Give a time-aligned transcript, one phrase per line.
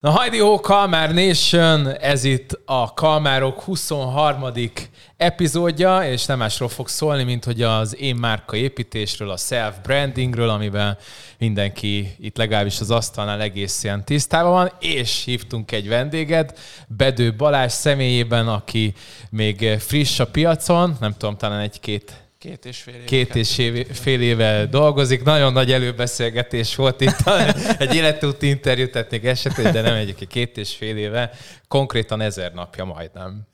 [0.00, 4.44] Na hajdi ho, Kalmár Nation, ez itt a Kalmárok 23.
[5.16, 10.98] epizódja, és nem másról fog szólni, mint hogy az én márka építésről, a self-brandingről, amiben
[11.38, 16.58] mindenki itt legalábbis az asztalnál egész ilyen tisztában van, és hívtunk egy vendéget,
[16.88, 18.94] Bedő Balázs személyében, aki
[19.30, 23.04] még friss a piacon, nem tudom, talán egy-két Két és fél éve.
[23.04, 23.62] Két és
[23.92, 25.22] fél éve dolgozik.
[25.22, 27.16] Nagyon nagy előbeszélgetés volt itt.
[27.78, 31.30] egy életúti interjú tettnék esetleg, de nem egyik két és fél éve.
[31.68, 33.46] Konkrétan ezer napja majdnem.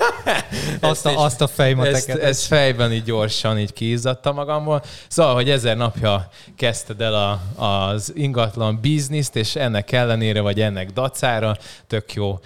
[0.80, 2.08] azt, a, azt a fejmateket.
[2.08, 4.82] Ezt, ezt fejben így gyorsan így kiizzadta magamból.
[5.08, 10.90] Szóval, hogy ezer napja kezdted el a, az ingatlan bizniszt, és ennek ellenére, vagy ennek
[10.90, 12.38] dacára tök jó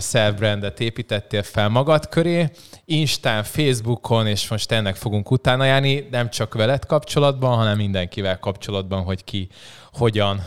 [0.00, 2.50] self-brandet építettél fel magad köré.
[2.84, 9.02] Instán, Facebookon, és most ennek fogunk utána járni, nem csak veled kapcsolatban, hanem mindenkivel kapcsolatban,
[9.02, 9.48] hogy ki
[9.92, 10.40] hogyan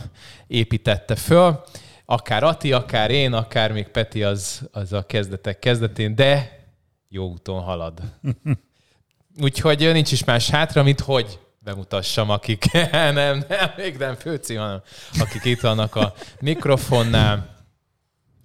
[0.46, 1.64] építette föl.
[2.04, 6.60] Akár Ati, akár én, akár még Peti az, az a kezdetek kezdetén, de
[7.08, 8.00] jó úton halad.
[9.42, 14.82] Úgyhogy nincs is más hátra, mint hogy bemutassam, akik nem, nem, még nem főci, hanem
[15.18, 17.54] akik itt vannak a mikrofonnál.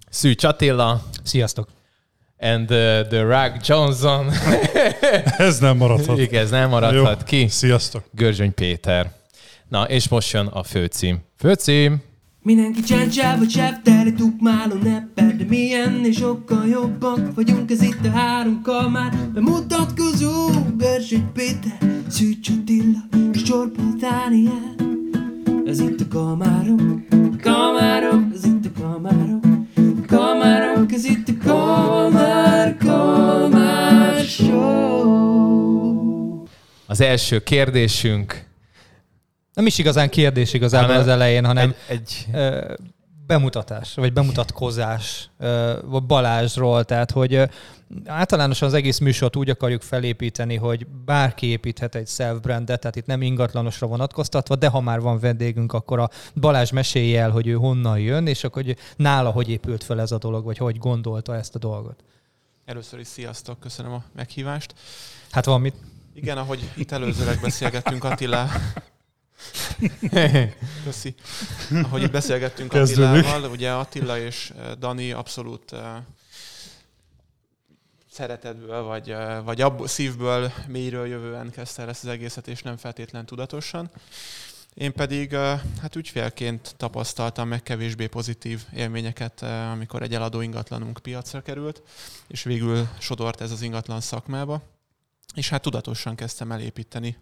[0.10, 1.04] Szűcs Attila.
[1.24, 1.68] Sziasztok
[2.42, 4.32] and uh, the Rock Johnson.
[5.38, 6.20] ez nem maradhat.
[6.20, 7.26] Igen, ez nem maradhat Jó.
[7.26, 7.48] ki.
[7.48, 8.04] Sziasztok.
[8.12, 9.12] Görzsöny Péter.
[9.70, 11.20] Na, és most jön a főcím.
[11.38, 12.02] Főcím!
[12.44, 18.10] Mindenki csáncsáv vagy teli tukmáló nepper De milyen és sokkal jobbak vagyunk Ez itt a
[18.10, 21.78] három kamár Bemutatkozó Görzsöny Péter
[22.10, 23.00] Szűcs Attila
[23.34, 24.76] és Csorba Dániel
[25.66, 29.44] Ez itt a kamárok Kamárok, ez itt a kamárok
[30.08, 35.32] Kamárok, ez itt a Kalmár, Kalmár Show.
[36.88, 38.46] Az első kérdésünk.
[39.54, 42.26] Nem is igazán kérdés igazából hanem az elején, hanem egy, egy
[43.32, 45.30] bemutatás, vagy bemutatkozás
[46.08, 47.50] Balázsról, tehát hogy
[48.06, 53.22] általánosan az egész műsort úgy akarjuk felépíteni, hogy bárki építhet egy self-brandet, tehát itt nem
[53.22, 58.00] ingatlanosra vonatkoztatva, de ha már van vendégünk, akkor a Balázs mesélje el, hogy ő honnan
[58.00, 61.56] jön, és akkor hogy nála hogy épült fel ez a dolog, vagy hogy gondolta ezt
[61.56, 62.04] a dolgot.
[62.66, 64.74] Először is sziasztok, köszönöm a meghívást.
[65.30, 65.76] Hát van mit?
[66.14, 68.48] Igen, ahogy itt előzőleg beszélgettünk Attila,
[70.84, 71.16] Köszi.
[71.84, 75.76] Ahogy itt beszélgettünk Attilával, ugye Attila és Dani abszolút
[78.12, 83.26] szeretetből, vagy, vagy abból, szívből, mélyről jövően kezdte el ezt az egészet, és nem feltétlen
[83.26, 83.90] tudatosan.
[84.74, 85.36] Én pedig
[85.82, 91.82] hát ügyfélként tapasztaltam meg kevésbé pozitív élményeket, amikor egy eladó ingatlanunk piacra került,
[92.28, 94.62] és végül sodort ez az ingatlan szakmába.
[95.36, 97.18] És hát tudatosan kezdtem elépíteni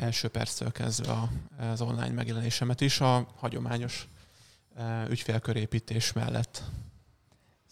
[0.00, 1.28] első perctől kezdve
[1.72, 4.08] az online megjelenésemet is a hagyományos
[5.08, 6.62] ügyfélkörépítés mellett.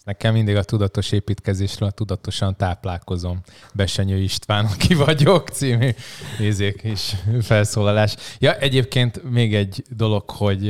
[0.03, 3.41] Nekem mindig a tudatos építkezésről a tudatosan táplálkozom.
[3.73, 5.89] Besenyő István, aki vagyok, című
[6.39, 8.15] nézék is felszólalás.
[8.39, 10.61] Ja, egyébként még egy dolog, hogy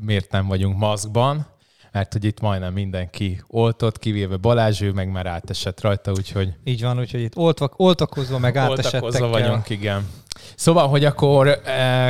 [0.00, 1.46] miért nem vagyunk maszkban,
[1.92, 6.52] mert hogy itt majdnem mindenki oltott, kivéve Balázs, ő meg már átesett rajta, úgyhogy...
[6.64, 10.08] Így van, úgyhogy itt oltvak, oltakozva, meg átesettek Oltakozva vagyunk, igen.
[10.54, 11.60] Szóval, hogy akkor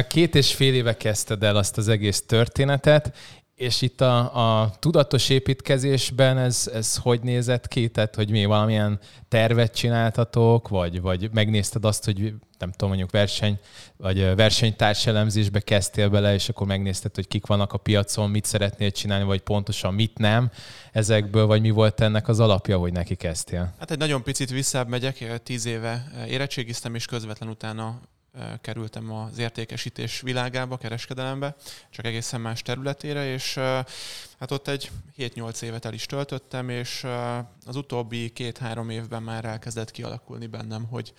[0.08, 3.12] két és fél éve kezdted el azt az egész történetet,
[3.54, 7.88] és itt a, a tudatos építkezésben ez, ez hogy nézett ki?
[7.88, 8.98] Tehát, hogy mi valamilyen
[9.28, 13.58] tervet csináltatok, vagy, vagy megnézted azt, hogy nem tudom, mondjuk verseny,
[13.96, 18.90] vagy versenytárs elemzésbe kezdtél bele, és akkor megnézted, hogy kik vannak a piacon, mit szeretnél
[18.90, 20.50] csinálni, vagy pontosan mit nem
[20.92, 23.74] ezekből, vagy mi volt ennek az alapja, hogy neki kezdtél?
[23.78, 28.00] Hát egy nagyon picit visszább megyek, tíz éve érettségiztem, és közvetlen utána
[28.60, 31.56] kerültem az értékesítés világába, kereskedelembe,
[31.90, 33.54] csak egészen más területére, és
[34.38, 37.06] hát ott egy 7-8 évet el is töltöttem, és
[37.66, 41.12] az utóbbi két-három évben már elkezdett kialakulni bennem, hogy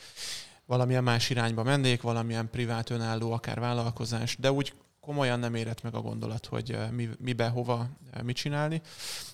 [0.71, 5.95] valamilyen más irányba mennék, valamilyen privát önálló, akár vállalkozás, de úgy komolyan nem érett meg
[5.95, 7.89] a gondolat, hogy mi, mibe, hova,
[8.23, 8.81] mit csinálni.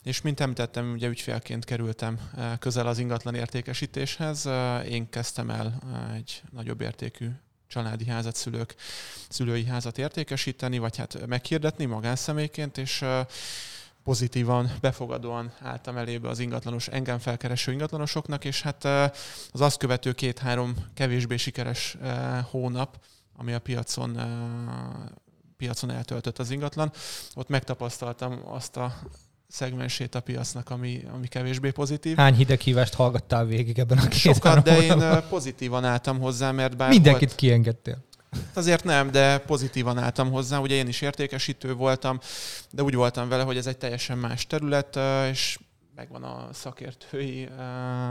[0.04, 2.20] És mint említettem, ugye ügyfélként kerültem
[2.60, 4.50] közel az ingatlan értékesítéshez.
[4.90, 5.80] Én kezdtem el
[6.16, 7.30] egy nagyobb értékű
[7.68, 8.76] családi házat, szülők,
[9.30, 13.06] szülői házat értékesíteni, vagy hát meghirdetni magánszemélyként, és
[14.08, 18.86] pozitívan, befogadóan álltam elébe az ingatlanos, engem felkereső ingatlanosoknak, és hát
[19.52, 21.98] az azt követő két-három kevésbé sikeres
[22.50, 23.00] hónap,
[23.38, 24.20] ami a piacon
[25.58, 26.92] piacon eltöltött az ingatlan.
[27.36, 28.96] Ott megtapasztaltam azt a
[29.48, 32.16] szegmensét a piacnak, ami, ami kevésbé pozitív.
[32.16, 36.90] Hány hideghívást hallgattál végig ebben a két Sokat, de én pozitívan álltam hozzá, mert bár
[36.90, 38.06] Mindenkit volt, kiengedtél.
[38.58, 40.58] Hát azért nem, de pozitívan álltam hozzá.
[40.58, 42.20] Ugye én is értékesítő voltam,
[42.72, 45.00] de úgy voltam vele, hogy ez egy teljesen más terület,
[45.30, 45.60] és
[45.96, 47.50] megvan a szakértői...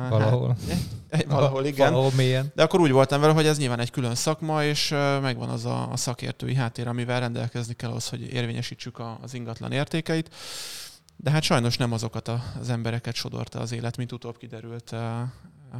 [0.08, 0.56] Valahol.
[1.10, 1.92] Hát, valahol, igen.
[1.92, 2.52] Valahol mélyen.
[2.54, 4.88] De akkor úgy voltam vele, hogy ez nyilván egy külön szakma, és
[5.20, 10.34] megvan az a, a szakértői háttér, amivel rendelkezni kell ahhoz, hogy érvényesítsük az ingatlan értékeit.
[11.16, 12.28] De hát sajnos nem azokat
[12.60, 14.94] az embereket sodorta az élet, mint utóbb kiderült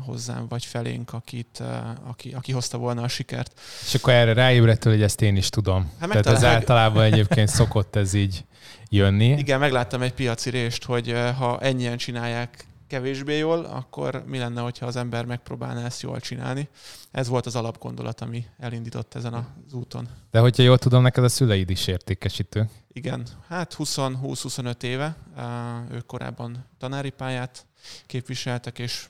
[0.04, 1.62] hozzám, vagy felénk, akit,
[2.06, 3.60] aki, aki hozta volna a sikert.
[3.84, 5.92] És akkor erre ráébredtél, hogy ezt én is tudom.
[6.00, 8.44] Hát Tehát ez általában egyébként szokott ez így
[8.88, 9.28] jönni.
[9.28, 14.86] Igen, megláttam egy piaci rést, hogy ha ennyien csinálják kevésbé jól, akkor mi lenne, hogyha
[14.86, 16.68] az ember megpróbálná ezt jól csinálni.
[17.10, 20.08] Ez volt az alapgondolat, ami elindított ezen az úton.
[20.30, 22.68] De hogyha jól tudom, neked a szüleid is értékesítő.
[22.92, 25.16] Igen, hát 20-25 éve,
[25.90, 27.66] ők korábban tanári pályát
[28.06, 29.08] képviseltek, és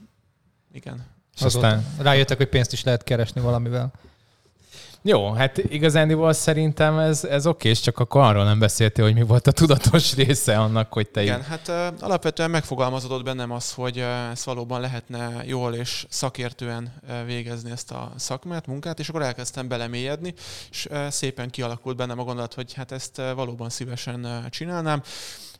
[0.76, 1.04] igen.
[1.40, 3.92] Aztán rájöttek, hogy pénzt is lehet keresni valamivel.
[5.08, 9.22] Jó, hát igazándiból szerintem ez, ez oké, és csak akkor arról nem beszéltél, hogy mi
[9.22, 11.46] volt a tudatos része annak, hogy te Igen, így...
[11.46, 17.26] hát uh, alapvetően megfogalmazódott bennem az, hogy uh, ezt valóban lehetne jól és szakértően uh,
[17.26, 20.34] végezni ezt a szakmát, munkát, és akkor elkezdtem belemélyedni,
[20.70, 25.02] és uh, szépen kialakult bennem a gondolat, hogy hát ezt uh, valóban szívesen uh, csinálnám.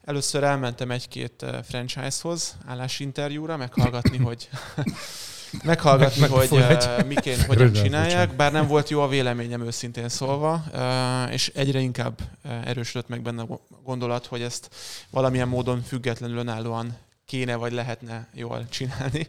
[0.07, 4.49] Először elmentem egy-két franchise-hoz állásinterjúra, meghallgatni, hogy
[5.65, 10.65] meghallgatni, meg, hogy uh, miként, hogyan csinálják, bár nem volt jó a véleményem őszintén szólva,
[10.75, 14.69] uh, és egyre inkább uh, erősödött meg benne a gondolat, hogy ezt
[15.11, 19.29] valamilyen módon függetlenül önállóan kéne vagy lehetne jól csinálni.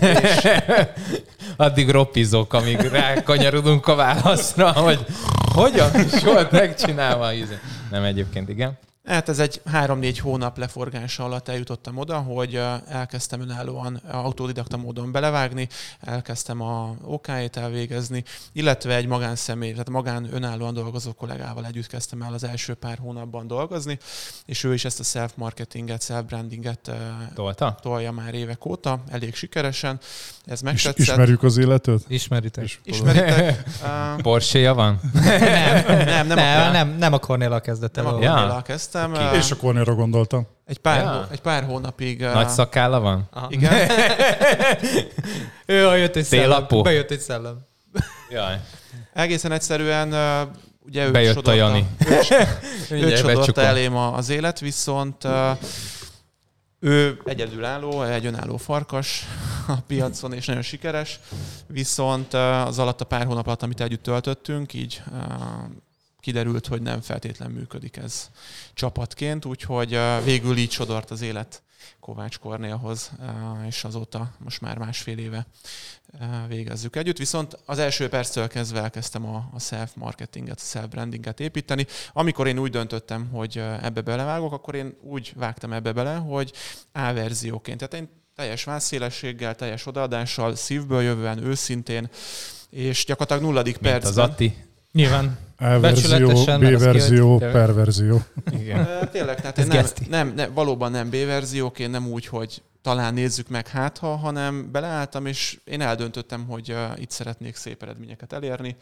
[0.00, 0.48] és...
[1.56, 5.06] Addig ropizok, amíg rákanyarodunk a válaszra, hogy
[5.52, 7.30] hogyan is volt megcsinálva.
[7.90, 8.78] Nem egyébként, igen.
[9.04, 15.68] Hát ez egy három-négy hónap leforgása alatt eljutottam oda, hogy elkezdtem önállóan autodidakta módon belevágni,
[16.00, 22.32] elkezdtem a OK-t elvégezni, illetve egy magánszemély, tehát magán önállóan dolgozó kollégával együtt kezdtem el
[22.32, 23.98] az első pár hónapban dolgozni,
[24.46, 26.90] és ő is ezt a self-marketinget, self-brandinget
[27.34, 27.78] Tolta?
[27.82, 30.00] tolja már évek óta, elég sikeresen.
[30.44, 30.98] Ez megtetszett.
[30.98, 32.04] Is, ismerjük az életet?
[32.08, 32.80] Ismeritek.
[32.84, 33.62] Ismeritek.
[34.22, 35.00] Porsche-ja van?
[35.12, 38.04] nem, nem, nem, nem, nem, nem a Cornéla kezdett el.
[38.04, 39.26] Nem a Cornéla kezdtem kezdtem.
[39.26, 39.38] Okay.
[39.38, 40.46] És a Cornéra gondoltam.
[40.64, 41.28] Egy pár, ja.
[41.30, 42.20] egy pár hónapig...
[42.20, 43.28] Nagy szakálla van?
[43.32, 43.46] Aha.
[43.50, 43.90] Igen.
[45.66, 46.66] ő jött egy szellem.
[46.82, 47.66] Bejött egy szellem.
[48.30, 48.60] Jaj.
[49.12, 50.08] Egészen egyszerűen
[50.86, 51.86] ugye ő Bejött sodorta, a Jani.
[52.90, 55.26] Ő sodorta elém az élet, viszont
[56.80, 59.26] ő egyedülálló, egy önálló farkas
[59.66, 61.20] a piacon, és nagyon sikeres,
[61.66, 65.02] viszont az alatt a pár hónap alatt, amit együtt töltöttünk, így
[66.22, 68.30] kiderült, hogy nem feltétlen működik ez
[68.74, 71.62] csapatként, úgyhogy végül így sodort az élet
[72.00, 73.10] Kovács Kornélhoz,
[73.66, 75.46] és azóta most már másfél éve
[76.48, 77.18] végezzük együtt.
[77.18, 81.86] Viszont az első perctől kezdve elkezdtem a, self-marketinget, a self-brandinget építeni.
[82.12, 86.52] Amikor én úgy döntöttem, hogy ebbe belevágok, akkor én úgy vágtam ebbe bele, hogy
[86.92, 87.78] A verzióként.
[87.78, 92.10] Tehát én teljes vászélességgel, teljes odaadással, szívből jövően, őszintén,
[92.70, 94.24] és gyakorlatilag nulladik Mint percben.
[94.24, 94.56] az Atti.
[94.92, 95.38] Nyilván.
[95.62, 98.22] E-verzió, B-verzió, per-verzió.
[98.50, 99.08] Igen.
[99.10, 103.68] Tényleg, tehát Ez nem, nem, nem, valóban nem B-verzióként, nem úgy, hogy talán nézzük meg
[103.68, 108.76] hát ha, hanem beleálltam, és én eldöntöttem, hogy uh, itt szeretnék szép eredményeket elérni,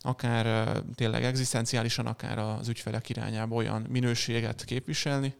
[0.00, 5.34] akár uh, tényleg egzisztenciálisan, akár az ügyfelek irányába olyan minőséget képviselni,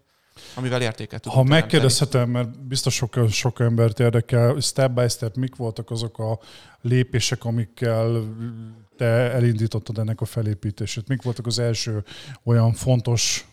[0.54, 5.90] amivel értéket Ha megkérdezhetem, mert biztos sok, sok embert érdekel, step by step mik voltak
[5.90, 6.38] azok a
[6.80, 8.22] lépések, amikkel
[8.96, 11.08] te elindítottad ennek a felépítését?
[11.08, 12.04] Mik voltak az első
[12.42, 13.48] olyan fontos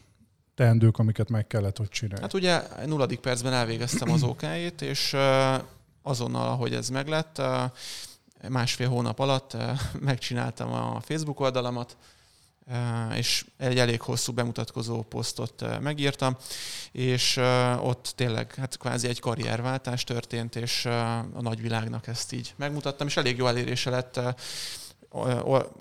[0.55, 2.21] teendők, amiket meg kellett, hogy csinálni?
[2.21, 4.41] Hát ugye nulladik percben elvégeztem az ok
[4.79, 5.15] és
[6.01, 7.41] azonnal, ahogy ez meglett,
[8.49, 9.57] másfél hónap alatt
[9.99, 11.97] megcsináltam a Facebook oldalamat,
[13.15, 16.37] és egy elég hosszú bemutatkozó posztot megírtam,
[16.91, 17.37] és
[17.79, 23.37] ott tényleg hát kvázi egy karrierváltás történt, és a nagyvilágnak ezt így megmutattam, és elég
[23.37, 24.19] jó elérése lett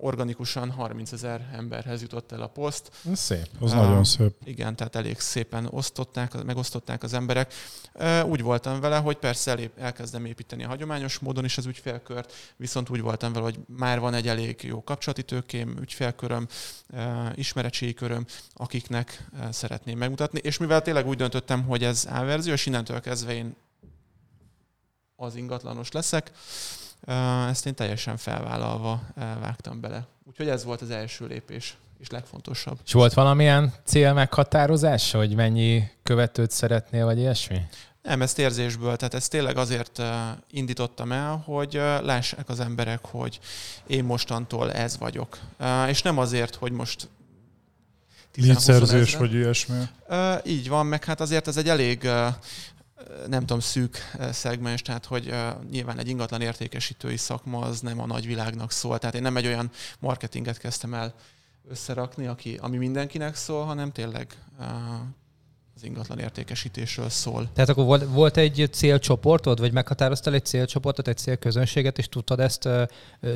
[0.01, 2.91] organikusan 30 ezer emberhez jutott el a poszt.
[3.11, 4.35] Ez szép, az uh, nagyon szép.
[4.45, 7.53] Igen, tehát elég szépen osztották, megosztották az emberek.
[7.95, 12.33] Uh, úgy voltam vele, hogy persze elép, elkezdem építeni a hagyományos módon is az ügyfélkört,
[12.57, 16.47] viszont úgy voltam vele, hogy már van egy elég jó kapcsolati tőkém, ügyfélköröm,
[16.91, 16.99] uh,
[17.35, 20.41] ismeretségi köröm, akiknek uh, szeretném megmutatni.
[20.43, 23.57] És mivel tényleg úgy döntöttem, hogy ez A verzió, és innentől kezdve én
[25.17, 26.33] az ingatlanos leszek,
[27.49, 29.03] ezt én teljesen felvállalva
[29.41, 30.07] vágtam bele.
[30.25, 32.79] Úgyhogy ez volt az első lépés, és legfontosabb.
[32.85, 37.61] És volt valamilyen cél meghatározás, hogy mennyi követőt szeretnél, vagy ilyesmi?
[38.03, 40.03] Nem, ezt érzésből, tehát ezt tényleg azért
[40.51, 43.41] indítottam el, hogy lássák az emberek, hogy
[43.87, 45.39] én mostantól ez vagyok.
[45.89, 47.09] És nem azért, hogy most
[48.35, 49.83] Lígyszerzés vagy ilyesmi.
[50.45, 52.09] Így van, meg hát azért ez egy elég
[53.27, 53.97] nem tudom, szűk
[54.33, 55.35] szegmens, tehát hogy
[55.71, 58.99] nyilván egy ingatlan értékesítői szakma az nem a nagyvilágnak szól.
[58.99, 61.15] Tehát én nem egy olyan marketinget kezdtem el
[61.69, 64.27] összerakni, aki, ami mindenkinek szól, hanem tényleg
[65.83, 67.49] az ingatlan értékesítésről szól.
[67.55, 72.65] Tehát akkor volt, volt egy célcsoportod, vagy meghatároztál egy célcsoportot, egy célközönséget, és tudtad ezt
[72.65, 72.83] uh,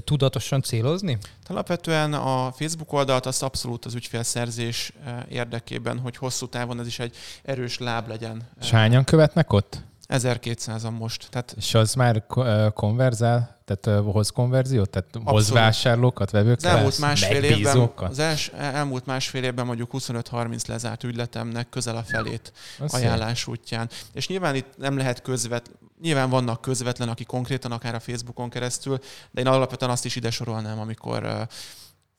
[0.05, 1.19] tudatosan célozni?
[1.47, 4.93] Alapvetően a Facebook oldalt azt abszolút az ügyfélszerzés
[5.29, 8.49] érdekében, hogy hosszú távon ez is egy erős láb legyen.
[8.61, 9.85] És hányan követnek ott?
[10.09, 11.27] 1200-an most.
[11.31, 12.27] Tehát és az már
[12.75, 13.57] konverzál?
[13.65, 14.91] Tehát hoz konverziót?
[14.91, 15.31] Tehát Abszolút.
[15.31, 16.65] hoz vásárlókat, vevőket?
[16.65, 22.03] Az elmúlt másfél évben, az els, elmúlt másfél évben mondjuk 25-30 lezárt ügyletemnek közel a
[22.03, 23.49] felét az ajánlás szép.
[23.49, 23.89] útján.
[24.13, 25.71] És nyilván itt nem lehet közvet,
[26.01, 28.99] nyilván vannak közvetlen, aki konkrétan akár a Facebookon keresztül,
[29.31, 31.47] de én alapvetően azt is ide sorolnám, amikor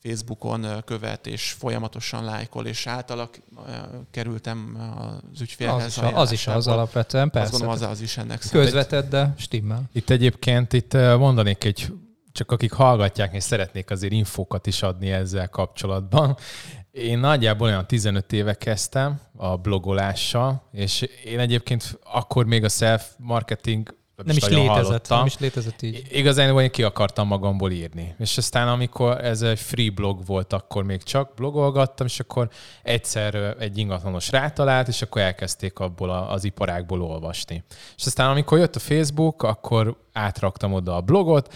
[0.04, 3.40] Facebookon követ, és folyamatosan lájkol, és általak
[4.12, 4.78] kerültem
[5.34, 5.98] az ügyfélhez.
[5.98, 7.50] Az is, az, is az alapvetően, persze.
[7.50, 9.90] Azt gondolom, az, az is ennek Közvetett, de stimmel.
[9.94, 11.92] Itt egyébként itt mondanék egy
[12.38, 16.38] csak akik hallgatják, és szeretnék azért infókat is adni ezzel kapcsolatban.
[16.92, 23.96] Én nagyjából olyan 15 éve kezdtem a blogolással, és én egyébként akkor még a self-marketing
[24.26, 25.18] nem is, létezett, hallottam.
[25.18, 26.08] nem is létezett így.
[26.12, 28.16] Igazán én ki akartam magamból írni.
[28.20, 32.50] És aztán amikor ez egy free blog volt, akkor még csak blogolgattam, és akkor
[32.84, 37.64] egyszer egy ingatlanos rátalált, és akkor elkezdték abból az iparákból olvasni.
[37.98, 41.54] És aztán amikor jött a Facebook, akkor átraktam oda a blogot,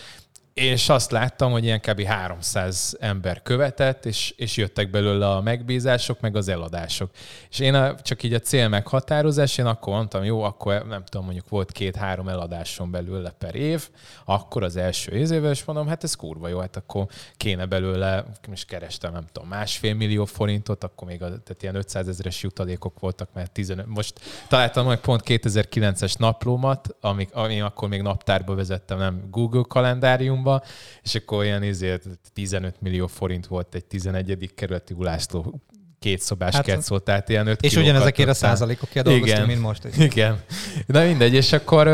[0.53, 2.03] és azt láttam, hogy ilyen kb.
[2.03, 7.09] 300 ember követett, és, és jöttek belőle a megbízások, meg az eladások.
[7.49, 11.25] És én a, csak így a cél meghatározás, én akkor mondtam, jó, akkor nem tudom,
[11.25, 13.89] mondjuk volt két-három eladásom belőle per év,
[14.25, 18.65] akkor az első évvel, és mondom, hát ez kurva jó, hát akkor kéne belőle, és
[18.65, 23.29] kerestem, nem tudom, másfél millió forintot, akkor még a, tehát ilyen 500 ezeres jutalékok voltak,
[23.33, 29.27] mert 15, most találtam meg pont 2009-es naplómat, amik, ami akkor még naptárba vezettem, nem
[29.29, 30.63] Google kalendáriumba, Milánóba,
[31.03, 34.51] és akkor olyan izért 15 millió forint volt egy 11.
[34.55, 35.61] kerületi Ulászló
[35.99, 39.83] két szobás hát, ketszó, tehát ilyen 5 És ugyanezekért a százalékokért dolgoztunk, mint most.
[39.97, 40.41] Igen.
[40.85, 41.87] Na mindegy, és akkor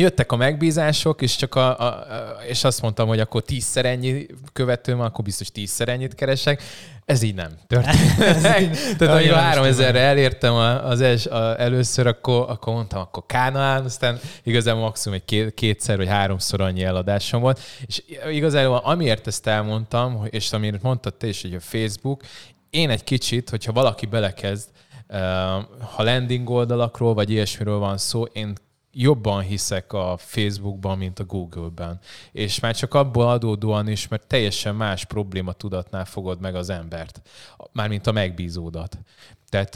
[0.00, 2.06] jöttek a megbízások, és csak a, a,
[2.48, 6.62] és azt mondtam, hogy akkor tízszer ennyi követőm, akkor biztos tízszer ennyit keresek.
[7.04, 8.16] Ez így nem történt.
[8.98, 9.38] Tehát amikor
[9.72, 10.54] 3000-re elértem
[10.84, 15.96] az els, a, először, akkor, akkor mondtam, akkor Kánaán, aztán igazából maximum egy két, kétszer
[15.96, 17.60] vagy háromszor annyi eladásom volt.
[17.86, 22.22] És igazából amiért ezt elmondtam, és amiért mondtad te is, hogy a Facebook,
[22.70, 24.68] én egy kicsit, hogyha valaki belekezd,
[25.94, 28.54] ha landing oldalakról vagy ilyesmiről van szó, én
[28.92, 31.98] jobban hiszek a Facebookban, mint a Google-ben.
[32.32, 37.20] És már csak abból adódóan is, mert teljesen más probléma tudatnál fogod meg az embert,
[37.72, 38.98] mármint a megbízódat.
[39.48, 39.74] Tehát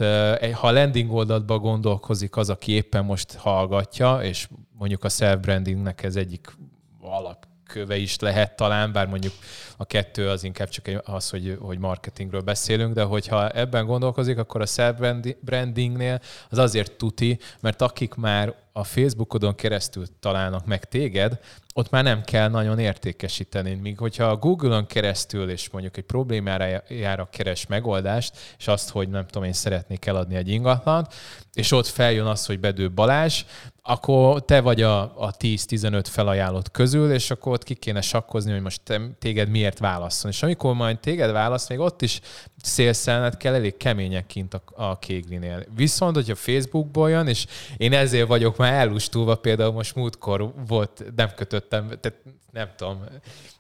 [0.55, 6.17] ha a landing oldalba gondolkozik az, aki éppen most hallgatja, és mondjuk a self-brandingnek ez
[6.17, 6.57] egyik
[7.01, 9.33] alap köve is lehet talán, bár mondjuk
[9.77, 14.61] a kettő az inkább csak az, hogy, hogy marketingről beszélünk, de hogyha ebben gondolkozik, akkor
[14.61, 21.39] a self-brandingnél az azért tuti, mert akik már a Facebookodon keresztül találnak meg téged,
[21.77, 23.75] ott már nem kell nagyon értékesíteni.
[23.75, 29.27] Míg hogyha a Google-on keresztül és mondjuk egy problémára keres megoldást, és azt, hogy nem
[29.27, 31.15] tudom, én szeretnék eladni egy ingatlant,
[31.53, 33.45] és ott feljön az, hogy Bedő Balázs,
[33.87, 38.61] akkor te vagy a, a 10-15 felajánlott közül, és akkor ott ki kéne sakkozni, hogy
[38.61, 40.31] most te, téged miért válasszon.
[40.31, 42.21] És amikor majd téged választ, még ott is
[42.63, 45.65] szélszelned kell, elég kemények kint a, a kéglinél.
[45.75, 51.31] Viszont, hogyha Facebookból jön, és én ezért vagyok már elustulva, például most múltkor volt, nem
[51.35, 52.19] kötöttem, tehát
[52.53, 53.05] nem tudom,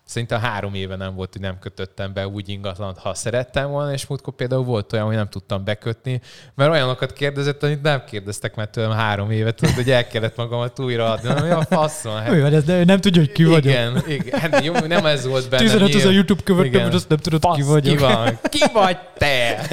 [0.06, 4.06] Szerintem három éve nem volt, hogy nem kötöttem be úgy ingatlant, ha szerettem volna, és
[4.06, 6.20] múltkor például volt olyan, hogy nem tudtam bekötni,
[6.54, 10.78] mert olyanokat kérdezett, amit nem kérdeztek mert tőlem három évet, tudod, hogy el kellett magamat
[10.78, 11.28] újra adni.
[11.28, 12.20] Nem, a faszon.
[12.20, 12.30] Hát.
[12.30, 13.64] Olyan, ez, de ő nem tudja, hogy ki vagyok.
[13.64, 14.40] Igen, igen.
[14.40, 15.62] Hát, jó, nem ez volt benne.
[15.62, 17.96] 15 az a YouTube követőm, hogy azt nem tudod, Fasz, ki vagyok.
[17.96, 18.38] Ki, van?
[18.42, 19.66] ki vagy te?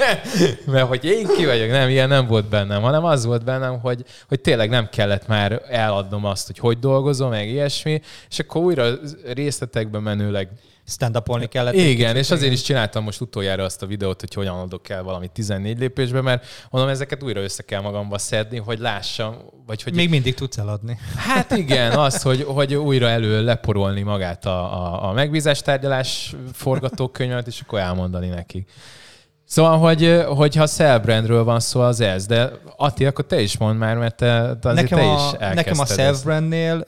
[0.72, 4.04] mert hogy én ki vagyok, nem, ilyen nem volt bennem, hanem az volt bennem, hogy,
[4.28, 8.00] hogy tényleg nem kellett már eladnom azt, hogy hogy dolgozom, meg ilyesmi,
[8.30, 8.88] és akkor újra
[9.34, 10.48] részlet részletekbe menőleg
[10.86, 11.74] stand up kellett.
[11.74, 15.28] Igen, és azért is csináltam most utoljára azt a videót, hogy hogyan adok el valami
[15.32, 19.94] 14 lépésbe, mert mondom, ezeket újra össze kell magamba szedni, hogy lássam, vagy hogy...
[19.94, 20.98] Még mindig tudsz eladni.
[21.16, 27.60] Hát igen, az, hogy, hogy újra elő leporolni magát a, a, a megbízástárgyalás forgatókönyvet, és
[27.60, 28.66] akkor elmondani neki.
[29.54, 33.96] Szóval, hogy, hogyha self-brandről van szó, az ez, de Atti, akkor te is mondd már,
[33.96, 36.78] mert te, te, nekem te a, is Nekem a self-brandnél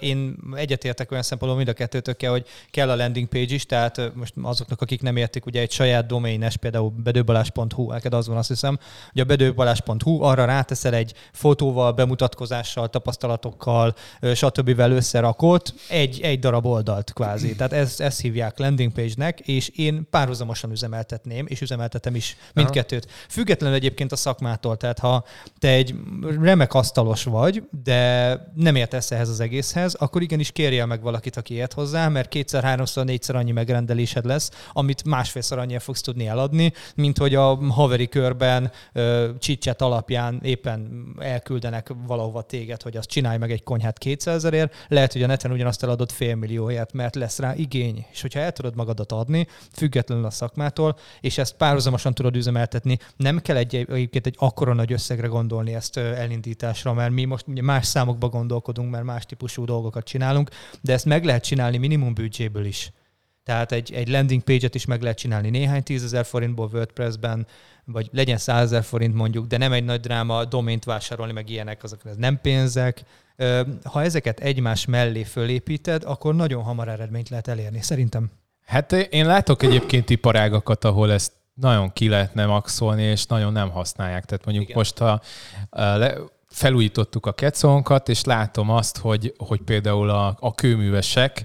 [0.00, 4.34] én egyetértek olyan szempontból mind a kettőtökkel, hogy kell a landing page is, tehát most
[4.42, 8.78] azoknak, akik nem értik, ugye egy saját doménes, például bedőbalás.hu, neked az van azt hiszem,
[9.12, 13.94] hogy a bedőbalás.hu, arra ráteszel egy fotóval, bemutatkozással, tapasztalatokkal,
[14.34, 14.78] stb.
[14.78, 17.56] összerakott egy, egy darab oldalt kvázi.
[17.56, 23.06] Tehát ezt, ezt hívják landing page-nek, és én párhuzamosan üzemeltetném, és üzemeltetem is mindkettőt.
[23.28, 25.24] Függetlenül egyébként a szakmától, tehát ha
[25.58, 25.94] te egy
[26.40, 31.54] remek asztalos vagy, de nem értesz ehhez az egészhez, akkor igenis kérjél meg valakit, aki
[31.54, 36.72] ért hozzá, mert kétszer, háromszor, négyszer annyi megrendelésed lesz, amit másfélszer annyi fogsz tudni eladni,
[36.94, 38.72] mint hogy a haveri körben
[39.38, 45.22] csicset alapján éppen elküldenek valahova téged, hogy azt csinálj meg egy konyhát kétszerezerért, lehet, hogy
[45.22, 48.06] a neten ugyanazt eladod félmillióért, mert lesz rá igény.
[48.12, 51.56] És hogyha el tudod magadat adni, függetlenül a szakmától, és ezt
[51.90, 57.12] párhuzamosan tudod üzemeltetni, nem kell egy, egyébként egy akkora nagy összegre gondolni ezt elindításra, mert
[57.12, 61.44] mi most ugye más számokba gondolkodunk, mert más típusú dolgokat csinálunk, de ezt meg lehet
[61.44, 62.92] csinálni minimum büdzséből is.
[63.44, 67.46] Tehát egy, egy landing page-et is meg lehet csinálni néhány tízezer forintból WordPress-ben,
[67.84, 72.00] vagy legyen százezer forint mondjuk, de nem egy nagy dráma domént vásárolni, meg ilyenek, azok
[72.04, 73.02] ez nem pénzek.
[73.84, 78.30] Ha ezeket egymás mellé fölépíted, akkor nagyon hamar eredményt lehet elérni, szerintem.
[78.66, 84.24] Hát én látok egyébként iparágakat, ahol ezt nagyon ki lehetne maxolni, és nagyon nem használják.
[84.24, 84.76] Tehát mondjuk Igen.
[84.76, 85.20] most, ha
[85.70, 86.14] le,
[86.48, 91.44] felújítottuk a kecónkat, és látom azt, hogy, hogy például a, a kőművesek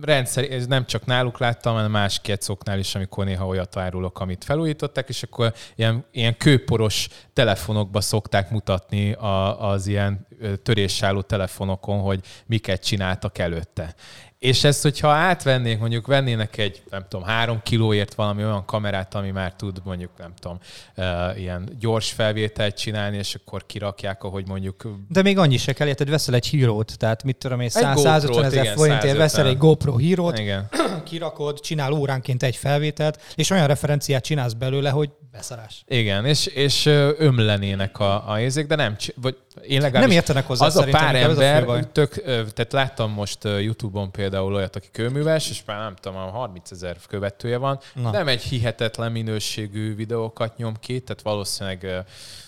[0.00, 4.44] rendszer, ez nem csak náluk láttam, hanem más kecoknál is, amikor néha olyat árulok, amit
[4.44, 10.26] felújították, és akkor ilyen, ilyen kőporos telefonokba szokták mutatni a, az ilyen
[10.62, 13.94] töréssáló telefonokon, hogy miket csináltak előtte.
[14.40, 19.30] És ezt, hogyha átvennék, mondjuk vennének egy, nem tudom, három kilóért valami olyan kamerát, ami
[19.30, 20.58] már tud mondjuk, nem tudom,
[20.96, 24.88] uh, ilyen gyors felvételt csinálni, és akkor kirakják, ahogy mondjuk...
[25.08, 28.66] De még annyi se kell, érted, veszel egy hírót, tehát mit tudom én, 150 ezer
[28.66, 30.68] forintért veszel egy GoPro hírót, igen.
[31.04, 35.84] kirakod, csinál óránként egy felvételt, és olyan referenciát csinálsz belőle, hogy beszarás.
[35.86, 36.86] Igen, és, és
[37.18, 41.14] ömlenének a, a ézék, de nem, vagy én legalábbis nem értenek hozzá az a pár
[41.14, 46.30] ember, a tök, tehát láttam most YouTube-on például olyat, aki kőműves, és már nem tudom,
[46.30, 48.10] 30 ezer követője van, Na.
[48.10, 52.04] nem egy hihetetlen minőségű videókat nyom ki, tehát valószínűleg...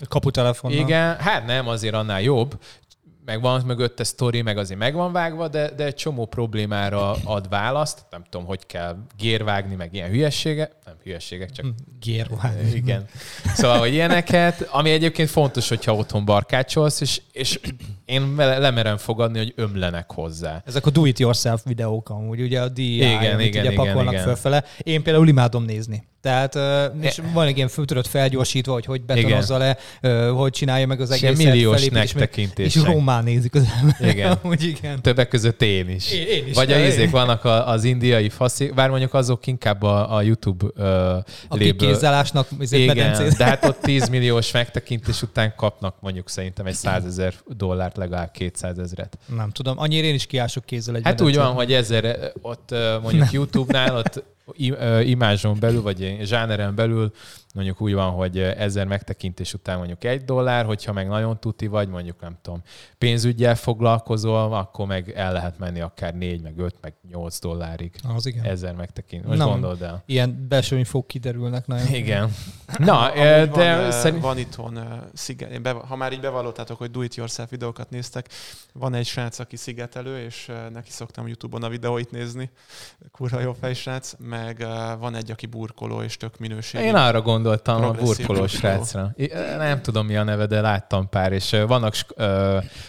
[0.07, 0.79] Kaputelefonnal.
[0.79, 2.59] Igen, hát nem, azért annál jobb,
[3.25, 7.49] meg van mögötte sztori, meg azért meg van vágva, de, de egy csomó problémára ad
[7.49, 8.05] választ.
[8.09, 10.71] Nem tudom, hogy kell gérvágni, meg ilyen hülyessége.
[10.93, 11.65] Nem hülyességek, csak...
[11.99, 12.75] Gérvágni.
[12.75, 13.05] Igen.
[13.53, 17.59] Szóval, hogy ilyeneket, ami egyébként fontos, hogyha otthon barkácsolsz, és, és
[18.05, 20.63] én lemerem fogadni, hogy ömlenek hozzá.
[20.65, 24.23] Ezek a do-it-yourself videók amúgy, ugye a DIY, igen, amit igen, ugye igen, pakolnak igen.
[24.23, 24.63] fölfele.
[24.77, 26.03] Én például imádom nézni.
[26.23, 26.59] Tehát,
[27.01, 29.77] és van egy ilyen tudod felgyorsítva, hogy hogy betonozza le,
[30.29, 31.39] hogy csinálja meg az egészet.
[31.39, 32.75] Ilyen milliós megtekintés.
[32.75, 34.09] És román nézik az ember.
[34.15, 34.37] Igen.
[34.49, 35.01] Úgy, igen.
[35.01, 36.11] Többek között én is.
[36.11, 40.15] Én, én is Vagy a izék vannak az indiai faszi, bár mondjuk azok inkább a,
[40.15, 40.65] a YouTube
[41.47, 47.05] Akik kézzelásnak Igen, de hát ott 10 milliós megtekintés után kapnak mondjuk szerintem egy 100
[47.05, 49.17] ezer dollárt, legalább 200 ezeret.
[49.35, 51.37] Nem tudom, annyira én is kiások kézzel egy Hát medencét.
[51.37, 54.23] úgy van, hogy ezer ott mondjuk YouTube-nál ott
[55.03, 57.11] imázson belül, vagy zsáneren belül
[57.53, 61.87] mondjuk úgy van, hogy ezer megtekintés után mondjuk egy dollár, hogyha meg nagyon tuti vagy,
[61.87, 62.61] mondjuk nem tudom,
[62.97, 67.95] pénzügyel foglalkozol, akkor meg el lehet menni akár négy, meg öt, meg nyolc dollárig.
[68.15, 68.45] Az igen.
[68.45, 69.27] Ezer megtekintés.
[69.27, 70.03] Most Na, gondold el.
[70.05, 71.93] Ilyen belső infók kiderülnek nagyon.
[71.93, 72.33] Igen.
[72.77, 74.21] Na, de van, szerint...
[74.21, 74.79] van itthon
[75.13, 78.29] sziget, be, ha már így bevallottátok, hogy do-it-yourself videókat néztek,
[78.73, 82.49] van egy srác, aki szigetelő, és neki szoktam YouTube-on a videóit nézni,
[83.11, 86.83] kurva jó fejsrác, meg uh, van egy, aki burkoló, és tök minőségű.
[86.83, 89.15] Én arra gondoltam a burkoló srácra.
[89.57, 91.95] Nem tudom, mi a neve, de láttam pár, és vannak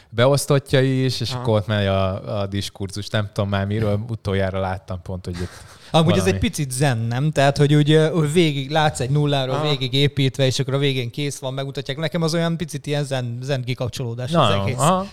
[0.09, 1.41] beosztottjai is, és Aha.
[1.41, 3.09] akkor ott megy a, a diskurzus.
[3.09, 5.49] Nem tudom már miről, utoljára láttam pont, hogy itt
[5.91, 6.29] Amúgy valami.
[6.29, 7.31] ez egy picit zen, nem?
[7.31, 9.69] Tehát, hogy ugye végig látsz egy nulláról Aha.
[9.69, 11.97] végig építve, és akkor a végén kész van, megmutatják.
[11.97, 14.79] Nekem az olyan picit ilyen zen, zen kikapcsolódás Na, az egész.
[14.79, 15.07] Aha.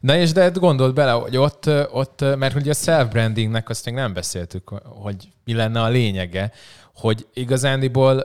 [0.00, 4.12] Na és de gondold bele, hogy ott, ott mert ugye a self-brandingnek azt még nem
[4.12, 6.52] beszéltük, hogy mi lenne a lényege,
[6.94, 8.24] hogy igazándiból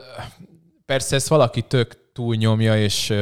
[0.86, 3.12] persze ezt valaki tök túlnyomja, és,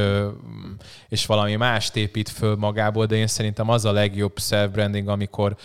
[1.09, 5.57] és valami mást épít föl magából, de én szerintem az a legjobb self-branding, amikor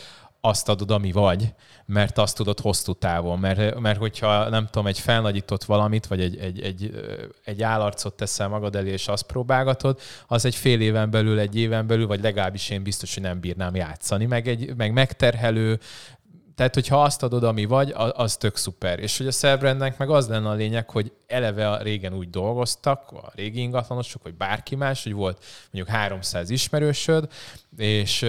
[0.48, 1.54] azt adod, ami vagy,
[1.86, 3.40] mert azt tudod hosszú távon.
[3.40, 6.92] Mert, mert hogyha nem tudom, egy felnagyított valamit, vagy egy, egy, egy,
[7.44, 11.88] egy állarcot teszel magad elé, és azt próbálgatod, az egy fél éven belül, egy éven
[11.88, 14.26] belül, vagy legalábbis én biztos, hogy nem bírnám játszani.
[14.26, 15.80] Meg, egy, meg megterhelő,
[16.56, 19.00] tehát, hogyha azt adod, ami vagy, az tök szuper.
[19.00, 23.12] És hogy a self meg az lenne a lényeg, hogy eleve a régen úgy dolgoztak,
[23.12, 27.28] a régi ingatlanosok, vagy bárki más, hogy volt mondjuk 300 ismerősöd,
[27.78, 28.26] és,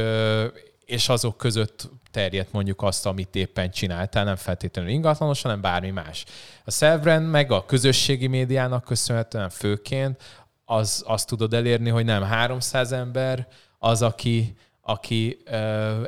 [0.89, 6.25] és azok között terjedt mondjuk azt, amit éppen csináltál, nem feltétlenül ingatlanos, hanem bármi más.
[6.65, 10.23] A self meg a közösségi médiának köszönhetően főként
[10.65, 13.49] az, azt tudod elérni, hogy nem 300 ember
[13.79, 15.57] az, aki, aki ö,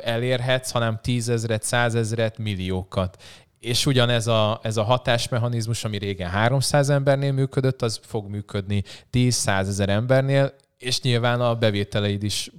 [0.03, 3.23] elérhetsz, hanem tízezret, százezret, milliókat.
[3.59, 9.67] És ugyanez a, ez a hatásmechanizmus, ami régen 300 embernél működött, az fog működni 10-100
[9.67, 12.51] ezer embernél, és nyilván a bevételeid is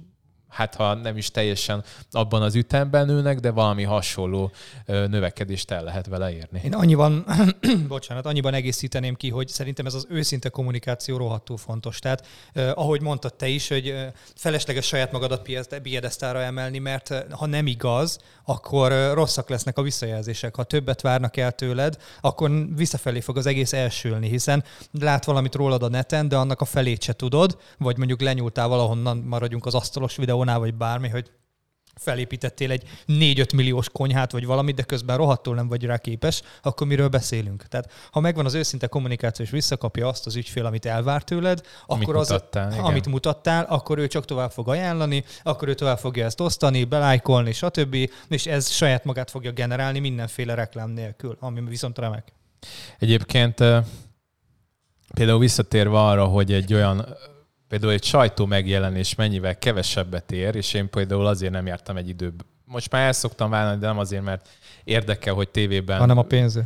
[0.53, 4.51] hát ha nem is teljesen abban az ütemben nőnek, de valami hasonló
[4.85, 6.61] növekedést el lehet vele érni.
[6.63, 7.25] Én annyiban,
[7.87, 11.99] bocsánat, annyiban egészíteném ki, hogy szerintem ez az őszinte kommunikáció rohadtul fontos.
[11.99, 13.95] Tehát eh, ahogy mondtad te is, hogy
[14.35, 15.49] felesleges saját magadat
[15.81, 20.55] piedesztára emelni, mert ha nem igaz, akkor rosszak lesznek a visszajelzések.
[20.55, 24.63] Ha többet várnak el tőled, akkor visszafelé fog az egész elsülni, hiszen
[24.99, 29.17] lát valamit rólad a neten, de annak a felét se tudod, vagy mondjuk lenyúltál valahonnan,
[29.17, 31.31] maradjunk az asztalos videó videónál, vagy bármi, hogy
[31.95, 36.87] felépítettél egy 4-5 milliós konyhát, vagy valamit, de közben rohadtul nem vagy rá képes, akkor
[36.87, 37.67] miről beszélünk?
[37.67, 42.03] Tehát ha megvan az őszinte kommunikáció, és visszakapja azt az ügyfél, amit elvár tőled, amit
[42.03, 42.85] akkor mutattál, az, igen.
[42.85, 47.51] amit mutattál, akkor ő csak tovább fog ajánlani, akkor ő tovább fogja ezt osztani, belájkolni,
[47.51, 47.95] stb.
[48.27, 52.33] És ez saját magát fogja generálni mindenféle reklám nélkül, ami viszont remek.
[52.99, 53.55] Egyébként
[55.13, 57.05] például visszatérve arra, hogy egy olyan
[57.73, 62.45] például egy sajtó megjelenés mennyivel kevesebbet ér, és én például azért nem jártam egy időben.
[62.65, 64.49] Most már el szoktam vállalni, de nem azért, mert
[64.83, 65.99] érdekel, hogy tévében...
[65.99, 66.63] Hanem a pénző.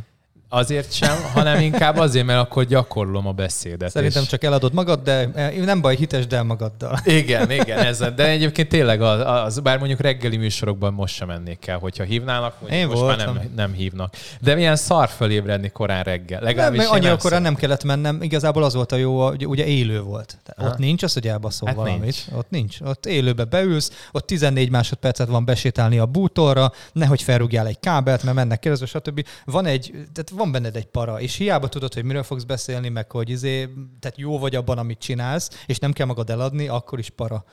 [0.50, 3.90] Azért sem, hanem inkább azért, mert akkor gyakorlom a beszédet.
[3.90, 4.28] Szerintem és...
[4.28, 6.98] csak eladod magad, de eh, nem baj, hitesd el magaddal.
[7.04, 11.66] Igen, igen, ez, de egyébként tényleg az, az, bár mondjuk reggeli műsorokban most sem mennék
[11.66, 13.34] el, hogyha hívnának, Én most voltam.
[13.34, 14.14] már nem, nem hívnak.
[14.40, 16.40] De milyen szar fölébredni korán reggel.
[16.40, 20.00] Legalábbis nem, annyira korán nem kellett mennem, igazából az volt a jó, hogy ugye élő
[20.00, 20.38] volt.
[20.44, 22.00] Tehát ott nincs az, hogy elbaszol hát valamit.
[22.00, 22.24] Nincs.
[22.32, 22.76] Ott nincs.
[22.80, 28.36] Ott élőbe beülsz, ott 14 másodpercet van besétálni a bútorra, nehogy felrúgjál egy kábelt, mert
[28.36, 29.26] mennek keresztül, stb.
[29.44, 33.10] Van egy, tehát van benned egy para, és hiába tudod, hogy miről fogsz beszélni, meg
[33.10, 33.68] hogy izé,
[34.00, 37.44] tehát jó vagy abban, amit csinálsz, és nem kell magad eladni, akkor is para.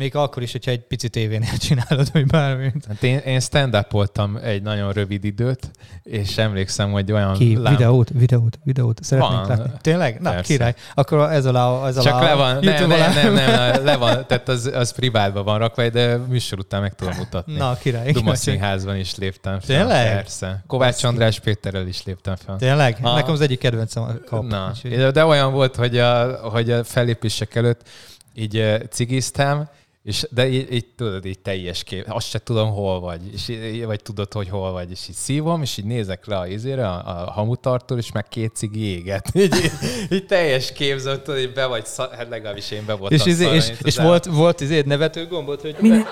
[0.00, 2.84] Még akkor is, hogyha egy pici tévénél csinálod, vagy bármit.
[2.88, 5.70] Hát én, én stand voltam egy nagyon rövid időt,
[6.02, 7.34] és emlékszem, hogy olyan...
[7.34, 7.56] Ki?
[7.56, 7.76] Lám...
[7.76, 8.98] Videót, videót, videót.
[9.02, 9.72] Szeretnénk van, látni.
[9.80, 10.20] Tényleg?
[10.20, 10.52] Na, Persze.
[10.52, 10.74] király.
[10.94, 14.48] Akkor ez alá, ez Csak alá le van, nem, nem, nem, nem, le van, tehát
[14.48, 17.56] az, az privátban van rakva, de műsor után meg tudom mutatni.
[17.56, 18.12] Na, király.
[18.12, 19.76] Duma színházban is léptem fel.
[19.76, 20.14] Tényleg?
[20.14, 20.62] Persze.
[20.66, 22.56] Kovács András Péterrel is léptem fel.
[22.56, 22.98] Tényleg?
[23.02, 23.14] Ah.
[23.14, 24.46] Nekem az egyik kedvencem a kap.
[24.46, 24.72] Na,
[25.10, 27.88] de olyan volt, hogy a, hogy a fellépések előtt
[28.34, 29.68] így cigiztem,
[30.02, 33.84] és, de így, így, tudod, így teljes kép, azt se tudom, hol vagy, és így,
[33.84, 37.24] vagy tudod, hogy hol vagy, és így szívom, és így nézek le a izére, a,
[37.26, 39.30] a hamutartól, és meg két cigi éget.
[39.34, 39.72] Így, így,
[40.10, 43.54] így teljes képzett, tudod, így be vagy, szar, hát legalábbis én be voltam És, izé,
[43.54, 45.76] és, és volt, volt izé nevető gombot, hogy...
[45.80, 46.06] Mine?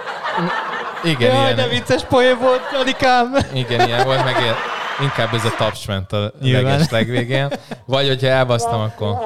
[1.04, 1.56] Igen, Jaj, ilyen.
[1.56, 3.36] de vicces poén volt, Anikám!
[3.54, 4.54] Igen, ilyen volt, meg ilyen
[5.00, 6.62] Inkább ez a taps ment a Nyilván.
[6.62, 7.48] leges legvégén.
[7.86, 9.16] Vagy hogyha elbasztam, akkor...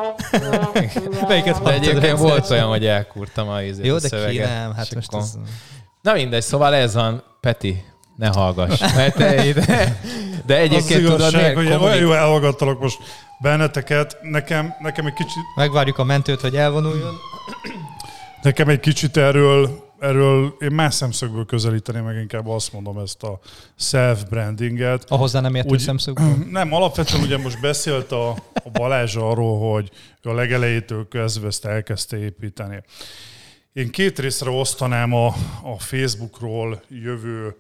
[1.29, 4.47] Melyiket De egyébként volt olyan, hogy elkúrtam a, ízét, Jó, a de szöveget.
[4.47, 5.21] ki nem, hát most akkor...
[5.21, 5.35] ez...
[6.03, 7.23] Na mindegy, szóval ez van.
[7.41, 7.85] Peti,
[8.17, 8.81] ne hallgass.
[8.95, 9.99] Mert te ide...
[10.47, 11.81] De egyébként az tudod, hogy kommunik...
[11.81, 12.99] olyan jó elhallgattalak most
[13.41, 14.17] benneteket.
[14.23, 15.43] Nekem, nekem egy kicsit...
[15.57, 17.15] Megvárjuk a mentőt, hogy elvonuljon.
[18.43, 23.41] Nekem egy kicsit erről erről én más szemszögből közelíteném meg inkább azt mondom ezt a
[23.77, 25.05] self-brandinget.
[25.09, 26.37] A hozzá nem értő Úgy, szemszögből?
[26.51, 29.91] Nem, alapvetően ugye most beszélt a, a Balázs arról, hogy
[30.23, 32.83] a legelejétől kezdve ezt elkezdte építeni.
[33.73, 35.27] Én két részre osztanám a,
[35.63, 37.57] a Facebookról jövő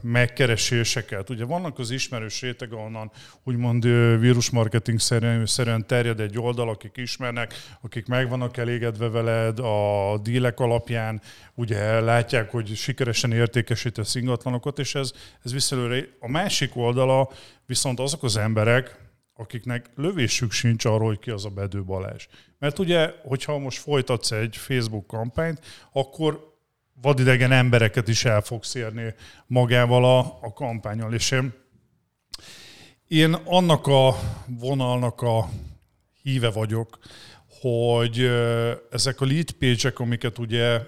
[0.00, 1.30] megkereséseket.
[1.30, 3.10] Ugye vannak az ismerős réteg, ahonnan
[3.44, 3.82] úgymond
[4.20, 5.00] vírusmarketing
[5.44, 11.20] szerűen terjed egy oldal, akik ismernek, akik meg vannak elégedve veled a dílek alapján,
[11.54, 15.12] ugye látják, hogy sikeresen értékesítesz ingatlanokat, és ez,
[15.44, 16.08] ez visszelőre.
[16.20, 17.30] A másik oldala
[17.66, 21.84] viszont azok az emberek, akiknek lövésük sincs arról, hogy ki az a Bedő.
[22.58, 25.60] Mert ugye, hogyha most folytatsz egy Facebook kampányt,
[25.92, 26.55] akkor
[27.00, 29.14] vadidegen embereket is el fogsz érni
[29.46, 31.14] magával a, a kampányal.
[31.14, 31.52] És én,
[33.08, 34.14] én annak a
[34.46, 35.48] vonalnak a
[36.22, 36.98] híve vagyok,
[37.60, 38.30] hogy
[38.90, 40.80] ezek a lead page amiket ugye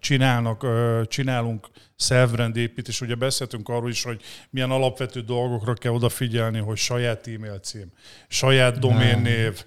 [0.00, 0.66] csinálnak,
[1.08, 3.00] csinálunk self-brand építés.
[3.00, 7.92] Ugye beszéltünk arról is, hogy milyen alapvető dolgokra kell odafigyelni, hogy saját e-mail cím,
[8.28, 9.64] saját doménnév.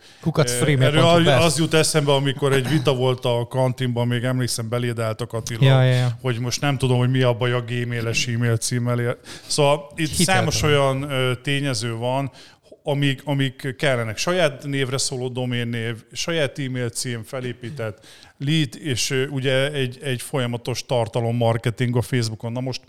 [0.66, 5.84] Erről az jut eszembe, amikor egy vita volt a kantinban, még emlékszem, belédáltak Attila, ja,
[5.84, 6.18] ja, ja.
[6.22, 9.18] hogy most nem tudom, hogy mi a baj a gmail-es e-mail címmel.
[9.48, 10.50] Szóval itt Hiteltem.
[10.50, 11.10] számos olyan
[11.44, 12.32] tényező van,
[12.88, 14.18] amik, amik kellenek.
[14.18, 18.06] Saját névre szóló doménnév, saját e-mail cím felépített,
[18.38, 22.52] lead, és ugye egy, egy folyamatos tartalommarketing a Facebookon.
[22.52, 22.82] Na most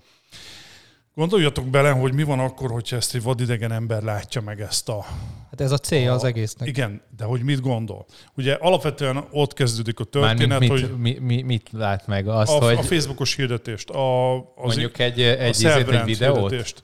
[1.15, 5.05] Gondoljatok bele, hogy mi van akkor, hogyha ezt egy vadidegen ember látja meg ezt a...
[5.51, 6.69] Hát ez a célja a, az egésznek.
[6.69, 8.07] Igen, de hogy mit gondol?
[8.37, 10.95] Ugye alapvetően ott kezdődik a történet, mit, hogy...
[10.99, 12.29] Mi, mi, mit lát meg?
[12.29, 12.77] Azt, a, hogy...
[12.77, 13.91] a Facebookos hirdetést.
[13.91, 16.51] A, az mondjuk egy, egy, a egy videót?
[16.51, 16.83] Hirdetést.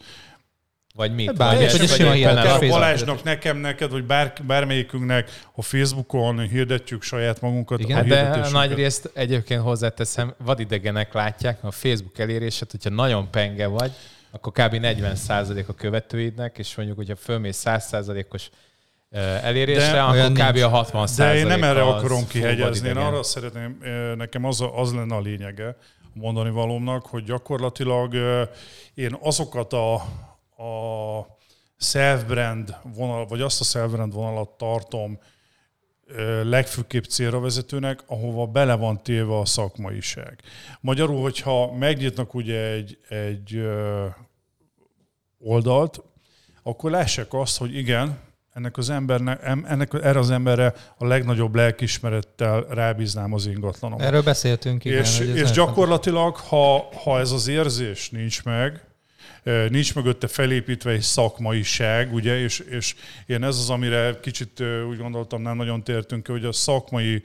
[0.96, 1.35] Vagy mit?
[1.37, 7.40] Bár, vagy, vagy sima a Balázsnak, nekem, neked, vagy bár, bármelyikünknek a Facebookon hirdetjük saját
[7.40, 7.80] magunkat.
[7.80, 13.66] Igen, a de nagy részt egyébként hozzáteszem, vadidegenek látják a Facebook elérését, hogyha nagyon penge
[13.66, 13.92] vagy,
[14.30, 14.74] akkor kb.
[14.80, 18.50] 40% a követőidnek, és mondjuk, hogyha fölmész 100%-os
[19.42, 20.57] elérésre, de, akkor kb.
[20.57, 23.78] A 60 De én nem erre akarom kihegyezni, én arra szeretném,
[24.16, 25.76] nekem az, az lenne a lényege a
[26.12, 28.14] mondani valómnak, hogy gyakorlatilag
[28.94, 30.02] én azokat a
[30.64, 31.27] a
[31.77, 35.18] self-brand vonal, vagy azt a self-brand vonalat tartom
[36.42, 40.40] legfőképp célra vezetőnek, ahova bele van téve a szakmaiság.
[40.81, 43.66] Magyarul, hogyha megnyitnak ugye egy, egy
[45.38, 46.03] oldalt,
[46.62, 48.18] akkor lássák azt, hogy igen,
[48.53, 54.00] ennek az embernek, ennek, erre az emberre a legnagyobb lelkismerettel rábíznám az ingatlanom.
[54.00, 54.98] Erről beszéltünk, igen.
[54.98, 58.93] És, és gyakorlatilag, ha, ha ez az érzés nincs meg,
[59.68, 62.94] nincs mögötte felépítve egy szakmaiság, ugye, és, és
[63.26, 67.22] én ez az, amire kicsit úgy gondoltam, nem nagyon tértünk hogy a szakmai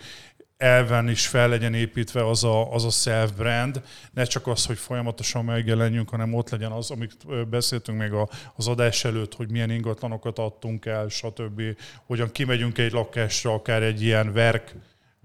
[0.59, 3.81] elven is fel legyen építve az a, az a self-brand,
[4.13, 8.11] ne csak az, hogy folyamatosan megjelenjünk, hanem ott legyen az, amit beszéltünk még
[8.55, 11.61] az adás előtt, hogy milyen ingatlanokat adtunk el, stb.
[12.05, 14.75] Hogyan kimegyünk egy lakásra, akár egy ilyen verk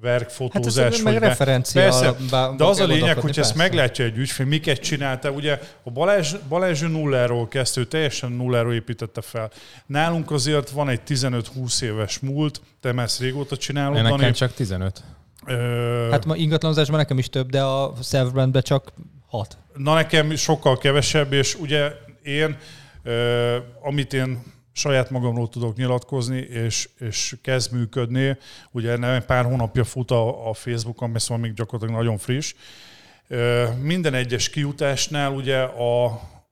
[0.04, 0.94] verkfotózás.
[0.94, 2.14] Hát meg referencia Persze,
[2.56, 5.30] de az a lényeg, hogy ezt meglátja egy ügyfél, miket csinálta.
[5.30, 9.50] Ugye a Balázs, Balázs nulláról kezdő, teljesen nulláról építette fel.
[9.86, 14.02] Nálunk azért van egy 15-20 éves múlt, te már ezt régóta csinálod.
[14.02, 14.32] Nekem Dani.
[14.32, 15.02] csak 15.
[15.46, 16.08] Ö...
[16.10, 18.92] Hát ma ingatlanozásban nekem is több, de a self csak
[19.26, 19.56] 6.
[19.76, 22.56] Na nekem sokkal kevesebb, és ugye én,
[23.82, 24.42] amit én
[24.76, 28.36] saját magamról tudok nyilatkozni, és, és kezd működni.
[28.70, 32.54] Ugye nem pár hónapja fut a, a Facebookon, mert szóval még gyakorlatilag nagyon friss.
[33.82, 36.04] Minden egyes kiutásnál ugye a,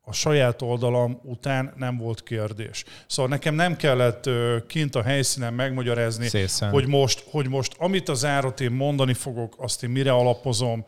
[0.05, 2.85] a saját oldalam után nem volt kérdés.
[3.07, 4.31] Szóval nekem nem kellett
[4.67, 6.29] kint a helyszínen megmagyarázni,
[6.71, 10.85] hogy most, hogy most amit az árat én mondani fogok, azt én mire alapozom,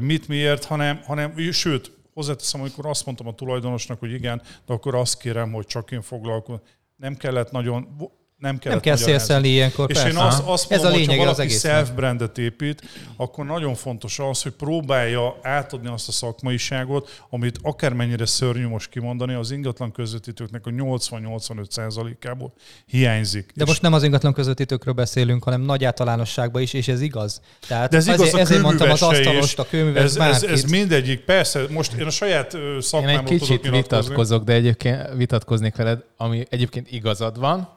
[0.00, 4.94] mit miért, hanem, hanem sőt, Hozzáteszem, amikor azt mondtam a tulajdonosnak, hogy igen, de akkor
[4.94, 6.60] azt kérem, hogy csak én foglalkozom.
[6.96, 7.96] Nem kellett nagyon
[8.38, 10.10] nem, nem kell szélszelni ilyenkor, És persze.
[10.10, 12.82] én azt, azt mondom, Ez a lényeg, ha valaki self-brandet épít,
[13.16, 19.34] akkor nagyon fontos az, hogy próbálja átadni azt a szakmaiságot, amit akármennyire szörnyű most kimondani,
[19.34, 22.52] az ingatlan közvetítőknek a 80-85%-ából
[22.86, 23.52] hiányzik.
[23.54, 27.40] De és most nem az ingatlan közvetítőkről beszélünk, hanem nagy általánosságban is, és ez igaz.
[27.68, 31.20] Tehát De ez igaz ezért, ezért mondtam az asztalost, a kőműves, ez, ez, ez, mindegyik,
[31.20, 36.46] persze, most én a saját szakmámból Én egy kicsit vitatkozok, de egyébként vitatkoznék veled, ami
[36.50, 37.75] egyébként igazad van,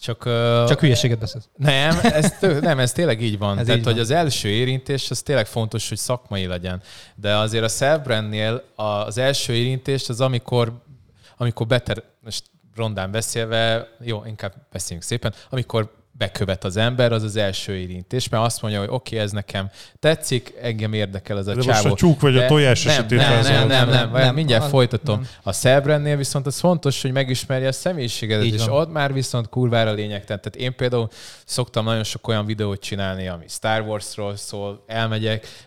[0.00, 0.24] csak,
[0.68, 1.48] Csak hülyeséget beszélsz.
[1.56, 3.58] Nem, ez, nem, ez tényleg így van.
[3.58, 4.02] Ez Tehát, így hogy van.
[4.02, 6.82] az első érintés, az tényleg fontos, hogy szakmai legyen.
[7.14, 10.72] De azért a self-brandnél az első érintés az amikor,
[11.36, 17.36] amikor beter, most rondán beszélve, jó, inkább beszéljünk szépen, amikor bekövet az ember, az az
[17.36, 21.54] első érintés, mert azt mondja, hogy oké, okay, ez nekem tetszik, engem érdekel ez a
[21.54, 21.88] de csávó.
[21.88, 24.68] most a csúk vagy a tojás nem, esetén nem, nem, nem, nem, nem, mindjárt a,
[24.68, 25.20] folytatom.
[25.20, 25.28] Nem.
[25.42, 28.80] A Selbrandnél viszont az fontos, hogy megismerje a személyiségedet, Így és van.
[28.80, 30.24] ott már viszont kurvára lényeg.
[30.24, 31.08] Tehát én például
[31.44, 35.65] szoktam nagyon sok olyan videót csinálni, ami Star Wars-ról szól, elmegyek,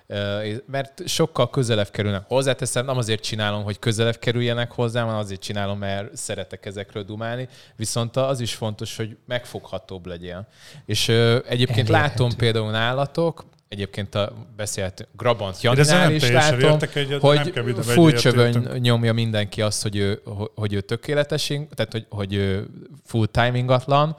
[0.65, 2.23] mert sokkal közelebb kerülnek.
[2.27, 7.47] Hozzáteszem, nem azért csinálom, hogy közelebb kerüljenek hozzám, hanem azért csinálom, mert szeretek ezekről dumálni.
[7.75, 10.47] Viszont az is fontos, hogy megfoghatóbb legyen.
[10.85, 11.91] És egyébként Elérhető.
[11.91, 19.61] látom például nálatok, egyébként a beszélt Grabant Janinál is látom, egyet, hogy full nyomja mindenki
[19.61, 20.21] azt, hogy ő,
[20.55, 22.67] hogy ő tökéletes, tehát hogy, hogy ő
[23.05, 24.15] full timingatlan,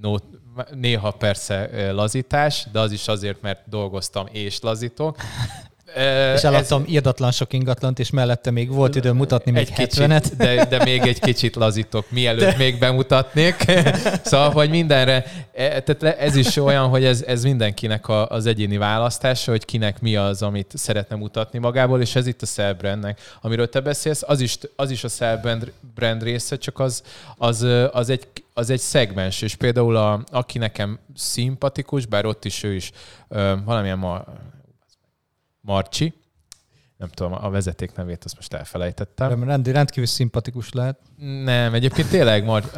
[0.00, 0.14] no,
[0.70, 5.16] néha persze lazítás, de az is azért, mert dolgoztam és lazítok.
[6.34, 6.88] És eladtam ez...
[6.88, 10.20] irdatlan sok ingatlant, és mellette még volt időm mutatni még egy 70-et.
[10.22, 12.56] Kicsit, de, de még egy kicsit lazítok, mielőtt de...
[12.56, 13.64] még bemutatnék.
[14.24, 18.76] szóval, hogy mindenre, e, tehát ez is olyan, hogy ez, ez mindenkinek a, az egyéni
[18.76, 23.20] választása, hogy kinek mi az, amit szeretne mutatni magából, és ez itt a self-brandnek.
[23.40, 27.02] Amiről te beszélsz, az is, az is a self-brand brand része, csak az,
[27.36, 32.62] az, az, egy, az egy szegmens, és például a, aki nekem szimpatikus, bár ott is
[32.62, 32.90] ő is
[33.64, 34.24] valamilyen ma,
[35.68, 36.14] Marcsi,
[36.96, 39.44] nem tudom, a vezeték nevét azt most elfelejtettem.
[39.44, 40.98] Rend, rendkívül szimpatikus lehet.
[41.44, 42.74] Nem, egyébként tényleg, Mar-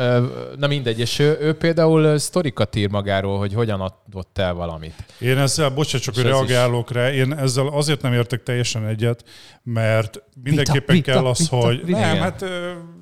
[0.57, 4.94] na mindegy, és ő, ő például sztorikat ír magáról, hogy hogyan adott el valamit.
[5.18, 6.96] Én ezzel, bocsánat, csak reagálok is...
[6.96, 9.24] rá, én ezzel azért nem értek teljesen egyet,
[9.62, 12.44] mert mindenképpen vita, kell vita, az, vita, hogy vita, nem, hát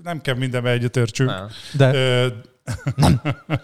[0.03, 1.31] nem kell mindenben egyetértsünk.
[1.31, 1.49] Nem.
[1.73, 1.93] De...
[2.97, 3.21] nem.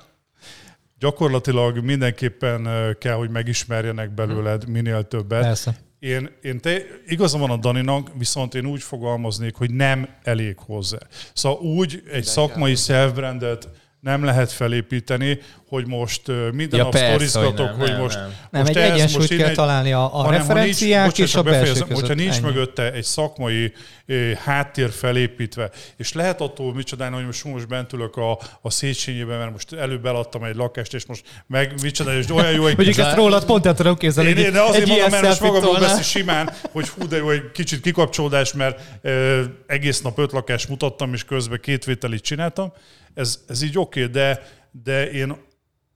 [0.98, 5.40] Gyakorlatilag mindenképpen kell, hogy megismerjenek belőled minél többet.
[5.40, 5.76] Persze.
[6.04, 10.98] Én, én te, igazam van a Daninak, viszont én úgy fogalmaznék, hogy nem elég hozzá.
[11.32, 13.68] Szóval úgy egy De szakmai self-brandet
[14.04, 15.38] nem lehet felépíteni,
[15.68, 18.16] hogy most minden ja, nap sztorizgatok, hogy nem, most...
[18.16, 21.58] Nem, nem most egy egyensúlyt kell egy, találni a, a referenciák nincs, és a belső
[21.58, 22.00] befejezem, között.
[22.00, 22.46] Hogyha nincs ennyi.
[22.46, 23.72] mögötte egy szakmai
[24.06, 29.38] eh, háttér felépítve, és lehet attól micsodálni, hogy most, most bent ülök a, a Széchenyiben,
[29.38, 32.76] mert most előbb eladtam egy lakást, és most meg micsodálni, és olyan jó egy...
[32.84, 34.30] Mondjuk ezt rólad pont el tudom képzelni.
[34.30, 37.50] Én, én, de azért mondom, mert most magamról beszél simán, hogy hú, de jó, egy
[37.52, 42.72] kicsit kikapcsolódás, mert eh, egész nap öt lakást mutattam, és közben két vételit csináltam.
[43.14, 45.36] Ez, ez így oké, okay, de, de én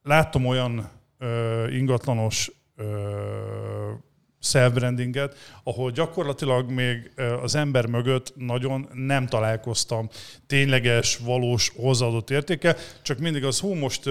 [0.03, 3.93] láttam olyan ö, ingatlanos ö,
[4.41, 7.11] self-brandinget, ahol gyakorlatilag még
[7.43, 10.09] az ember mögött nagyon nem találkoztam
[10.47, 14.03] tényleges, valós hozzáadott értéke, csak mindig az, hú, most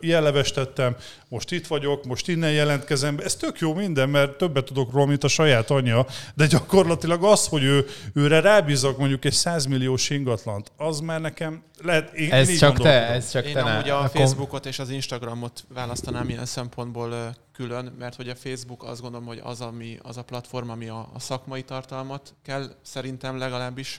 [0.00, 0.96] ilyen leves tettem,
[1.28, 5.24] most itt vagyok, most innen jelentkezem, ez tök jó minden, mert többet tudok róla, mint
[5.24, 10.72] a saját anyja, de gyakorlatilag az, hogy ő, őre rábízok mondjuk egy 100 milliós ingatlant,
[10.76, 14.08] az már nekem lehet, én, ez, én csak te, ez csak én te, amúgy a
[14.08, 19.40] Facebookot és az Instagramot választanám ilyen szempontból külön, mert hogy a Facebook azt gondolom, hogy
[19.42, 23.98] az, ami, az a platform, ami a, a szakmai tartalmat kell szerintem legalábbis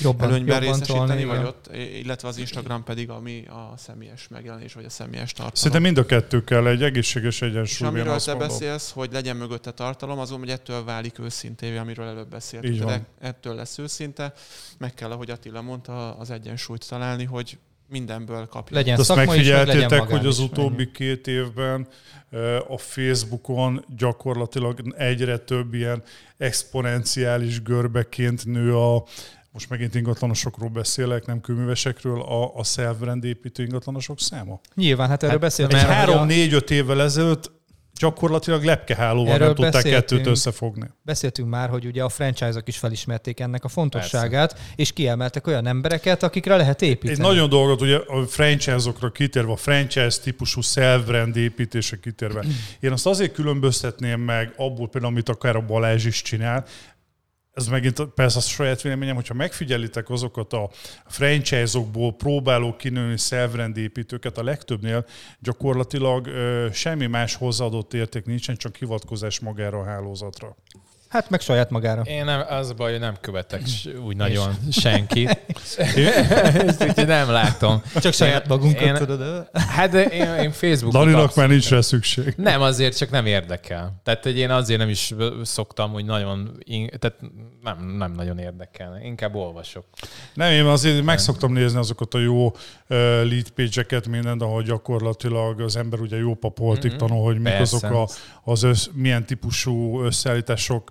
[0.00, 4.72] jobban, előnyben jobban részesíteni, tolni, vagy ott, illetve az Instagram pedig, ami a személyes megjelenés,
[4.74, 5.54] vagy a személyes tartalom.
[5.54, 7.88] Szerintem mind a kettő kell, egy egészséges egyensúly.
[7.88, 12.28] És amiről te beszélsz, hogy legyen mögötte tartalom, azon, hogy ettől válik őszintévé, amiről előbb
[12.28, 12.92] beszéltünk.
[13.20, 14.32] Ettől lesz őszinte,
[14.78, 18.76] meg kell, ahogy Attila mondta, az egyensúlyt találni, hogy mindenből kapja.
[18.76, 21.88] Legyen Azt megfigyeltétek, is, hogy az utóbbi két évben
[22.68, 26.02] a Facebookon gyakorlatilag egyre több ilyen
[26.36, 29.04] exponenciális görbeként nő a
[29.54, 34.60] most megint ingatlanosokról beszélek, nem kőművesekről, a, a self-brand építő ingatlanosok száma?
[34.74, 35.82] Nyilván, hát erről hát, beszéltünk.
[35.82, 37.50] Egy három-négy-öt évvel ezelőtt
[37.98, 40.90] gyakorlatilag lepkehálóval Erről nem tudták kettőt összefogni.
[41.02, 44.72] Beszéltünk már, hogy ugye a franchise-ok is felismerték ennek a fontosságát, Persze.
[44.76, 47.12] és kiemeltek olyan embereket, akikre lehet építeni.
[47.12, 52.44] Egy nagyon dolgot, ugye a franchise-okra kitérve, a franchise típusú self-brand építése kitérve.
[52.80, 56.64] Én azt azért különböztetném meg abból például, amit akár a Balázs is csinál,
[57.54, 60.70] ez megint persze a saját véleményem, hogyha megfigyelitek azokat a
[61.06, 63.16] franchise-okból próbáló kinőni
[63.74, 65.06] építőket, a legtöbbnél
[65.40, 70.56] gyakorlatilag ö, semmi más hozzáadott érték nincsen, csak hivatkozás magára a hálózatra.
[71.14, 72.02] Hát meg saját magára.
[72.02, 73.62] Én nem, az a baj, hogy nem követek
[74.06, 75.38] úgy nagyon senkit.
[76.80, 77.82] Úgyhogy nem látom.
[78.00, 79.48] Csak saját magunkat én, tudod.
[79.52, 81.00] Hát én, én Facebookon...
[81.00, 82.34] Dalinak már nincs rá szükség.
[82.36, 84.00] Nem, azért csak nem érdekel.
[84.02, 86.60] Tehát hogy én azért nem is szoktam, hogy nagyon...
[86.98, 87.16] Tehát
[87.62, 89.00] nem, nem nagyon érdekel.
[89.02, 89.84] Inkább olvasok.
[90.34, 92.52] Nem, én azért meg szoktam nézni azokat a jó
[93.22, 96.98] lead page-eket, mindent, ahol gyakorlatilag az ember ugye jó papoltig mm-hmm.
[96.98, 98.08] tanul, hogy mik azok a,
[98.44, 100.90] az össz, milyen típusú összeállítások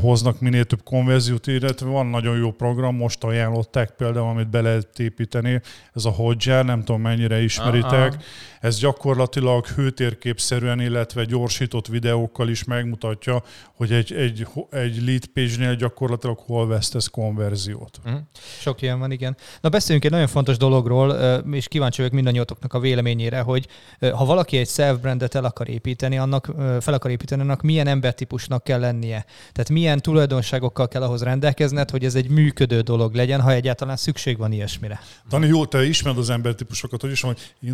[0.00, 4.98] hoznak minél több konverziót, illetve van nagyon jó program, most ajánlották például, amit be lehet
[4.98, 5.60] építeni,
[5.94, 8.12] ez a Hodger, nem tudom mennyire ismeritek.
[8.12, 8.22] Aha.
[8.60, 13.42] Ez gyakorlatilag hőtérképszerűen, illetve gyorsított videókkal is megmutatja,
[13.74, 18.00] hogy egy, egy, egy lead page-nél gyakorlatilag hol vesztesz konverziót.
[18.10, 18.14] Mm.
[18.60, 19.36] Sok ilyen van, igen.
[19.60, 21.10] Na beszéljünk egy nagyon fontos dologról,
[21.52, 23.66] és kíváncsi vagyok mindannyiatoknak a véleményére, hogy
[24.00, 26.44] ha valaki egy self-brandet el akar építeni, annak
[26.80, 29.24] fel akar építeni, annak milyen embertípusnak kell lennie.
[29.52, 34.38] Tehát milyen tulajdonságokkal kell ahhoz rendelkezned, hogy ez egy működő dolog legyen, ha egyáltalán szükség
[34.38, 35.00] van ilyesmire.
[35.28, 37.68] Tani, jó, te ismered az embertípusokat, hogy is van, hogy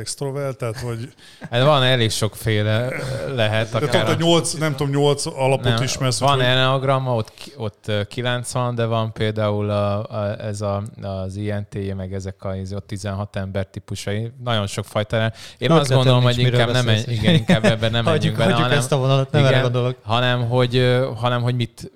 [0.00, 1.12] introvertált, extrovertált, vagy...
[1.50, 2.88] Hát van elég sokféle
[3.34, 3.74] lehet.
[3.74, 4.24] Akár de tudod, a...
[4.24, 6.18] nyolc, nem tudom, nyolc alapot nem, ismersz.
[6.18, 6.44] Van hogy...
[6.44, 12.44] enneagramma, ott, ott 90, de van például a, a, ez a, az INT, meg ezek
[12.44, 15.32] a, ott 16 ember típusai, nagyon sok fajta.
[15.58, 18.96] Én azt gondolom, hogy inkább, nem, igen, inkább ebben nem menjünk bele, hanem, ezt a
[18.96, 21.90] vonalat, nem igen, hanem hanem hogy, hanem hogy mit,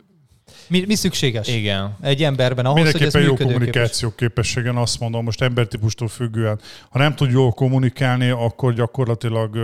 [0.69, 1.49] mi, mi szükséges?
[1.49, 1.97] Igen.
[2.01, 6.61] Egy emberben ahhoz, Mindenképpen hogy ez jó kommunikáció képességen, azt mondom, most embertípustól függően.
[6.91, 9.61] Ha nem tud jól kommunikálni, akkor gyakorlatilag uh,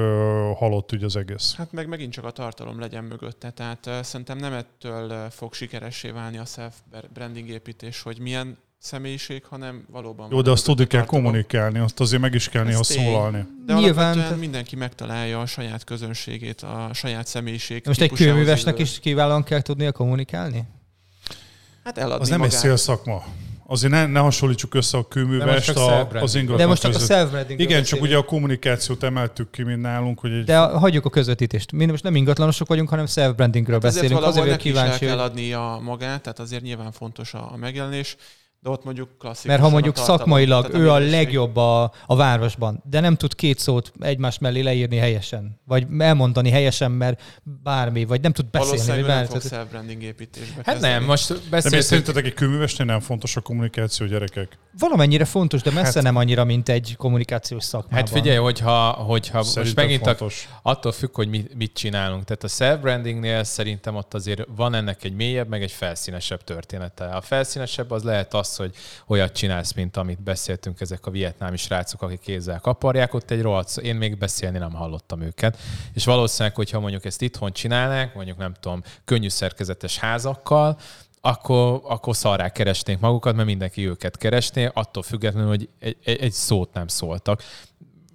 [0.59, 1.55] halott ügy az egész.
[1.57, 3.51] Hát meg megint csak a tartalom legyen mögötte.
[3.51, 9.45] Tehát uh, szerintem nem ettől uh, fog sikeressé válni a self-branding építés, hogy milyen személyiség,
[9.45, 10.29] hanem valóban...
[10.31, 13.47] Jó, de azt tudni kell kommunikálni, azt azért meg is kell néha szólalni.
[13.67, 17.83] De Nyilván mindenki megtalálja a saját közönségét, a saját személyiség.
[17.87, 20.65] Most egy kőművesnek is kiválóan kell tudnia kommunikálni?
[21.85, 22.55] Hát eladni Az nem magát.
[22.55, 23.25] egy szélszakma.
[23.67, 27.33] Azért ne, ne hasonlítsuk össze a kőművest a, az ingatlan De most csak a self
[27.57, 30.21] Igen, csak ugye a kommunikációt emeltük ki, mint nálunk.
[30.21, 30.45] Hogy egy...
[30.45, 31.73] De hagyjuk a közvetítést.
[31.73, 34.23] Mi most nem ingatlanosok vagyunk, hanem self-brandingről hát beszélünk.
[34.23, 35.07] Azért, azért kíváncsi.
[35.07, 38.17] kell adni a magát, tehát azért nyilván fontos a, a megjelenés
[38.63, 39.51] de ott mondjuk klasszikus.
[39.51, 43.93] Mert ha mondjuk szakmailag ő a legjobb a, a városban, de nem tud két szót
[44.01, 47.23] egymás mellé leírni helyesen, vagy elmondani helyesen, mert
[47.63, 48.77] bármi, vagy nem tud beszélni.
[48.77, 50.93] Valószínűleg nem fog self-branding építésbe Hát kezdeni.
[50.93, 51.75] nem, most beszéltünk.
[51.75, 54.59] De szerintetek egy kőművesnél nem fontos a kommunikáció, gyerekek?
[54.79, 57.99] Valamennyire fontos, de messze hát, nem annyira, mint egy kommunikációs szakmában.
[57.99, 60.17] Hát figyelj, hogyha, hogyha most megint a,
[60.63, 62.25] attól függ, hogy mit, mit csinálunk.
[62.25, 67.05] Tehát a self-brandingnél szerintem ott azért van ennek egy mélyebb, meg egy felszínesebb története.
[67.05, 68.75] A felszínesebb az lehet az, az, hogy
[69.07, 73.77] olyat csinálsz, mint amit beszéltünk, ezek a vietnámi srácok, akik kézzel kaparják, ott egy rohadt,
[73.77, 75.59] én még beszélni nem hallottam őket.
[75.93, 80.79] És valószínűleg, hogyha mondjuk ezt itthon csinálnák, mondjuk nem tudom, könnyű szerkezetes házakkal,
[81.21, 86.73] akkor, akkor szarrá keresnék magukat, mert mindenki őket keresné, attól függetlenül, hogy egy, egy szót
[86.73, 87.43] nem szóltak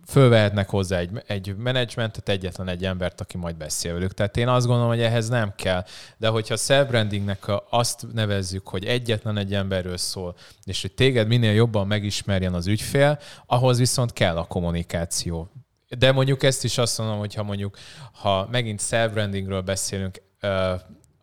[0.08, 4.14] fölvehetnek hozzá egy, egy menedzsmentet, egyetlen egy embert, aki majd beszél velük.
[4.14, 5.86] Tehát én azt gondolom, hogy ehhez nem kell.
[6.18, 11.88] De hogyha self-brandingnek azt nevezzük, hogy egyetlen egy emberről szól, és hogy téged minél jobban
[11.88, 15.49] megismerjen az ügyfél, ahhoz viszont kell a kommunikáció.
[15.97, 17.78] De mondjuk ezt is azt mondom, hogy ha mondjuk,
[18.12, 20.22] ha megint self-brandingről beszélünk,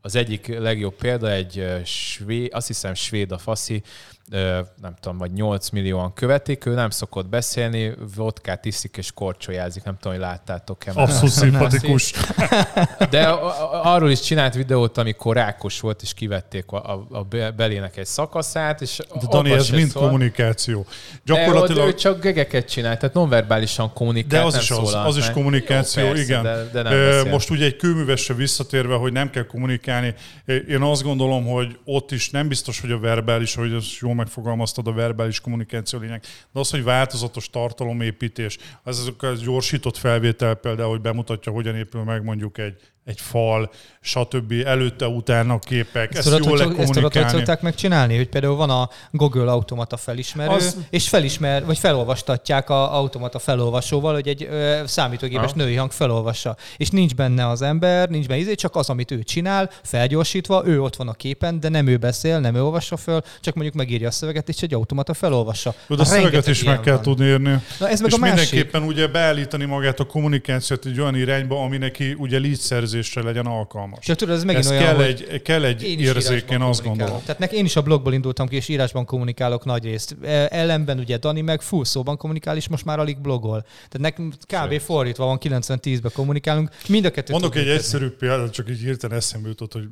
[0.01, 3.83] az egyik legjobb példa egy svéd, azt hiszem svéd a faszi,
[4.80, 9.96] nem tudom, vagy 8 millióan követik, ő nem szokott beszélni, vodkát iszik és korcsolyázik, nem
[9.96, 10.92] tudom, hogy láttátok-e.
[10.94, 12.12] Abszolút szimpatikus.
[13.10, 13.28] De
[13.82, 19.00] arról is csinált videót, amikor rákos volt, és kivették a, a, belének egy szakaszát, és
[19.20, 20.02] De Dani, ez mind szól.
[20.02, 20.86] kommunikáció.
[21.24, 21.84] Gyakorlatilag...
[21.84, 25.30] De ő csak gegeket csinált, tehát nonverbálisan kommunikált, De az nem is az, az is
[25.30, 26.42] kommunikáció, Jó, persze, igen.
[26.42, 30.14] De, de nem Most ugye egy kőművesre visszatérve, hogy nem kell kommunikálni,
[30.68, 34.86] én azt gondolom, hogy ott is nem biztos, hogy a verbális, hogy ez jó megfogalmaztad
[34.86, 40.90] a verbális kommunikáció lényeg, de az, hogy változatos tartalomépítés, az azok a gyorsított felvétel például,
[40.90, 44.53] hogy bemutatja, hogyan épül meg mondjuk egy, egy fal, stb.
[44.64, 46.14] előtte, utána képek.
[46.14, 48.16] Ezt, ezt jól hogy, ezt tudod, hogy szokták megcsinálni?
[48.16, 50.76] Hogy például van a Google automata felismerő, az...
[50.90, 55.57] és felismer, vagy felolvastatják a automata felolvasóval, hogy egy ö, számítógépes ha.
[55.57, 56.57] női hang felolvassa.
[56.76, 60.82] És nincs benne az ember, nincs benne izé, csak az, amit ő csinál, felgyorsítva, ő
[60.82, 64.09] ott van a képen, de nem ő beszél, nem ő olvassa föl, csak mondjuk megírja
[64.09, 65.74] a szöveget, és egy automata felolvassa.
[65.88, 67.03] De a szöveget is meg kell van.
[67.03, 67.62] tudni írni.
[67.78, 68.50] Na ez meg és a másik.
[68.50, 72.59] mindenképpen ugye beállítani magát a kommunikációt egy olyan irányba, ami neki ugye lead
[72.93, 74.05] szerzésre legyen alkalmas.
[74.05, 77.20] Csak tudod, ez megint ez olyan, kell egy, kell egy érzék, én azt gondolom.
[77.20, 80.16] Tehát nek, én is a blogból indultam ki, és írásban kommunikálok nagy részt.
[80.22, 83.61] E, ellenben ugye Dani meg full szóban kommunikál, és most már alig blogol.
[83.62, 84.80] Tehát nekünk kb.
[84.80, 86.70] fordítva van, 90-10-ben kommunikálunk.
[86.88, 89.84] Mind a kettő Mondok egy egyszerű példát, csak így hirtelen eszembe jutott, hogy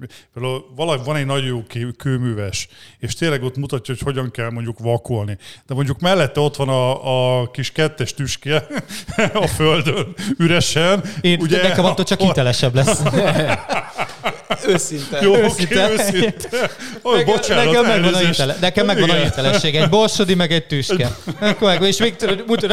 [0.76, 1.62] valahogy van egy nagyon jó
[1.96, 5.38] kőműves, és tényleg ott mutatja, hogy hogyan kell mondjuk vakolni.
[5.66, 8.66] De mondjuk mellette ott van a, a kis kettes tüske
[9.34, 11.02] a földön, üresen.
[11.20, 12.89] Én, ugye, nekem attól csak hitelesebb lesz.
[14.66, 15.18] Őszinte.
[15.22, 15.84] Jó, őszinte.
[15.84, 16.48] Okay, őszinte.
[17.02, 19.76] Oh, Meg, bocsánat, nekem megvan, a, hitele, nekem megvan a hitelesség.
[19.76, 21.16] Egy borsodi, meg egy tüske.
[21.80, 22.14] És még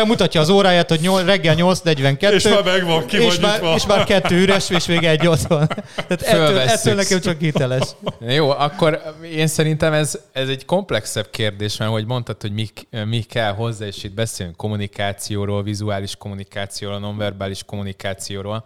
[0.06, 2.32] mutatja az óráját, hogy nyol, reggel 8.42.
[2.32, 5.68] És már megvan, ki és már, és már kettő üres, és még egy ott van.
[5.96, 7.84] Tehát ettől, ettől nekem csak hiteles.
[8.28, 9.02] Jó, akkor
[9.34, 12.68] én szerintem ez, ez egy komplexebb kérdés, mert hogy mondtad, hogy mi,
[13.06, 18.66] mi kell hozzá, és itt beszélünk kommunikációról, vizuális kommunikációról, nonverbális kommunikációról.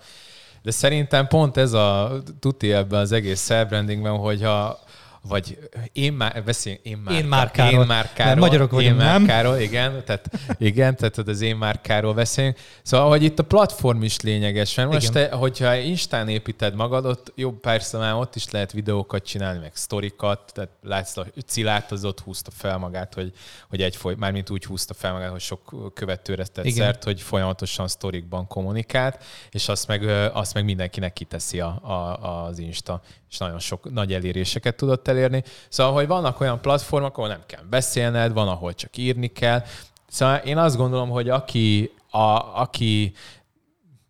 [0.63, 4.79] De szerintem pont ez a tuti ebben az egész self-brandingben, hogyha
[5.23, 5.57] vagy
[5.93, 7.81] én már, beszéljünk én már, én márkáról.
[7.81, 8.35] Én márkáról.
[8.35, 9.61] magyarok vagyunk, én márkáról, nem?
[9.61, 12.57] igen, tehát, igen, tehát az én márkáról beszélünk.
[12.83, 17.31] Szóval, hogy itt a platform is lényeges, mert most te, hogyha Instán építed magad, ott
[17.35, 22.05] jó, persze már ott is lehet videókat csinálni, meg sztorikat, tehát látsz, a Cilát az
[22.05, 23.31] ott húzta fel magát, hogy,
[23.69, 26.85] hogy egy foly, mármint úgy húzta fel magát, hogy sok követőre tett igen.
[26.85, 30.03] szert, hogy folyamatosan sztorikban kommunikált, és azt meg,
[30.33, 33.01] azt meg mindenkinek kiteszi a, a, az Insta,
[33.31, 35.43] és nagyon sok nagy eléréseket tudott elérni.
[35.69, 39.63] Szóval, hogy vannak olyan platformok, ahol nem kell beszélned, van, ahol csak írni kell.
[40.09, 43.13] Szóval én azt gondolom, hogy aki, a, aki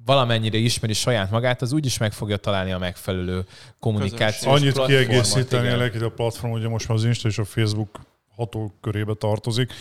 [0.06, 3.46] valamennyire ismeri saját magát, az úgyis meg fogja találni a megfelelő
[3.80, 4.56] kommunikációt.
[4.56, 8.00] Annyit kiegészíteni a platform, ugye most már az Insta és a Facebook
[8.36, 9.74] hatókörébe tartozik.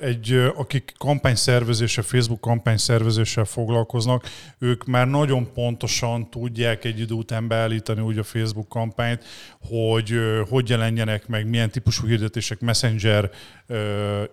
[0.00, 4.24] Egy, akik kampányszervezéssel, Facebook kampányszervezéssel foglalkoznak,
[4.58, 9.24] ők már nagyon pontosan tudják egy idő után beállítani úgy a Facebook kampányt,
[9.60, 10.14] hogy
[10.48, 13.30] hogy jelenjenek meg, milyen típusú hirdetések, Messenger,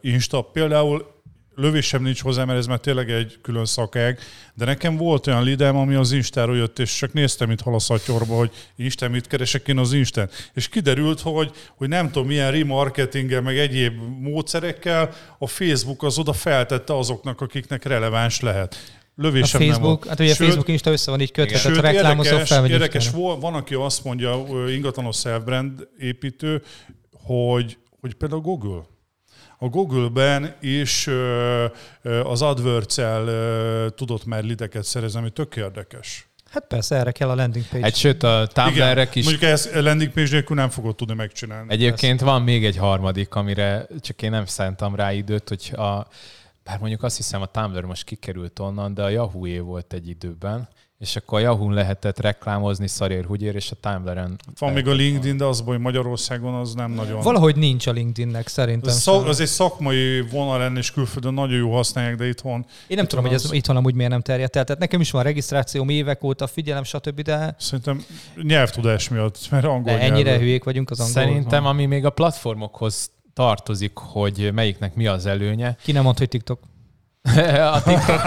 [0.01, 0.41] Insta.
[0.41, 1.14] Például
[1.55, 4.19] lövésem nincs hozzá, mert ez már tényleg egy külön szakág,
[4.53, 7.79] de nekem volt olyan lidem, ami az Instáról jött, és csak néztem itt hal a
[7.79, 10.29] szatyorba, hogy Instán mit keresek én az Instán.
[10.53, 16.33] És kiderült, hogy, hogy nem tudom, milyen remarketinggel, meg egyéb módszerekkel a Facebook az oda
[16.33, 18.75] feltette azoknak, akiknak releváns lehet.
[19.15, 22.29] Lövésem a Facebook, nem hát ugye a Facebook Insta össze van így kötve, tehát reklámozó
[22.29, 26.61] érdekes, érdekes van, aki azt mondja, ingatlanos self-brand építő,
[27.23, 28.83] hogy, hogy például Google,
[29.57, 31.09] a Google-ben is
[32.23, 36.27] az AdWords-el tudott már lideket szerezni, ami tök érdekes.
[36.49, 37.83] Hát persze, erre kell a landing page.
[37.83, 39.23] Hát sőt, a Tumblr-ek is...
[39.23, 41.71] Mondjuk ezt landing page nélkül nem fogod tudni megcsinálni.
[41.73, 42.29] Egyébként ezt.
[42.29, 46.07] van még egy harmadik, amire csak én nem szántam rá időt, hogy a,
[46.63, 50.67] bár mondjuk azt hiszem a Tumblr most kikerült onnan, de a Yahoo-é volt egy időben,
[51.05, 54.39] és akkor a Yahoo-n lehetett reklámozni szarér, húgyér, és a Tumblr-en...
[54.59, 57.21] Van még a LinkedIn, de az hogy Magyarországon az nem nagyon...
[57.21, 58.89] Valahogy nincs a LinkedInnek szerintem.
[58.89, 62.65] Az, szak, az egy szakmai vonal lenne, és külföldön nagyon jó használják, de itthon...
[62.87, 63.31] Én nem itthon tudom, az...
[63.31, 64.63] hogy ez itthon amúgy miért nem terjedt el.
[64.63, 67.55] Tehát nekem is van regisztráció évek óta, figyelem, stb., de...
[67.59, 68.03] Szerintem
[68.43, 70.41] nyelvtudás miatt, mert angol de ennyire nyelv.
[70.41, 71.13] hülyék vagyunk az angol.
[71.13, 75.77] Szerintem, ami még a platformokhoz tartozik, hogy melyiknek mi az előnye.
[75.83, 76.59] Ki nem mond, hogy TikTok?
[77.73, 78.21] a TikTok,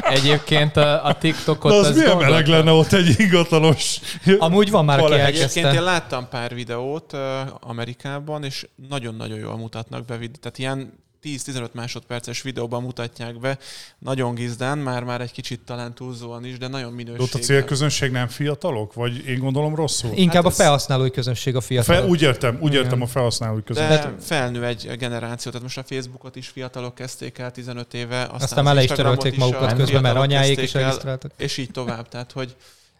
[0.00, 1.70] egyébként a, a TikTokot...
[1.70, 3.98] De az, az milyen meleg lenne ott egy ingatlanos...
[4.38, 7.20] Amúgy van már, aki Egyébként én láttam pár videót uh,
[7.60, 10.16] Amerikában, és nagyon-nagyon jól mutatnak be.
[10.16, 13.58] Tehát ilyen 10-15 másodperces videóban mutatják be,
[13.98, 17.24] nagyon gizdán, már már egy kicsit talán túlzóan is, de nagyon minőséggel.
[17.24, 18.94] Ott a célközönség nem fiatalok?
[18.94, 20.10] Vagy én gondolom rosszul?
[20.14, 22.02] Inkább hát a felhasználói közönség a fiatalok.
[22.02, 23.98] Fe, úgy értem, úgy értem a felhasználói közönség.
[23.98, 28.40] De felnő egy generáció, tehát most a Facebookot is fiatalok kezdték el 15 éve, aztán,
[28.40, 31.32] aztán már le is törölték magukat közben, mert anyáik is regisztráltak.
[31.36, 32.56] És így tovább, tehát hogy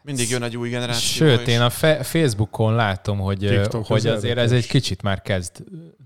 [0.06, 1.26] mindig jön egy új generáció.
[1.26, 5.50] Sőt, én a fe- Facebookon látom, hogy, TikTok hogy azért ez egy kicsit már kezd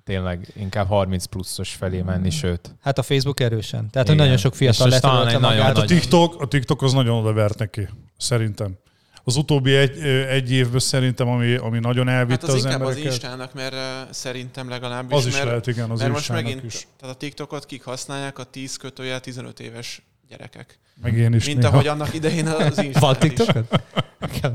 [0.05, 2.75] tényleg inkább 30 pluszos felé menni, sőt.
[2.81, 3.91] Hát a Facebook erősen.
[3.91, 5.63] Tehát, hogy nagyon sok fiatal letörölte magát.
[5.63, 8.79] Hát a TikTok, a TikTok az nagyon odavert neki, szerintem.
[9.25, 9.99] Az utóbbi egy,
[10.29, 13.07] egy évben szerintem, ami, ami nagyon elvitte hát az, az inkább embereket.
[13.07, 13.81] az Instának, mert uh,
[14.11, 15.17] szerintem legalábbis.
[15.17, 16.87] Az is mert, lehet, igen, az mert most megint, is.
[17.01, 18.39] Tehát a TikTokot kik használják?
[18.39, 20.79] A 10 kötője 15 éves gyerekek.
[21.03, 21.73] Meg én is Mint néha.
[21.73, 23.83] ahogy annak idején az Instagram Van TikTokot?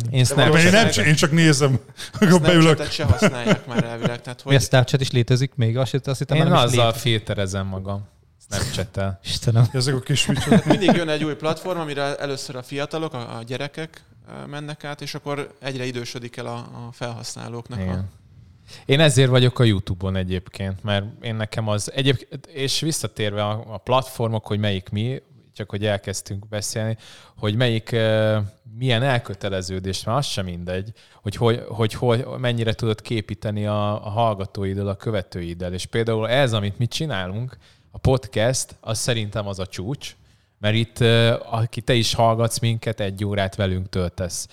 [0.09, 0.61] Én, Snapchat.
[0.61, 1.79] én, nem, én csak nézem,
[2.13, 2.89] akkor beülök.
[2.91, 4.21] se használják már elvileg.
[4.21, 4.51] Tehát, hogy...
[4.51, 5.77] Mi a Snapchat is létezik még?
[5.77, 8.07] Azt, azt hittem, én azzal filterezem magam.
[8.49, 9.19] Snapchat-tel.
[9.25, 9.65] Istenem.
[9.73, 10.25] Ezek a kis
[10.65, 14.03] Mindig jön egy új platform, amire először a fiatalok, a, a gyerekek
[14.49, 17.97] mennek át, és akkor egyre idősödik el a, a felhasználóknak Igen.
[17.97, 18.23] a
[18.85, 23.77] én ezért vagyok a YouTube-on egyébként, mert én nekem az egyébként, és visszatérve a, a
[23.77, 25.21] platformok, hogy melyik mi,
[25.55, 26.97] csak hogy elkezdtünk beszélni,
[27.37, 27.95] hogy melyik
[28.77, 30.91] milyen elköteleződés, mert az sem mindegy,
[31.21, 35.73] hogy, hogy, hogy, hogy mennyire tudod képíteni a, a hallgatóiddal, a követőiddel.
[35.73, 37.57] És például ez, amit mi csinálunk,
[37.91, 40.15] a podcast, az szerintem az a csúcs,
[40.59, 40.99] mert itt,
[41.49, 44.47] aki te is hallgatsz minket, egy órát velünk töltesz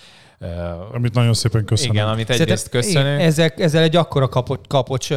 [0.93, 1.93] amit nagyon szépen köszönöm.
[1.93, 3.19] Igen, amit egyrészt köszönöm.
[3.19, 5.09] Ezzel, ezzel egy akkora kapocs, kapocs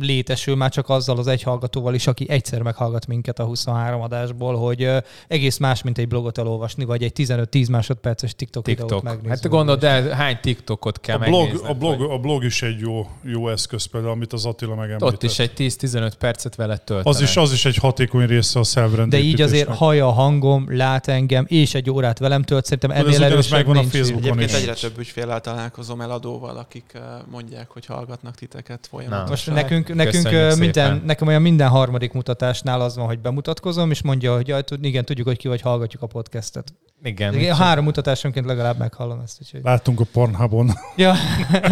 [0.00, 4.56] létesül már csak azzal az egy hallgatóval is, aki egyszer meghallgat minket a 23 adásból,
[4.56, 4.90] hogy
[5.28, 8.86] egész más, mint egy blogot elolvasni, vagy egy 15-10 másodperces TikTok, TikTok.
[8.86, 9.28] videót megnézni.
[9.28, 11.60] Hát gondold el, hány TikTokot kell a blog.
[11.68, 15.12] A blog, a blog is egy jó, jó eszköz például, amit az Attila megemlített.
[15.12, 17.14] Ott is egy 10-15 percet vele töltenek.
[17.14, 21.08] Az is, az is egy hatékony része a De így azért hallja a hangom, lát
[21.08, 23.86] engem, és egy órát velem tölt, szerintem ennél erősebb nincs.
[23.86, 26.98] A Facebookon is egyre több ügyféllel találkozom eladóval, akik
[27.30, 29.28] mondják, hogy hallgatnak titeket folyamatosan.
[29.28, 34.34] Most nekünk, nekünk minden, nekem olyan minden harmadik mutatásnál az van, hogy bemutatkozom, és mondja,
[34.34, 36.72] hogy jaj, igen, tudjuk, hogy ki vagy, hallgatjuk a podcastet.
[37.02, 37.34] Igen.
[37.34, 39.38] igen három mutatásonként legalább meghallom ezt.
[39.42, 39.60] Úgyhogy...
[39.62, 40.70] Láttunk a Pornhubon.
[40.96, 41.14] ja,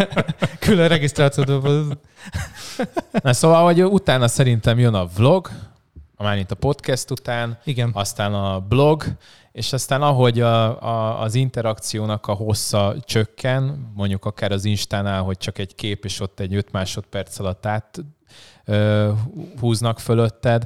[0.59, 1.47] külön regisztrációt.
[3.11, 5.49] Na szóval, hogy utána szerintem jön a vlog,
[6.17, 7.89] már itt a podcast után, Igen.
[7.93, 9.03] aztán a blog,
[9.53, 15.37] és aztán ahogy a, a, az interakciónak a hossza csökken, mondjuk akár az Instánál, hogy
[15.37, 17.99] csak egy kép, és ott egy 5 másodperc alatt át
[18.65, 19.11] ö,
[19.59, 20.65] húznak fölötted,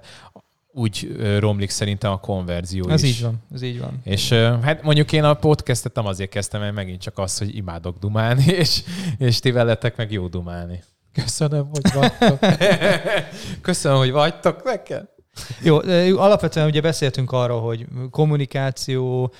[0.71, 3.09] úgy romlik szerintem a konverzió ez is.
[3.09, 3.99] így van, ez így van.
[4.03, 4.29] És
[4.61, 8.45] hát mondjuk én a podcastet nem azért kezdtem, mert megint csak az, hogy imádok dumálni,
[8.61, 8.83] és,
[9.17, 10.83] és ti veletek meg jó dumálni.
[11.13, 12.39] Köszönöm, hogy vagytok.
[13.61, 15.09] Köszönöm, hogy vagytok nekem.
[15.61, 15.77] Jó,
[16.17, 19.33] alapvetően ugye beszéltünk arról, hogy kommunikáció,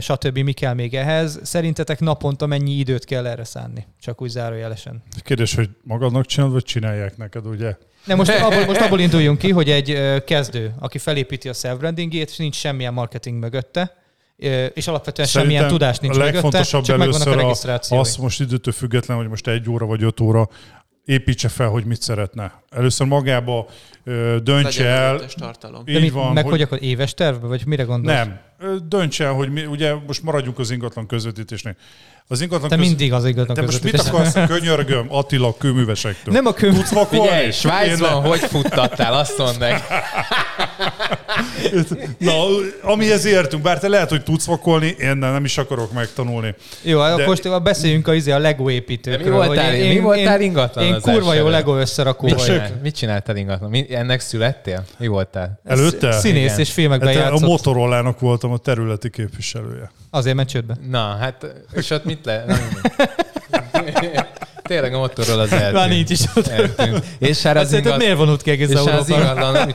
[0.00, 0.38] stb.
[0.38, 1.40] mi kell még ehhez.
[1.42, 3.86] Szerintetek naponta mennyi időt kell erre szánni?
[4.00, 5.02] Csak úgy zárójelesen.
[5.22, 7.76] Kérdés, hogy magadnak csinálod, vagy csinálják neked, ugye?
[8.04, 12.36] Nem, most abból, most abból induljunk ki, hogy egy kezdő, aki felépíti a self-brandingét, és
[12.36, 13.96] nincs semmilyen marketing mögötte,
[14.74, 18.00] és alapvetően Szerintem semmilyen tudás nincs a legfontosabb mögötte, csak megvannak a regisztrációi.
[18.00, 20.48] Az most időtől független, hogy most egy óra vagy öt óra,
[21.04, 22.62] építse fel, hogy mit szeretne.
[22.70, 23.66] Először magába
[24.04, 25.20] ö, döntse el.
[25.36, 25.82] Tartalom.
[25.86, 28.16] Így mit, van, meg hogy, hogy akkor éves tervbe, vagy mire gondolsz?
[28.16, 28.40] Nem.
[28.88, 31.76] Döntse el, hogy mi, ugye most maradjunk az ingatlan közvetítésnél.
[32.28, 32.86] Az ingatlan Te köz...
[32.86, 36.34] mindig az ingatlan Te most mit akarsz a könyörgöm Attila kőművesektől?
[36.34, 37.04] Nem a kőművesektől.
[37.04, 39.82] Figyelj, Svájcban hogy futtattál, azt mondd meg.
[42.18, 42.32] Na,
[42.82, 46.54] amihez értünk, bár te lehet, hogy tudsz vakolni, én nem is akarok megtanulni.
[46.82, 47.04] Jó, De...
[47.04, 49.30] akkor most beszéljünk a, izé, a Lego építőkről.
[49.30, 52.94] Mi voltál, én, mi voltál ingatlan Én, én kurva jó Lego összerakó mit, csinál, mit
[52.96, 53.70] csináltál ingatlan?
[53.70, 54.84] Mi, ennek születtél?
[54.98, 55.60] Mi voltál?
[55.64, 56.12] Előtte?
[56.12, 56.58] Színész Igen.
[56.58, 57.42] és filmekben hát játszott.
[57.42, 59.90] A Motorolának voltam a területi képviselője.
[60.10, 60.76] Azért csődbe.
[60.90, 62.44] Na, hát, és ott mit le...
[64.62, 65.72] Tényleg a motorról az eltűnt.
[65.72, 66.46] Már nincs is ott.
[66.46, 67.04] Eltűnt.
[67.18, 67.98] És hát az ingat...
[67.98, 69.68] miért vonult ki egész és az ingatlan,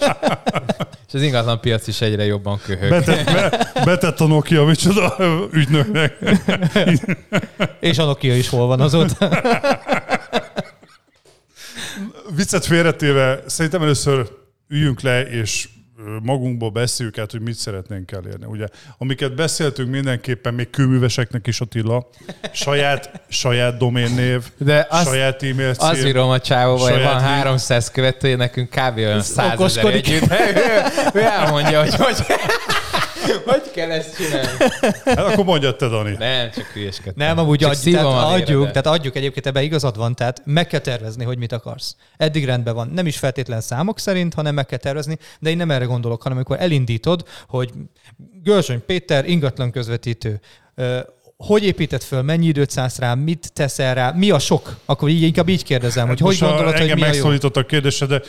[1.07, 2.89] és az ingatlan piac is egyre jobban köhög.
[2.89, 5.15] Betett, be, betett a Nokia, micsoda
[5.51, 6.17] ügynöknek.
[7.79, 9.29] és a Nokia is hol van azóta.
[12.35, 14.27] Viccet félretéve, szerintem először
[14.67, 15.67] üljünk le, és
[16.22, 18.45] magunkból beszéljük át, hogy mit szeretnénk elérni.
[18.45, 18.66] Ugye,
[18.98, 22.08] amiket beszéltünk mindenképpen még kőműveseknek is Attila,
[22.54, 25.89] saját, saját doménnév, De az, saját e-mail cím.
[25.89, 28.98] Az írom a csávóval, hogy van 300 követője, nekünk kb.
[28.98, 30.32] olyan 100 ezer együtt.
[30.32, 30.84] Ő,
[31.14, 32.26] ő elmondja, hogy hogy
[33.45, 34.57] hogy kell ezt csinálni?
[35.05, 36.15] Hát akkor mondjad te, Dani.
[36.19, 37.28] Nem, csak hülyeskedtem.
[37.28, 41.23] Nem, amúgy adj, tehát adjuk, tehát adjuk egyébként ebben igazad van, tehát meg kell tervezni,
[41.23, 41.95] hogy mit akarsz.
[42.17, 42.88] Eddig rendben van.
[42.93, 46.38] Nem is feltétlen számok szerint, hanem meg kell tervezni, de én nem erre gondolok, hanem
[46.38, 47.71] amikor elindítod, hogy
[48.43, 50.39] Görzsöny Péter ingatlan közvetítő,
[51.38, 54.78] hogy épített föl, mennyi időt szállsz rá, mit teszel rá, mi a sok?
[54.86, 57.49] Akkor így, inkább így kérdezem, hogy Most hogy gondolod, hogy mi a jó?
[57.53, 58.21] a kérdésre, de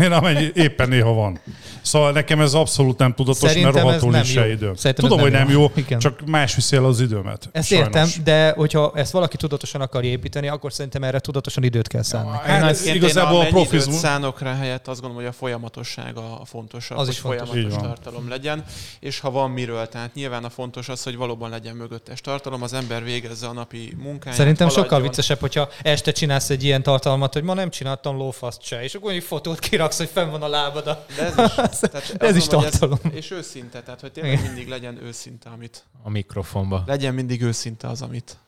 [0.00, 1.40] én amennyi éppen néha van.
[1.82, 4.74] Szóval nekem ez abszolút nem tudatos, Szerintem mert rohadtul nincs se időm.
[4.74, 5.98] Szerintem Tudom, hogy nem jó, jó Igen.
[5.98, 7.48] csak más viszi el az időmet.
[7.52, 7.86] Ezt sajnos.
[7.86, 12.30] értem, de hogyha ezt valaki tudatosan akarja építeni, akkor szerintem erre tudatosan időt kell szállni.
[12.30, 13.94] Ja, hát, hát igazából a profizmus.
[13.96, 17.48] szánok rá helyett azt gondolom, hogy a folyamatosság a fontosabb, az hogy is fontos.
[17.48, 18.64] folyamatos tartalom legyen,
[19.00, 22.72] és ha van miről, tehát nyilván a fontos az, hogy valóban legyen mögöttes tartalom, az
[22.72, 24.38] ember végezze a napi munkáját.
[24.38, 24.88] Szerintem haladjon.
[24.90, 28.94] sokkal viccesebb, hogyha este csinálsz egy ilyen tartalmat, hogy ma nem csináltam lófaszt se, és
[28.94, 30.84] akkor egy fotót kiraksz, hogy fenn van a lábad.
[31.16, 32.98] De ez is, tehát ez is tartalom.
[33.02, 35.84] Ez, és őszinte, tehát hogy tényleg mindig legyen őszinte, amit...
[36.02, 36.82] A mikrofonba.
[36.86, 38.38] Legyen mindig őszinte az, amit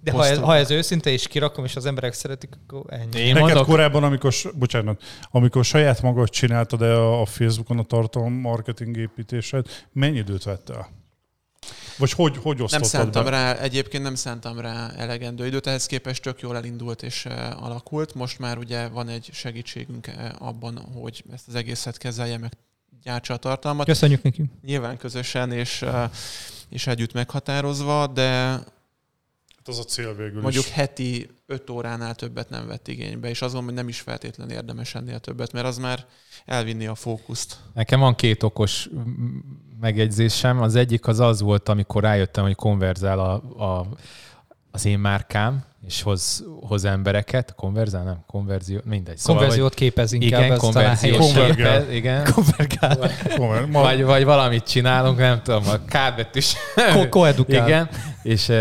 [0.00, 3.18] de ha ez, ha ez őszinte, és kirakom, és az emberek szeretik, akkor ennyi.
[3.18, 3.66] Én Neked mondok...
[3.66, 10.18] korábban, amikor, bocsánat, amikor saját magad csináltad -e a Facebookon a tartalom marketing építésed, mennyi
[10.18, 10.88] időt vett el?
[11.98, 13.30] Vagy hogy, hogy Nem szántam be?
[13.30, 18.14] rá, egyébként nem szántam rá elegendő időt, ehhez képest tök jól elindult és uh, alakult.
[18.14, 22.52] Most már ugye van egy segítségünk uh, abban, hogy ezt az egészet kezelje, meg
[23.02, 23.86] gyártsa a tartalmat.
[23.86, 24.44] Köszönjük neki.
[24.64, 26.10] Nyilván közösen és, uh,
[26.68, 28.28] és együtt meghatározva, de
[29.56, 30.70] hát az a cél végül Mondjuk is.
[30.70, 35.18] heti 5 óránál többet nem vett igénybe, és azon, hogy nem is feltétlenül érdemes ennél
[35.18, 36.06] többet, mert az már
[36.44, 37.56] elvinni a fókuszt.
[37.74, 38.88] Nekem van két okos
[39.80, 40.62] megjegyzésem.
[40.62, 43.32] Az egyik az az volt, amikor rájöttem, hogy konverzál a,
[43.64, 43.86] a,
[44.70, 47.54] az én márkám, és hoz, hoz embereket.
[47.54, 48.24] Konverzál, nem?
[48.26, 49.16] Konverzió, mindegy.
[49.16, 50.42] Szóval, Konverziót képez inkább.
[50.44, 52.32] Igen, konverziót képez, igen.
[52.34, 52.98] Konvergál.
[53.70, 56.54] Vagy, vagy valamit csinálunk, nem tudom, a kádbetűs.
[57.08, 57.08] Ko-
[57.48, 57.88] Igen,
[58.22, 58.52] és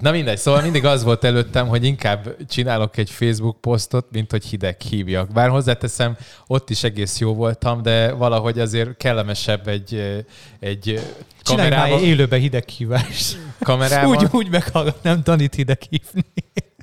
[0.00, 4.44] Na mindegy, szóval mindig az volt előttem, hogy inkább csinálok egy Facebook posztot, mint hogy
[4.44, 5.32] hideg hívjak.
[5.32, 6.16] Bár hozzáteszem,
[6.46, 10.24] ott is egész jó voltam, de valahogy azért kellemesebb egy,
[10.60, 11.00] egy
[11.42, 11.86] kamerával.
[11.86, 12.36] Csinálj élőbe
[12.76, 13.36] hívás.
[13.58, 14.16] Kamerával.
[14.16, 16.24] Úgy, úgy meghallgatnám tanít hideg hívni.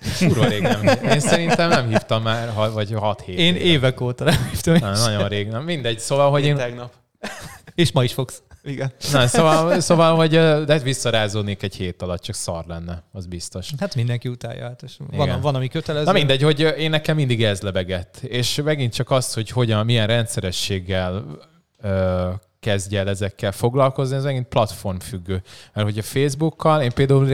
[0.02, 0.84] Furva rég nem.
[1.04, 3.38] Én szerintem nem hívtam már, vagy 6 hét.
[3.38, 3.66] Én éve.
[3.66, 4.76] évek óta nem hívtam.
[4.80, 5.64] Na, nagyon rég nem.
[5.64, 6.56] Mindegy, szóval, hogy én...
[6.56, 6.93] Tegnap.
[7.76, 8.41] És ma is fogsz.
[8.70, 8.91] Igen.
[9.11, 10.30] Na, szóval, szóval hogy
[10.65, 13.72] de visszarázódnék egy hét alatt, csak szar lenne, az biztos.
[13.80, 16.05] Hát mindenki utálja, hát van, van, ami kötelező.
[16.05, 18.17] Na mindegy, hogy én nekem mindig ez lebegett.
[18.17, 21.26] És megint csak az, hogy hogyan, milyen rendszerességgel
[21.82, 22.30] ö,
[22.60, 25.41] kezdje el ezekkel foglalkozni, ez megint platformfüggő.
[25.74, 27.28] Mert hogy a Facebookkal, én például,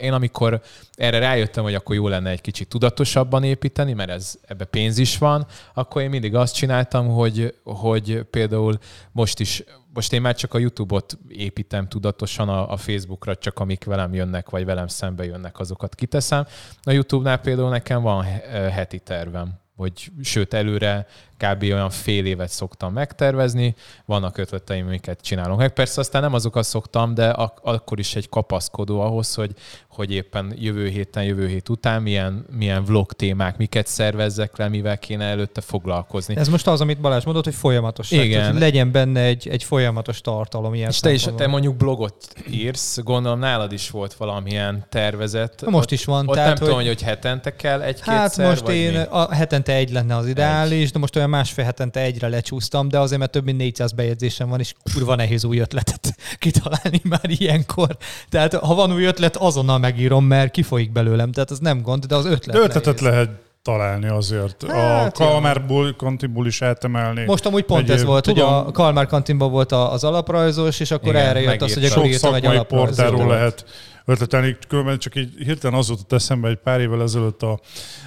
[0.00, 0.60] én amikor
[0.92, 5.18] erre rájöttem, hogy akkor jó lenne egy kicsit tudatosabban építeni, mert ez, ebbe pénz is
[5.18, 8.78] van, akkor én mindig azt csináltam, hogy, hogy például
[9.12, 13.84] most is most én már csak a YouTube-ot építem tudatosan a, a Facebookra, csak amik
[13.84, 16.46] velem jönnek, vagy velem szembe jönnek, azokat kiteszem.
[16.82, 18.24] A YouTube-nál például nekem van
[18.70, 21.06] heti tervem, hogy sőt előre
[21.40, 21.62] kb.
[21.62, 23.74] olyan fél évet szoktam megtervezni,
[24.04, 25.72] vannak ötleteim, amiket csinálunk meg.
[25.72, 29.50] Persze aztán nem azokat szoktam, de ak- akkor is egy kapaszkodó ahhoz, hogy,
[29.88, 34.98] hogy éppen jövő héten, jövő hét után milyen, milyen vlog témák, miket szervezzek le, mivel
[34.98, 36.36] kéne előtte foglalkozni.
[36.36, 38.10] Ez most az, amit Balázs mondott, hogy folyamatos.
[38.10, 38.40] Igen.
[38.40, 42.14] Tehát, legyen benne egy, egy folyamatos tartalom ilyen És te is, te mondjuk blogot
[42.50, 45.62] írsz, gondolom nálad is volt valamilyen tervezet.
[45.66, 46.28] Most ott, is van.
[46.28, 48.98] Ott tehát, nem tudom, hogy hetente kell egy-kétszer, Hát most én mi?
[49.10, 53.18] a hetente egy lenne az ideális, de most olyan másfél hetente egyre lecsúsztam, de azért,
[53.20, 57.96] mert több mint 400 bejegyzésem van, és kurva nehéz új ötletet kitalálni már ilyenkor.
[58.28, 62.14] Tehát ha van új ötlet, azonnal megírom, mert kifolyik belőlem, tehát az nem gond, de
[62.14, 63.00] az ötlet De ötletet nehéz.
[63.16, 63.30] lehet
[63.62, 64.64] találni azért.
[64.70, 67.24] Hát, a Kalmárból, Kantiból is átemelni.
[67.24, 70.80] Most amúgy pont Egy, ez volt, tudom, hogy a Kalmár kantinban volt a- az alaprajzos,
[70.80, 73.26] és akkor Igen, erre jött az, hogy akkor sok írtam egy alaprajzot.
[73.28, 73.64] lehet
[74.10, 74.56] ötletelni.
[74.68, 77.60] Különben csak így hirtelen az jutott eszembe, egy pár évvel ezelőtt a,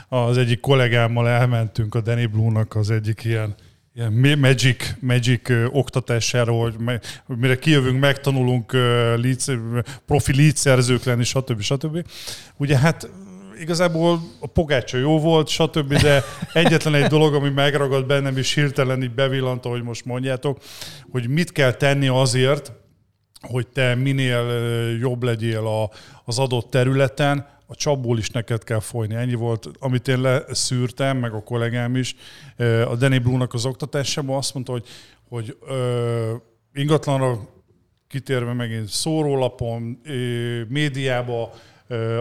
[0.10, 3.56] az egyik kollégámmal elmentünk a Danny Blue-nak az egyik ilyen
[3.96, 5.68] ilyen ma- magic, magic ö,
[7.26, 8.78] hogy mire kijövünk, megtanulunk
[10.06, 11.62] profi lead szerzők lenni, stb.
[11.62, 12.06] stb.
[12.58, 13.10] Ugye hát
[13.60, 16.24] igazából a pogácsa jó volt, stb., de
[16.54, 20.58] egyetlen egy dolog, ami megragad bennem, és hirtelen így bevillant, ahogy most mondjátok,
[21.12, 22.72] hogy mit kell tenni azért,
[23.48, 24.46] hogy te minél
[25.00, 25.90] jobb legyél a,
[26.26, 29.16] az adott területen, a csapból is neked kell folyni.
[29.16, 32.16] Ennyi volt, amit én leszűrtem, meg a kollégám is.
[32.88, 34.86] A Danny Blue-nak az oktatásában azt mondta, hogy,
[35.30, 36.34] hogy ö,
[36.74, 37.40] ingatlanra
[38.08, 41.54] kitérve megint szórólapon, ö, médiába,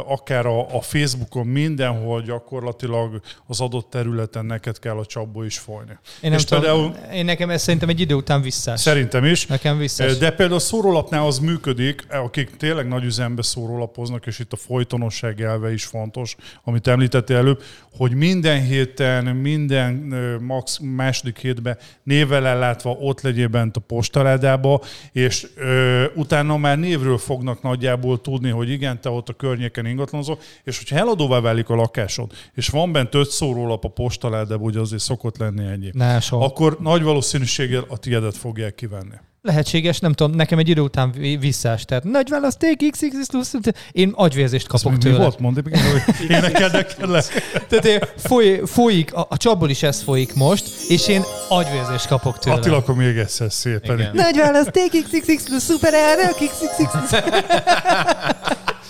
[0.07, 5.91] akár a, a Facebookon, mindenhol gyakorlatilag az adott területen neked kell a csapból is folyni.
[5.91, 8.81] Én, nem És tudom, például- én nekem ez szerintem egy idő után visszás.
[8.81, 9.47] Szerintem is.
[9.47, 10.17] Nekem visszás.
[10.19, 15.41] De például a szórólapnál az működik, akik tényleg nagy üzembe szórólapoznak, és itt a folytonosság
[15.41, 17.63] elve is fontos, amit említettél előbb,
[17.97, 19.93] hogy minden héten, minden
[20.41, 24.81] max második hétben névvel ellátva ott legyél bent a postaládába,
[25.13, 29.33] és ö, utána már névről fognak nagyjából tudni, hogy igen, te ott a
[29.71, 34.67] környéken ingatlanozol, és hogyha eladóvá válik a lakásod, és van bent öt szórólap a postaládában,
[34.67, 36.45] ugye azért szokott lenni ennyi, Ne, soha.
[36.45, 39.15] akkor nagy valószínűséggel a tiédet fogják kivenni.
[39.45, 41.85] Lehetséges, nem tudom, nekem egy idő után vi- visszás.
[41.85, 43.53] Tehát nagy választék, XX, plusz,
[43.93, 45.19] én agyvérzést kapok mi, mi tőle.
[45.19, 45.39] volt?
[45.39, 47.23] Mondd meg, hogy énekelnek le.
[47.69, 52.39] Tehát én foly, folyik, a, a csapból is ez folyik most, és én agyvérzést kapok
[52.39, 52.57] tőle.
[52.57, 53.99] Attila, akkor még egyszer szépen.
[53.99, 54.11] Igen.
[54.15, 57.13] Nagy választék, XXX plusz szuper erők, XXX.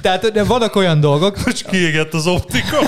[0.00, 2.78] Tehát de vannak olyan dolgok, Most kiégett az optika.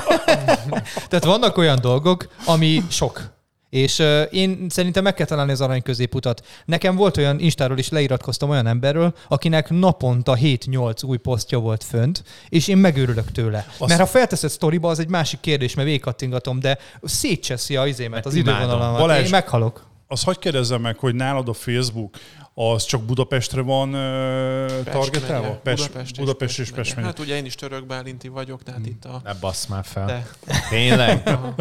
[1.08, 3.30] tehát vannak olyan dolgok, ami sok.
[3.70, 6.46] És uh, én szerintem meg kell találni az arany középutat.
[6.64, 12.22] Nekem volt olyan, Instáról is leiratkoztam olyan emberről, akinek naponta 7-8 új posztja volt fönt,
[12.48, 13.66] és én megőrülök tőle.
[13.78, 13.88] Azt...
[13.88, 18.34] Mert ha felteszed sztoriba, az egy másik kérdés, mert végigkattingatom, de szétcseszi a izémet, az
[18.34, 19.00] idővonalamat.
[19.00, 19.90] Balázs- Én meghalok.
[20.12, 22.16] Azt hagyd kérdezzem meg, hogy nálad a Facebook
[22.54, 25.46] az csak Budapestre van uh, Pest targetálva?
[25.46, 27.06] megye, Pest, Budapest, Budapest és Pest megye.
[27.06, 29.20] Hát ugye én is török Bálinti vagyok, tehát itt a...
[29.24, 30.06] Ne bassz már fel.
[30.06, 30.26] De,
[30.70, 31.22] Tényleg?
[31.28, 31.54] Aha.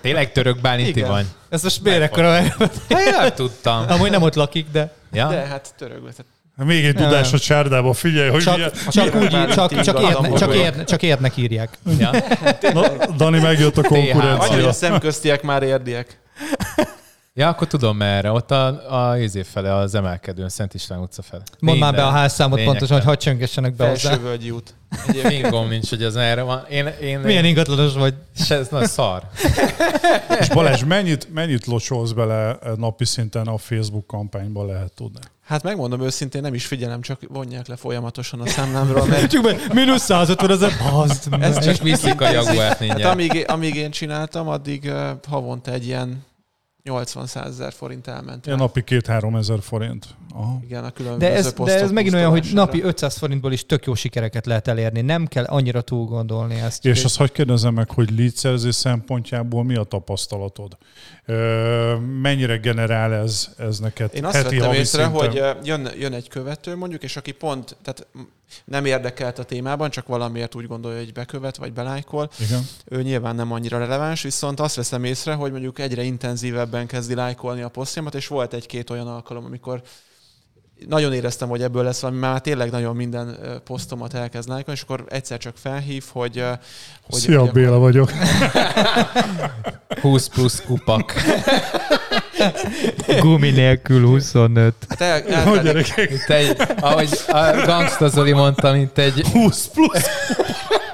[0.00, 1.10] Tényleg török bálinti Igen.
[1.10, 1.26] vagy?
[1.48, 2.42] Ez most miért ekkora.
[2.88, 3.84] Hát tudtam.
[3.88, 5.28] Amúgy nem ott lakik, de Ja?
[5.28, 6.24] de hát török tehát
[6.56, 8.70] Még egy tudás a csárdába, figyelj, hogy milyen...
[8.72, 11.78] csak, csak, úgy, csak, csak, érne, csak, érne, csak érnek írják.
[11.98, 12.10] ja?
[12.72, 14.68] Na, Dani, megjött a konkurencia.
[14.68, 16.18] a szemköztiek már érdiek.
[17.38, 18.30] Ja, akkor tudom merre.
[18.32, 18.66] Ott a,
[19.10, 21.42] a izé fele, az emelkedőn, Szent István utca fele.
[21.60, 22.88] Mondd már be a házszámot Lényegtelen.
[22.88, 24.08] pontosan, hogy hadd csöngessenek be hozzá.
[24.08, 24.74] Felsővölgyi út.
[25.06, 26.64] Fingom nincs, hogy az merre van.
[26.70, 28.14] Én, én, Milyen ingatlanos vagy?
[28.36, 29.22] Se, ez nagy szar.
[30.40, 35.20] És Balázs, mennyit, mennyit locsolsz bele napi szinten a Facebook kampányba lehet tudni?
[35.44, 39.60] Hát megmondom őszintén, nem is figyelem, csak vonják le folyamatosan a számlámról, mert Csak meg
[39.72, 41.42] mínusz 150 ezer, bazd meg.
[41.42, 46.24] Ez Csak viszik a jaguárt hát amíg, amíg én csináltam, addig uh, havonta egy ilyen
[46.86, 48.46] 80 ezer forint elment.
[48.46, 48.64] Ilyen rá.
[48.64, 50.06] napi két-három ezer forint.
[50.34, 50.60] Aha.
[50.64, 53.66] Igen, a különböző De ez, de posztok ez megint olyan, hogy napi 500 forintból is
[53.66, 55.00] tök jó sikereket lehet elérni.
[55.00, 56.84] Nem kell annyira túl gondolni ezt.
[56.84, 60.76] És azt hagyd kérdezem meg, hogy leadszerzés szempontjából mi a tapasztalatod?
[62.22, 65.28] Mennyire generál ez, ez neked Én azt heti, vettem észre, szinten?
[65.28, 68.06] hogy jön, jön egy követő mondjuk, és aki pont, tehát
[68.64, 72.66] nem érdekelt a témában, csak valamiért úgy gondolja, hogy bekövet vagy belájkol, Igen.
[72.84, 77.62] ő nyilván nem annyira releváns, viszont azt veszem észre, hogy mondjuk egyre intenzívebben kezdi lájkolni
[77.62, 79.82] a posztjámat, és volt egy-két olyan alkalom, amikor
[80.88, 85.04] nagyon éreztem, hogy ebből lesz valami, már tényleg nagyon minden posztomat elkezd lájkolni, és akkor
[85.08, 86.44] egyszer csak felhív, hogy...
[87.10, 88.12] hogy Szia, hogy Béla vagyok.
[90.00, 91.14] 20 plusz kupak.
[93.18, 94.74] Gumi nélkül 25.
[94.88, 96.10] Hát el, eltelik, gyerekek?
[96.10, 100.06] Mint egy, ahogy a Gangsta Zoli mondta, mint egy, 20 plusz.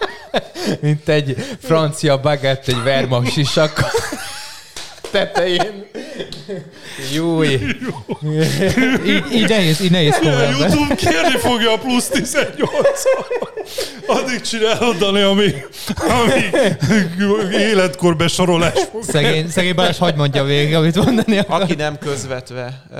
[0.81, 3.85] mint egy francia bagett, egy verma sisak.
[5.13, 5.87] Tetején.
[7.15, 7.47] Júj.
[9.07, 13.03] így, így nehéz, így nehéz A YouTube kérni fogja a plusz 18
[14.07, 15.53] Addig csinálod, Dani, ami,
[15.97, 18.79] ami életkor besorolás.
[19.03, 21.63] Szegény, szegény Balázs, hagyd mondja végig, amit mondani akar.
[21.63, 22.99] Aki nem közvetve uh,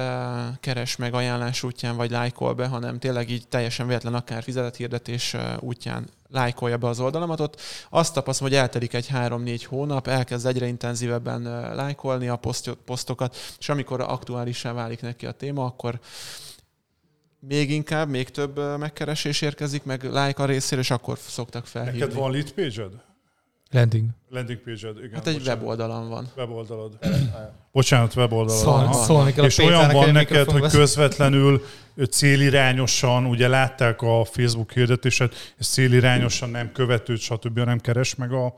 [0.61, 5.35] keres meg ajánlás útján, vagy lájkol be, hanem tényleg így teljesen véletlen akár fizetett hirdetés
[5.35, 7.61] uh, útján lájkolja be az oldalamat, ott
[7.91, 11.43] azt tapasztalom, hogy eltelik egy három-négy hónap, elkezd egyre intenzívebben
[11.75, 12.41] lájkolni a
[12.85, 15.99] posztokat, és amikor aktuálisá válik neki a téma, akkor
[17.49, 21.99] még inkább, még több megkeresés érkezik, meg like a részéről, és akkor szoktak felhívni.
[21.99, 22.93] Neked van lead page-ed?
[23.71, 24.09] Landing.
[24.31, 25.15] Landing page igen.
[25.15, 25.61] Hát egy bocsánat.
[25.61, 26.31] weboldalon van.
[26.37, 26.99] Weboldalad.
[27.73, 28.93] bocsánat, weboldalon Szól, van.
[28.93, 31.65] Szólni kell És olyan van neked, hogy közvetlenül
[32.11, 37.59] célirányosan, ugye látták a Facebook hirdetéset, és célirányosan nem követőt, stb.
[37.59, 38.55] nem keres meg a...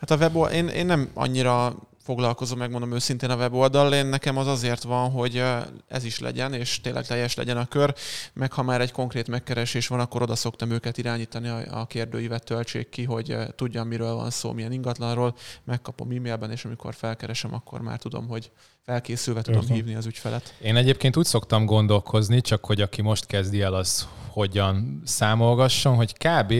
[0.00, 1.76] Hát a web, én, én nem annyira
[2.06, 3.92] foglalkozom, megmondom őszintén a weboldal.
[3.92, 5.42] Én nekem az azért van, hogy
[5.88, 7.94] ez is legyen, és tényleg teljes legyen a kör,
[8.32, 12.88] meg ha már egy konkrét megkeresés van, akkor oda szoktam őket irányítani, a kérdőívet töltsék
[12.88, 15.34] ki, hogy tudjam, miről van szó, milyen ingatlanról,
[15.64, 18.50] megkapom e-mailben, és amikor felkeresem, akkor már tudom, hogy
[18.84, 19.76] felkészülve tudom Értem.
[19.76, 20.54] hívni az ügyfelet.
[20.62, 26.12] Én egyébként úgy szoktam gondolkozni, csak hogy aki most kezdi el, az hogyan számolgasson, hogy
[26.12, 26.54] kb.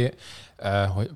[0.95, 1.11] hogy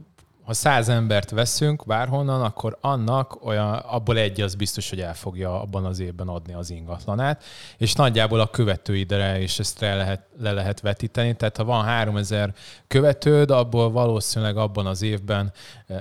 [0.51, 5.61] ha száz embert veszünk bárhonnan, akkor annak olyan, abból egy az biztos, hogy el fogja
[5.61, 7.45] abban az évben adni az ingatlanát,
[7.77, 11.35] és nagyjából a követőidre is ezt le lehet, le lehet vetíteni.
[11.35, 12.55] Tehát ha van 3000
[12.87, 15.53] követőd, abból valószínűleg abban az évben
[15.87, 15.99] eh,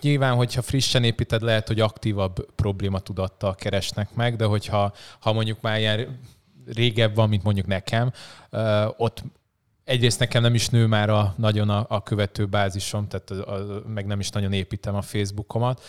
[0.00, 5.78] nyilván, hogyha frissen építed, lehet, hogy aktívabb problématudattal keresnek meg, de hogyha ha mondjuk már
[5.78, 6.20] ilyen
[6.66, 8.12] régebb van, mint mondjuk nekem,
[8.50, 9.22] eh, ott
[9.84, 13.82] egyrészt nekem nem is nő már a, nagyon a, a követő bázisom, tehát a, a,
[13.86, 15.82] meg nem is nagyon építem a Facebookomat.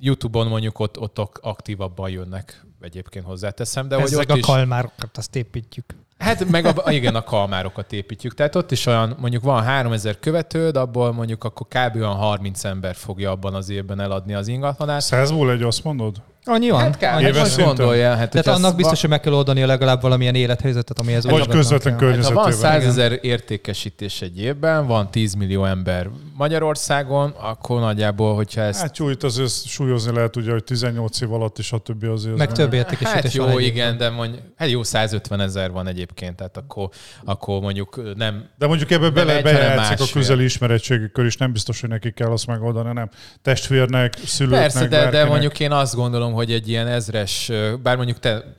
[0.00, 3.88] YouTube-on mondjuk ott, ott aktívabban jönnek egyébként hozzáteszem.
[3.88, 4.44] De Ezek hogy ott a is...
[4.44, 5.84] kalmárokat azt építjük.
[6.18, 8.34] Hát meg a, igen, a kalmárokat építjük.
[8.34, 11.96] Tehát ott is olyan, mondjuk van 3000 követőd, abból mondjuk akkor kb.
[11.96, 15.00] olyan 30 ember fogja abban az évben eladni az ingatlanát.
[15.00, 16.22] Százból egy azt mondod?
[16.50, 16.80] Annyi van.
[16.80, 18.14] Hát kár, hát most gondolja.
[18.14, 22.44] Hát, Tehát annak biztos, hogy meg kell oldani legalább valamilyen élethelyzetet, amihez Vagy közvetlen környezetében.
[22.44, 28.34] Hát, ha van 100 ezer értékesítés egy évben, van 10 millió ember Magyarországon, akkor nagyjából,
[28.34, 28.80] hogyha ezt...
[28.80, 32.36] Hát jó, itt azért súlyozni lehet ugye, hogy 18 év alatt is a többi azért.
[32.36, 36.56] Meg több értékesítés Hát jó, igen, de mondjuk, hát jó, 150 ezer van egyébként, tehát
[36.56, 36.88] akkor,
[37.24, 38.48] akkor mondjuk nem...
[38.58, 42.30] De mondjuk ebbe bele bejátszik a közeli ismeretségi kör is, nem biztos, hogy neki kell
[42.30, 43.08] azt megoldani, nem
[43.42, 48.18] testvérnek, szülőknek, Persze, de, de mondjuk én azt gondolom, hogy egy ilyen ezres, bár mondjuk
[48.18, 48.58] te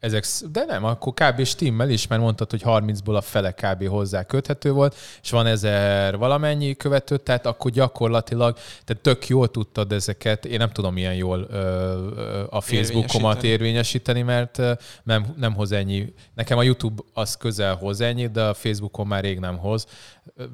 [0.00, 1.44] ezek, de nem, akkor kb.
[1.44, 3.88] stimmel is, mert mondtad, hogy 30-ból a fele kb.
[3.88, 9.92] hozzá köthető volt, és van ezer valamennyi követő, tehát akkor gyakorlatilag, tehát tök jól tudtad
[9.92, 15.54] ezeket, én nem tudom ilyen jól ö, ö, a Facebookomat érvényesíteni, érvényesíteni mert nem, nem
[15.54, 16.12] hoz ennyi.
[16.34, 19.86] Nekem a YouTube az közel hoz ennyi, de a Facebookon már rég nem hoz,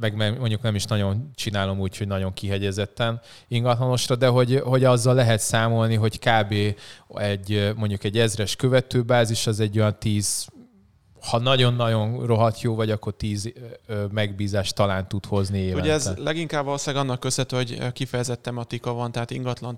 [0.00, 5.14] meg mondjuk nem is nagyon csinálom úgy, hogy nagyon kihegyezetten ingatlanosra, de hogy, hogy azzal
[5.14, 6.54] lehet számolni, hogy kb.
[7.14, 10.46] egy mondjuk egy ezres követőbázis az egy olyan 10
[11.30, 13.52] ha nagyon-nagyon rohadt jó vagy, akkor tíz
[14.10, 15.80] megbízást talán tud hozni évente.
[15.80, 19.76] Ugye ez leginkább valószínűleg annak köszönhető, hogy kifejezett tematika van, tehát ingatlan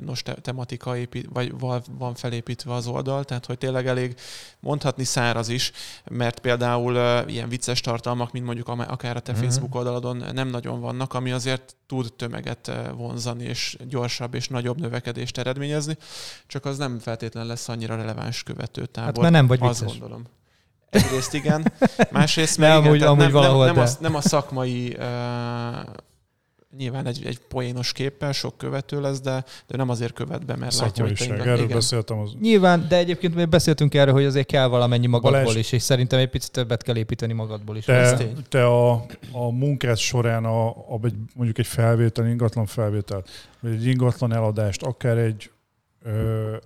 [0.00, 1.54] nos tematika épít, vagy
[1.98, 4.14] van felépítve az oldal, tehát hogy tényleg elég
[4.60, 5.72] mondhatni száraz is,
[6.10, 6.96] mert például
[7.26, 9.40] ilyen vicces tartalmak, mint mondjuk akár a te mm-hmm.
[9.40, 15.38] Facebook oldaladon nem nagyon vannak, ami azért tud tömeget vonzani, és gyorsabb és nagyobb növekedést
[15.38, 15.96] eredményezni,
[16.46, 19.12] csak az nem feltétlenül lesz annyira releváns követőtábor.
[19.12, 19.80] Hát mert nem vagy vicces.
[19.80, 20.24] Azt gondolom.
[20.90, 21.72] Egyrészt igen,
[22.10, 25.04] másrészt meg igen, amúgy, amúgy nem, valahol, nem, nem, a, nem a szakmai uh,
[26.76, 30.78] nyilván egy, egy poénos képpel sok követő lesz, de, de nem azért követ be, mert
[30.78, 31.68] látja, hogy te erről igen.
[31.68, 32.18] beszéltem.
[32.18, 32.30] Az...
[32.40, 36.18] Nyilván, de egyébként még beszéltünk erről, hogy azért kell valamennyi magadból Balázs, is, és szerintem
[36.18, 37.84] egy picit többet kell építeni magadból is.
[37.84, 38.18] Te,
[38.48, 38.92] te a,
[39.32, 43.24] a munkád során a, a, egy, mondjuk egy felvétel, ingatlan felvétel,
[43.60, 45.50] vagy egy ingatlan eladást, akár egy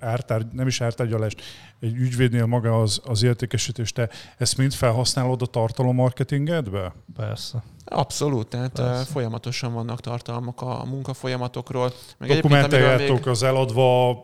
[0.00, 1.42] ártár, nem is ártárgyalást,
[1.80, 6.92] egy ügyvédnél maga az, az értékesítés, te ezt mind felhasználod a tartalommarketingedbe?
[7.16, 7.62] Persze.
[7.84, 9.04] Abszolút, tehát Persze.
[9.12, 11.92] folyamatosan vannak tartalmak a munkafolyamatokról.
[12.18, 13.28] Meg Dokumentáljátok még...
[13.28, 14.16] az eladva,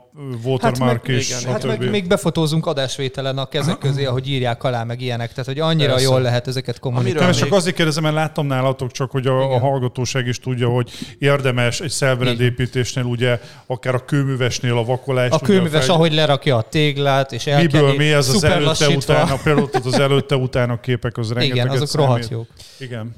[0.45, 4.65] watermark hát meg, is, igen, Hát meg még befotózunk adásvételen a kezek közé, ahogy írják
[4.65, 5.29] alá, meg ilyenek.
[5.29, 6.05] Tehát, hogy annyira Persze.
[6.05, 7.25] jól lehet ezeket kommunikálni.
[7.25, 10.91] Nem, csak azért kérdezem, mert láttam nálatok csak, hogy a, a hallgatóság is tudja, hogy
[11.19, 15.33] érdemes egy szelvrendépítésnél ugye akár a kőművesnél a vakolást.
[15.33, 15.95] A kőműves, fel...
[15.95, 20.37] ahogy lerakja a téglát, és elkeni, Miből mi ez az előtte utána, például az előtte
[20.37, 21.57] utána képek, az rengeteg.
[21.57, 22.47] Igen, azok rohadt jók.
[22.79, 23.15] Igen.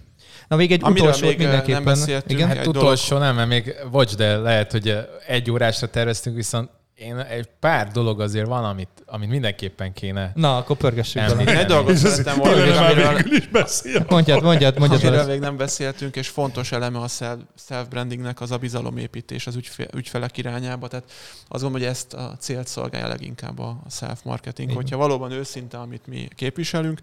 [0.52, 1.82] Na még egy Amiről utolsó még mindenképpen.
[1.82, 3.24] Nem beszéltünk, Igen, hát utolsó dolog.
[3.24, 8.20] nem, mert még, bocs, de lehet, hogy egy órásra terveztünk, viszont én egy pár dolog
[8.20, 10.32] azért van, amit, amit mindenképpen kéne.
[10.34, 11.58] Na, akkor pörgessük Említeni.
[11.58, 14.04] Egy dolgot szerettem volna, és már amiről, végül is beszél.
[14.08, 15.04] Mondjad, mondjad, mondjad.
[15.04, 19.94] amiről még nem beszéltünk, és fontos eleme a self- self-brandingnek az a bizalomépítés az ügyfe-
[19.94, 20.88] ügyfelek irányába.
[20.88, 21.04] Tehát
[21.48, 24.68] azt gondolom, hogy ezt a célt szolgálja leginkább a self-marketing.
[24.68, 24.82] Igen.
[24.82, 27.00] Hogyha valóban őszinte, amit mi képviselünk,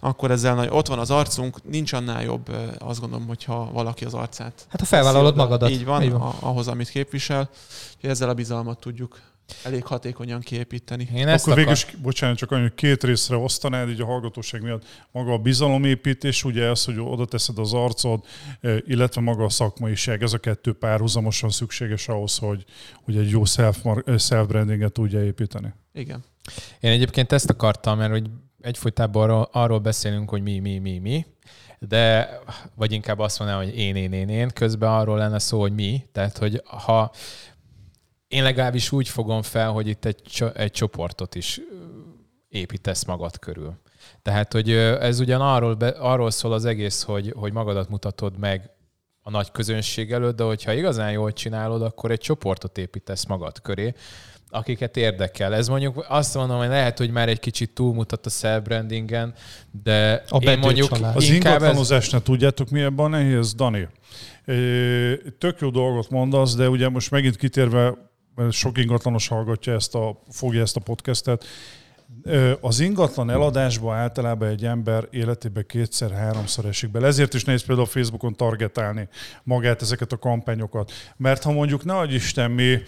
[0.00, 4.14] akkor ezzel nagy, ott van az arcunk, nincs annál jobb, azt gondolom, hogyha valaki az
[4.14, 4.66] arcát.
[4.68, 5.42] Hát ha felvállalod oda.
[5.42, 5.70] magadat.
[5.70, 6.20] Így van, Így van.
[6.20, 7.50] A, ahhoz, amit képvisel.
[7.94, 9.20] Úgyhogy ezzel a bizalmat tudjuk
[9.62, 11.08] elég hatékonyan kiépíteni.
[11.14, 14.62] Én ezt Akkor végül is, bocsánat, csak annyi, hogy két részre osztanád így a hallgatóság
[14.62, 14.84] miatt.
[15.12, 18.24] Maga a bizalomépítés, ugye ez, hogy oda teszed az arcod,
[18.86, 20.22] illetve maga a szakmaiság.
[20.22, 22.64] Ez a kettő párhuzamosan szükséges ahhoz, hogy,
[23.04, 25.72] hogy egy jó self- self-brandinget tudja építeni.
[25.92, 26.24] Igen.
[26.80, 28.30] Én egyébként ezt akartam, mert hogy
[28.60, 31.26] egyfolytában arról, arról beszélünk, hogy mi, mi, mi, mi,
[31.78, 32.28] de
[32.74, 36.04] vagy inkább azt mondanám, hogy én, én, én, én, közben arról lenne szó, hogy mi.
[36.12, 37.12] Tehát, hogy ha
[38.28, 41.60] én legalábbis úgy fogom fel, hogy itt egy, egy csoportot is
[42.48, 43.80] építesz magad körül.
[44.22, 48.70] Tehát, hogy ez ugyan arról, be, arról szól az egész, hogy, hogy magadat mutatod meg
[49.20, 53.94] a nagy közönség előtt, de hogyha igazán jól csinálod, akkor egy csoportot építesz magad köré,
[54.50, 55.54] akiket érdekel.
[55.54, 59.34] Ez mondjuk azt mondom, hogy lehet, hogy már egy kicsit túlmutat a self-brandingen,
[59.82, 61.16] de A én mondjuk család.
[61.16, 63.88] Az inkább ez, ingatlanozásnál tudjátok, mi ebben a nehéz, Dani?
[65.38, 67.94] Tök jó dolgot mondasz, de ugye most megint kitérve,
[68.34, 71.44] mert sok ingatlanos hallgatja ezt a, fogja ezt a podcastet,
[72.60, 77.06] az ingatlan eladásba általában egy ember életében kétszer-háromszor esik bele.
[77.06, 79.08] Ezért is nehéz például a Facebookon targetálni
[79.42, 80.92] magát ezeket a kampányokat.
[81.16, 82.78] Mert ha mondjuk ne Isten mi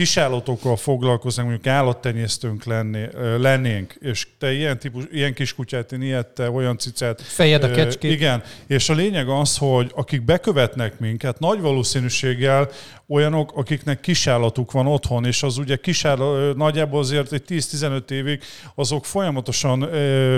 [0.00, 3.06] kisállatokkal foglalkoznak, mondjuk állattenyésztőnk lenni,
[3.38, 7.22] lennénk, és te ilyen, típus, ilyen kis kutyát, én ilyet, te olyan cicát.
[7.22, 8.12] Fejed a kecskét.
[8.12, 12.70] Igen, és a lényeg az, hogy akik bekövetnek minket, nagy valószínűséggel
[13.08, 18.42] olyanok, akiknek kisállatuk van otthon, és az ugye kisállat, nagyjából azért egy 10-15 évig
[18.74, 19.88] azok folyamatosan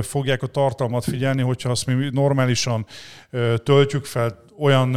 [0.02, 2.86] fogják a tartalmat figyelni, hogyha azt mi normálisan
[3.62, 4.94] töltjük fel olyan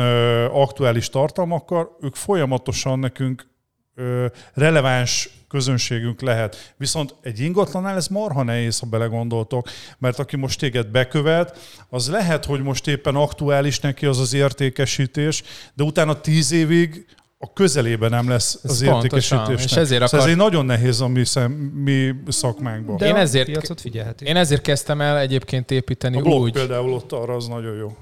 [0.47, 3.53] aktuális tartalmakkal, ők folyamatosan nekünk
[3.95, 6.73] ö, releváns közönségünk lehet.
[6.77, 9.67] Viszont egy ingatlannál ez marha nehéz, ha belegondoltok,
[9.97, 11.57] mert aki most téged bekövet,
[11.89, 15.43] az lehet, hogy most éppen aktuális neki az az értékesítés,
[15.73, 17.05] de utána tíz évig
[17.37, 19.65] a közelében nem lesz Ez az pontosan, értékesítésnek.
[19.71, 22.97] és ezért szóval akar- ez egy nagyon nehéz a mi, szem, mi szakmánkban.
[22.97, 24.25] De Én ezért- piacot figyelheti.
[24.25, 27.97] én ezért kezdtem el egyébként építeni a blog úgy, például ott arra az nagyon jó.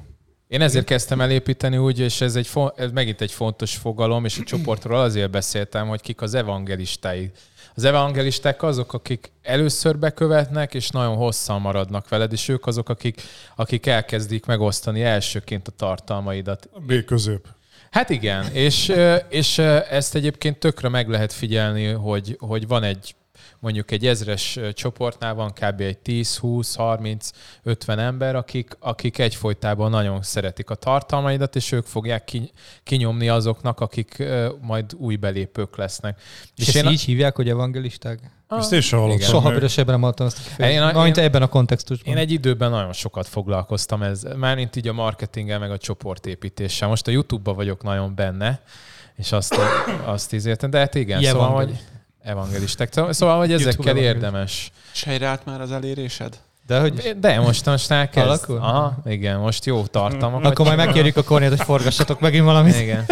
[0.54, 4.38] Én ezért kezdtem el építeni úgy, és ez, egy, ez megint egy fontos fogalom, és
[4.38, 7.32] a csoportról azért beszéltem, hogy kik az evangelistái.
[7.76, 13.22] Az evangelisták azok, akik először bekövetnek, és nagyon hosszan maradnak veled, és ők azok, akik,
[13.56, 16.70] akik elkezdik megosztani elsőként a tartalmaidat.
[16.86, 17.48] B közép.
[17.92, 18.94] Hát igen, és,
[19.30, 19.58] és
[19.90, 23.16] ezt egyébként tökre meg lehet figyelni, hogy, hogy van egy
[23.64, 25.82] mondjuk egy ezres csoportnál van kb.
[25.82, 27.30] egy 10, 20, 30,
[27.64, 32.52] 50 ember, akik, akik egyfolytában nagyon szeretik a tartalmaidat, és ők fogják ki,
[32.84, 34.24] kinyomni azoknak, akik
[34.62, 36.22] majd új belépők lesznek.
[36.56, 38.20] És, és ezt így hívják, hogy evangelisták?
[38.48, 39.30] Ah, Ezt én sem hallottam.
[39.30, 42.14] Soha büdösebben nem hallottam ezt a Én- én- ebben a kontextusban.
[42.14, 46.88] Én egy időben nagyon sokat foglalkoztam ez, mármint így a marketinggel, meg a csoportépítéssel.
[46.88, 48.62] Most a YouTube-ban vagyok nagyon benne,
[49.16, 49.56] és azt,
[50.06, 51.84] azt ízértem, de hát igen, szóval, Evangel- hogy
[52.24, 52.94] evangelisták.
[53.10, 54.72] Szóval, hogy YouTube ezekkel érdemes.
[54.94, 56.40] És helyreállt már az elérésed?
[56.68, 57.16] De hogy...
[57.20, 58.28] De most most elkezd.
[58.28, 58.58] Alakul?
[58.58, 60.46] Aha, igen, most jó tartalmak.
[60.46, 62.80] Akkor majd megkérjük a Kornélt, hogy forgassatok megint valamit.
[62.80, 63.06] Igen.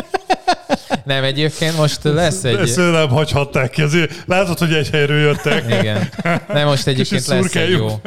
[1.12, 2.56] Nem, egyébként most lesz egy...
[2.56, 3.82] Ezt nem hagyhatták ki.
[3.82, 5.66] Azért látod, hogy egy helyről jöttek.
[5.66, 6.10] Igen.
[6.48, 8.02] Nem, most egyébként lesz egy jó,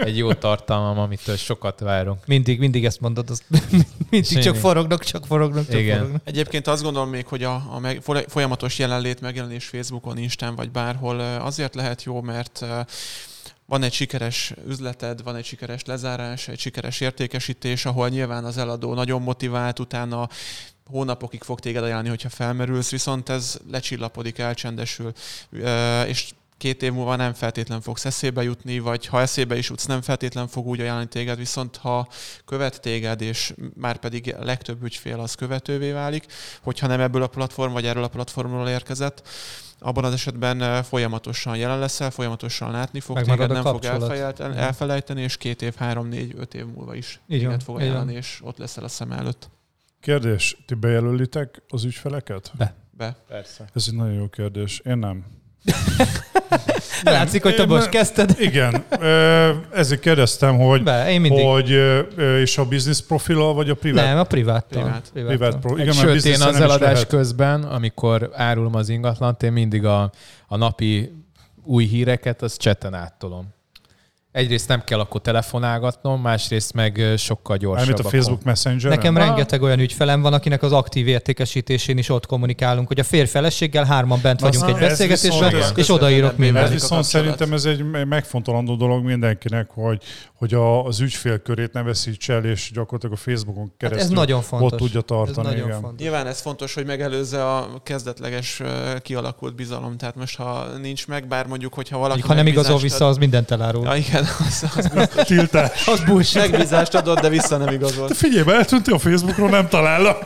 [0.00, 2.26] egy jó tartalmam, amitől sokat várunk.
[2.26, 3.30] Mindig, mindig ezt mondod.
[3.30, 3.44] Azt
[4.10, 4.54] mindig csak Igen.
[4.54, 5.96] forognak, csak forognak, csak Igen.
[5.96, 6.22] forognak.
[6.24, 11.20] Egyébként azt gondolom még, hogy a, a meg, folyamatos jelenlét, megjelenés Facebookon, Instán vagy bárhol
[11.20, 12.64] azért lehet jó, mert
[13.66, 18.94] van egy sikeres üzleted, van egy sikeres lezárás, egy sikeres értékesítés, ahol nyilván az eladó
[18.94, 20.28] nagyon motivált, utána
[20.90, 25.12] hónapokig fog téged ajánlani, hogyha felmerülsz, viszont ez lecsillapodik, elcsendesül,
[26.06, 30.02] és két év múlva nem feltétlen fogsz eszébe jutni, vagy ha eszébe is jutsz, nem
[30.02, 32.08] feltétlen fog úgy ajánlani téged, viszont ha
[32.44, 36.26] követ téged, és már pedig a legtöbb ügyfél az követővé válik,
[36.62, 39.28] hogyha nem ebből a platform, vagy erről a platformról érkezett,
[39.78, 43.84] abban az esetben folyamatosan jelen leszel, folyamatosan látni fog Megmarad téged, nem fog
[44.56, 47.84] elfelejteni, és két év, három, négy, öt év múlva is Így van, téged fog van.
[47.84, 49.50] ajánlani, és ott leszel a szem előtt.
[50.00, 52.52] Kérdés, ti bejelölitek az ügyfeleket?
[52.90, 53.16] Be.
[53.28, 53.64] Persze.
[53.74, 54.80] Ez egy nagyon jó kérdés.
[54.84, 55.24] Én nem.
[57.02, 58.34] Látszik, hogy te most kezdted.
[58.38, 58.84] Igen,
[59.72, 61.44] ezért kérdeztem, hogy, Be, én mindig.
[61.46, 61.70] hogy
[62.40, 64.04] és a business profil vagy a privát?
[64.04, 64.66] Nem, a privát.
[64.68, 65.10] Privát.
[65.12, 67.06] privát pro, igen, Sőt, én az nem eladás lehet.
[67.06, 70.12] közben, amikor árulom az ingatlant, én mindig a,
[70.46, 71.12] a napi
[71.64, 73.48] új híreket, az cseten áttolom.
[74.32, 77.78] Egyrészt nem kell akkor telefonálgatnom, másrészt meg sokkal gyorsabb.
[77.78, 78.12] Mármint a akkor.
[78.12, 78.90] Facebook Messenger.
[78.90, 83.28] Nekem rengeteg olyan ügyfelem van, akinek az aktív értékesítésén is ott kommunikálunk, hogy a férj
[83.28, 86.66] feleséggel hárman bent vagyunk Na, egy beszélgetésben, és odaírok mindent.
[86.66, 90.02] Ez viszont szerintem ez egy megfontolandó dolog mindenkinek, hogy,
[90.34, 94.42] hogy a, az ügyfélkörét ne veszíts el, és gyakorlatilag a Facebookon Hát keresztül ez nagyon
[94.42, 94.72] fontos.
[94.72, 95.46] ott tudja tartani.
[95.46, 95.80] Ez nagyon igen.
[95.80, 96.00] fontos.
[96.00, 98.62] Nyilván ez fontos, hogy megelőzze a kezdetleges
[99.02, 99.96] kialakult bizalom.
[99.96, 103.50] Tehát most, ha nincs meg, bár mondjuk, hogyha valaki ha nem igazol vissza, az mindent
[103.50, 103.84] elárul.
[103.84, 105.24] Ja, igen, az, az biztos.
[105.24, 105.86] Tiltás.
[105.86, 106.50] Az bullshit.
[106.50, 108.08] Megbízást adott, de vissza nem igazolt.
[108.08, 110.24] Te figyelj, eltűntél a Facebookról, nem talállak.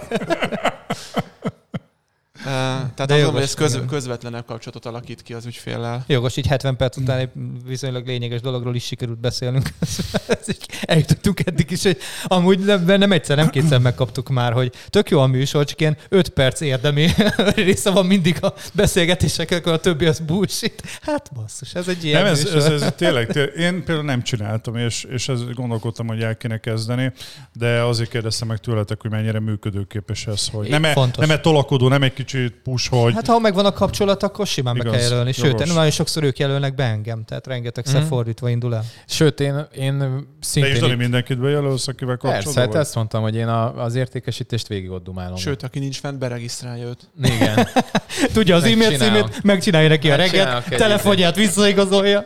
[2.44, 6.04] Tehát De jogos, hogy ez köz, közvetlenebb kapcsolatot alakít ki az ügyféllel.
[6.06, 7.28] Jogos, így 70 perc után egy
[7.66, 9.68] viszonylag lényeges dologról is sikerült beszélnünk.
[10.28, 10.46] Ez
[10.80, 15.20] Eljutottunk eddig is, hogy amúgy nem, nem egyszer, nem kétszer megkaptuk már, hogy tök jó
[15.20, 17.08] a műsor, csak ilyen 5 perc érdemi
[17.54, 20.82] része van mindig a beszélgetéseknek, akkor a többi az bullshit.
[21.02, 22.72] Hát basszus, ez egy ilyen Nem, ez, műsor.
[22.72, 26.58] ez, ez tényleg, tényleg, én például nem csináltam, és, és ez gondolkodtam, hogy el kéne
[26.58, 27.12] kezdeni,
[27.52, 31.26] de azért kérdeztem meg tőletek, hogy mennyire működőképes ez, hogy nem, e, Fontos.
[31.26, 34.74] nem e tolakodó, nem egy kicsit push, hogy Hát ha megvan a kapcsolat, akkor simán
[34.74, 35.32] be Igaz, kell jelölni.
[35.32, 35.72] Sőt, jogos.
[35.72, 38.08] nagyon sokszor ők jelölnek be engem, tehát rengetegszer Mhm.
[38.08, 38.84] fordítva indul el.
[39.06, 40.72] Sőt, én, én szintén...
[40.72, 42.82] is Dani itt- mindenkit bejelölsz, akivel Persze, kapcsolatban hát vagy?
[42.82, 45.36] ezt mondtam, hogy én a, az értékesítést végig ott dumálom.
[45.36, 47.10] Sőt, aki nincs fent, beregisztrálja őt.
[47.22, 47.68] Igen.
[48.34, 52.24] Tudja az e-mail címét, megcsinálja neki a reggelt, Megcsinálok egy telefonját visszaigazolja.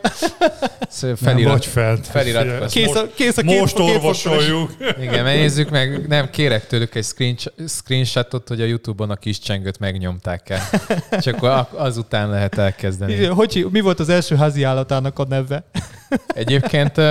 [1.15, 2.07] Felirat, vagy fent.
[2.07, 2.71] feliratkozz.
[2.73, 4.71] Kész a, kész a két, Most orvosoljuk.
[5.01, 7.37] Igen, nézzük meg, nem kérek tőlük egy screen,
[7.67, 10.61] screenshotot, hogy a Youtube-on a kis csengőt megnyomták el.
[11.19, 13.25] Csak akkor azután lehet elkezdeni.
[13.25, 15.63] Hogy, mi volt az első házi állatának a neve?
[16.27, 17.01] Egyébként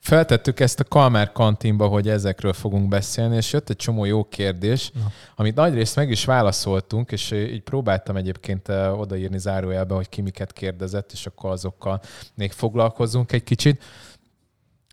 [0.00, 4.90] feltettük ezt a Kalmár kantinba, hogy ezekről fogunk beszélni, és jött egy csomó jó kérdés,
[4.94, 5.12] Na.
[5.36, 11.12] amit nagyrészt meg is válaszoltunk, és így próbáltam egyébként odaírni zárójelbe, hogy ki miket kérdezett,
[11.12, 12.00] és akkor azokkal
[12.34, 13.82] még foglalkozzunk egy kicsit.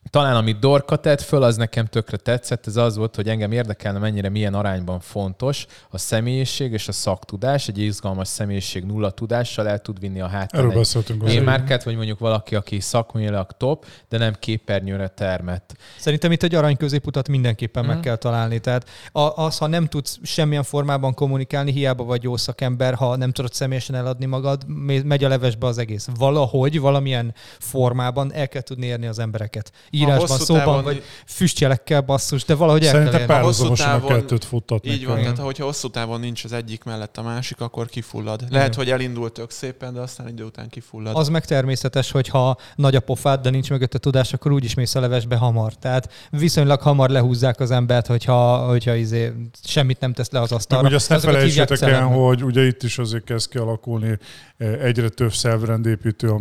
[0.10, 4.00] Talán amit Dorka tett föl, az nekem tökre tetszett, ez az volt, hogy engem érdekelne,
[4.00, 7.68] mennyire milyen arányban fontos a személyiség és a szaktudás.
[7.68, 11.30] Egy izgalmas személyiség nulla tudással el tud vinni a hátán Erről beszéltünk.
[11.30, 15.76] én márkát, vagy mondjuk valaki, aki szakmailag top, de nem képernyőre termett.
[16.00, 18.04] Szerintem itt egy arany középutat mindenképpen meg Mhm.
[18.04, 18.60] kell találni.
[18.60, 23.54] Tehát az, ha nem tudsz semmilyen formában kommunikálni, hiába vagy jó szakember, ha nem tudod
[23.54, 26.08] személyesen eladni magad, me- megy a levesbe az egész.
[26.18, 29.72] Valahogy, valamilyen formában el kell tudni érni az embereket.
[29.96, 34.22] Írásban, hosszú szóban, távon- vagy füstjelekkel basszus, de valahogy el kell párhuzamosan a Hosszú távon-
[34.22, 37.88] kettőt futtatni Így van, tehát hogyha hosszú távon nincs az egyik mellett a másik, akkor
[37.88, 38.44] kifullad.
[38.50, 41.16] Lehet, hogy elindult tök szépen, de aztán idő után kifullad.
[41.16, 44.96] Az meg természetes, hogy ha nagy a pofád, de nincs mögötte tudás, akkor úgyis mész
[44.96, 45.74] a levesbe hamar.
[45.74, 49.34] Tehát viszonylag hamar lehúzzák az embert, hogyha, hogyha izé,
[49.64, 50.88] semmit nem tesz le az asztalra.
[50.88, 54.18] ugye azt ne felejtsétek el, hogy ugye itt is azért kezd kialakulni
[54.58, 56.38] eh, egyre több szervrendépítő a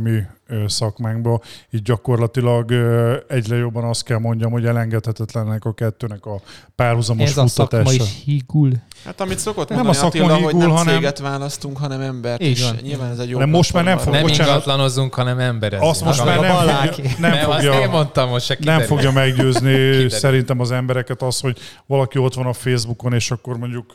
[0.61, 1.41] mi szakmánkban.
[1.71, 2.73] Így gyakorlatilag
[3.29, 6.41] egyre jobban azt kell mondjam, hogy elengedhetetlenek a kettőnek a
[6.77, 8.03] párhuzamos Ez a szakma futtatása.
[8.05, 8.73] is hígul.
[9.05, 12.01] Hát amit szokott Nem mondani a szakma Attila, hogy hígul, nem hanem- céget választunk, hanem
[12.01, 12.43] embert.
[12.43, 12.79] Így és van.
[12.83, 14.53] nyilván ez egy jó De most már nem platform Nem bocsánat.
[14.53, 15.91] ingatlanozunk, hanem emberezünk.
[15.91, 20.09] Azt most már nem fogja, nem, nem, én fogja, mondtam, most se nem fogja meggyőzni
[20.25, 23.95] szerintem az embereket az, hogy valaki ott van a Facebookon, és akkor mondjuk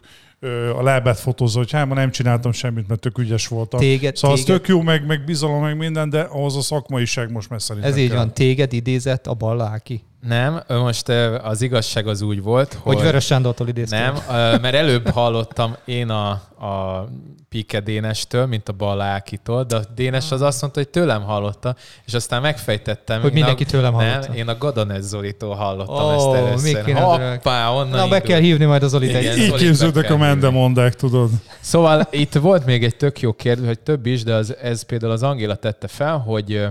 [0.78, 3.80] a lábát fotózza, hogy hát ma nem csináltam semmit, mert tök ügyes voltam.
[3.80, 7.32] Téged, Szóval az téged, tök jó, meg, meg bizalom, meg minden, de ahhoz a szakmaiság
[7.32, 8.18] most szerintem ez így kell.
[8.18, 10.04] van, téged idézett a balláki.
[10.22, 11.10] Nem, most
[11.44, 12.96] az igazság az úgy volt, hogy...
[12.96, 14.14] Hogy Vörös Sándortól idéztem.
[14.28, 16.30] Nem, mert előbb hallottam én a,
[16.66, 17.08] a
[17.50, 22.14] Pike Dénestől, mint a Ballákitól, de a Dénes az azt mondta, hogy tőlem hallotta, és
[22.14, 23.22] aztán megfejtettem.
[23.22, 24.34] Hogy mindenki a, tőlem nem, hallotta.
[24.34, 26.94] én a Gadanez Zolitól hallottam Ó, ezt először.
[26.94, 28.24] Hoppá, onnan Na, be indult.
[28.24, 29.22] kell hívni majd az Olit Igen.
[29.24, 31.30] Így Zolit képződök be a mendemondák, tudod.
[31.60, 35.12] Szóval itt volt még egy tök jó kérdés, hogy több is, de az, ez például
[35.12, 36.68] az Angéla tette fel, hogy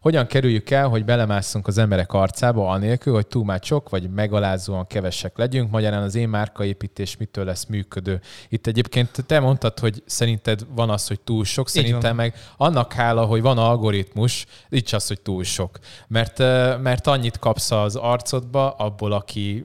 [0.00, 4.86] hogyan kerüljük el, hogy belemásszunk az emberek arcába, anélkül, hogy túl már sok, vagy megalázóan
[4.86, 5.70] kevesek legyünk.
[5.70, 8.20] Magyarán az én márkaépítés mitől lesz működő.
[8.48, 13.24] Itt egyébként te mondtad, hogy szerinted van az, hogy túl sok, szerintem meg annak hála,
[13.24, 15.78] hogy van algoritmus, így az, hogy túl sok.
[16.08, 19.64] Mert, ö, mert annyit kapsz az arcodba, abból, aki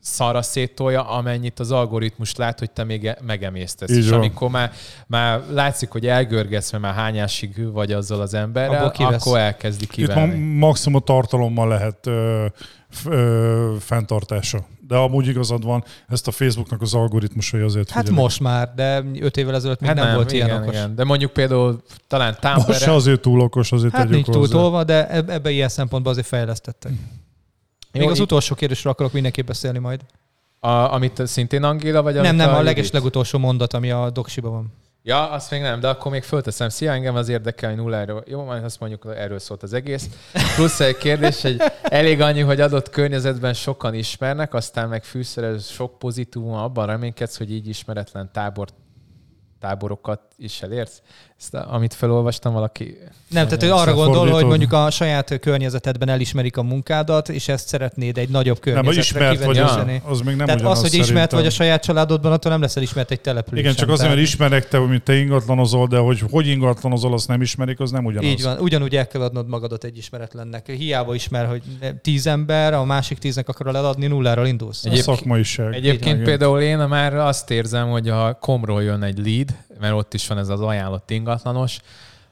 [0.00, 3.90] szarra szétolja, amennyit az algoritmus lát, hogy te még e- megemésztesz.
[3.90, 4.18] Így És van.
[4.18, 4.72] amikor már,
[5.06, 9.94] már látszik, hogy elgörgetsz, mert már hányásig vagy azzal az emberrel, akkor elkezdi Itt ma
[10.14, 10.56] kivenni.
[10.58, 12.46] maximum tartalommal lehet ö,
[13.80, 14.66] fenntartása.
[14.88, 18.22] De amúgy igazad van, ezt a Facebooknak az algoritmusai azért Hát figyelik.
[18.22, 20.74] most már, de öt évvel ezelőtt még hát nem, nem volt igen, ilyen okos.
[20.74, 20.94] Igen.
[20.94, 22.66] De mondjuk például talán Tampere...
[22.66, 26.26] Most se azért túl okos, azért Hát nincs túl tolva, de ebbe ilyen szempontból azért
[26.26, 26.92] fejlesztettek.
[27.92, 30.00] Még Jó, az utolsó kérdésről akarok mindenképp beszélni majd.
[30.58, 34.52] A, amit szintén Angéla, vagy Nem, nem, a, a leges legutolsó mondat, ami a doksiban
[34.52, 34.72] van.
[35.02, 36.68] Ja, azt még nem, de akkor még fölteszem.
[36.68, 38.24] Szia, engem az érdekel, hogy nulláról.
[38.26, 40.08] Jó, majd azt mondjuk, erről szólt az egész.
[40.56, 45.98] Plusz egy kérdés, hogy elég annyi, hogy adott környezetben sokan ismernek, aztán meg fűszerez sok
[45.98, 48.74] pozitívum, abban reménykedsz, hogy így ismeretlen tábort
[49.60, 51.02] táborokat is elérsz?
[51.38, 52.98] Ezt, amit felolvastam valaki...
[53.28, 57.68] Nem, tehát hogy arra gondol, hogy mondjuk a saját környezetedben elismerik a munkádat, és ezt
[57.68, 61.06] szeretnéd egy nagyobb környezetre nem, ismert vagy, az, az még nem Tehát az, hogy ismert
[61.06, 61.38] szerintem.
[61.38, 63.64] vagy a saját családodban, attól nem leszel ismert egy településen.
[63.64, 67.40] Igen, csak azért, mert ismerek te, hogy te ingatlanozol, de hogy hogy ingatlanozol, azt nem
[67.40, 68.30] ismerik, az nem ugyanaz.
[68.30, 70.70] Így van, ugyanúgy el kell adnod magadat egy ismeretlennek.
[70.70, 71.62] Hiába ismer, hogy
[72.02, 74.84] tíz ember, a másik tíznek akarod eladni, nulláról indulsz.
[74.84, 75.74] Egyéb, a szakmaiság.
[75.74, 80.26] Egyébként például én már azt érzem, hogy a komról jön egy lead, mert ott is
[80.26, 81.78] van ez az ajánlott ingatlanos,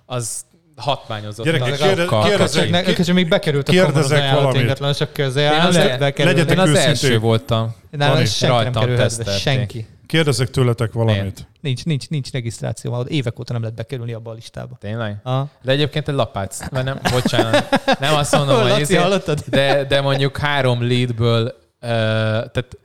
[0.07, 0.47] az
[0.77, 1.45] hatmányozott.
[1.45, 4.61] Gyerekek, kérde, kérdezek, ne, kérdezek, még bekerült a kérdezek valamit.
[4.61, 5.43] ingatlanosok közé.
[5.43, 7.75] Én az, legyetek én az első voltam.
[7.91, 9.87] Nálam senki nem kerülhet senki.
[10.07, 11.49] Kérdezek tőletek valamit.
[11.61, 14.77] Nincs, nincs, nincs regisztráció, ahol évek óta nem lehet bekerülni abba a listába.
[14.81, 15.16] Tényleg?
[15.23, 15.49] Aha.
[15.62, 20.37] De egyébként egy lapác, mert nem, bocsánat, nem azt mondom, hogy ezért, de, de mondjuk
[20.37, 22.79] három leadből, uh, tehát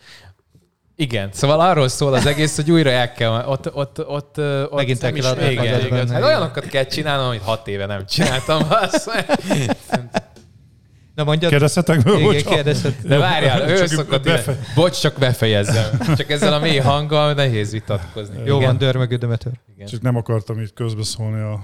[0.95, 5.03] igen, szóval arról szól az egész, hogy újra el kell, ott, ott, ott, ott Megint
[5.03, 5.51] el kell adni.
[5.51, 6.09] Igen, igen.
[6.09, 8.67] Hát olyanokat kell csinálnom, amit hat éve nem csináltam.
[11.15, 11.51] Na mondjad.
[11.51, 12.19] Kérdezhetek meg?
[12.19, 13.07] Igen, kérdezhet.
[13.07, 14.59] De várjál, ő szokott befe...
[14.75, 15.99] Bocs, csak befejezzem.
[16.15, 18.35] Csak ezzel a mély hanggal nehéz vitatkozni.
[18.45, 18.67] Jó Igen.
[18.67, 19.51] van, dörmögő Demeter.
[19.87, 21.61] Csak nem akartam itt közbeszólni a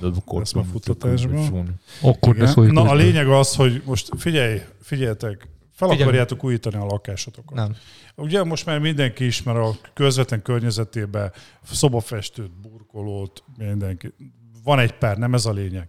[0.71, 1.79] futtatásban.
[2.01, 5.47] Akkor Na a lényeg az, hogy most figyelj, figyeljetek,
[5.79, 7.57] fel akarjátok újítani a lakásotokat.
[7.57, 7.75] Nem.
[8.15, 11.31] Ugye most már mindenki ismer a közvetlen környezetében
[11.63, 14.13] szobafestőt, burkolót, mindenki.
[14.63, 15.87] Van egy pár, nem ez a lényeg.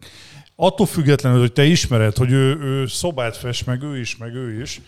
[0.57, 4.61] Attól függetlenül, hogy te ismered, hogy ő, ő szobát fest, meg ő is, meg ő
[4.61, 4.81] is,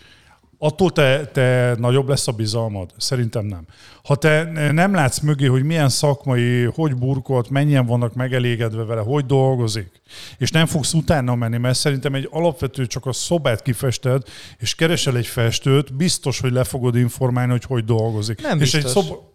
[0.57, 2.91] attól te, te nagyobb lesz a bizalmad?
[2.97, 3.65] Szerintem nem.
[4.03, 9.25] Ha te nem látsz mögé, hogy milyen szakmai, hogy burkolt, mennyien vannak megelégedve vele, hogy
[9.25, 10.01] dolgozik,
[10.37, 14.23] és nem fogsz utána menni, mert szerintem egy alapvető csak a szobát kifested,
[14.57, 18.41] és keresel egy festőt, biztos, hogy le fogod informálni, hogy hogy dolgozik.
[18.41, 18.83] Nem és biztos.
[18.83, 19.32] egy szoba,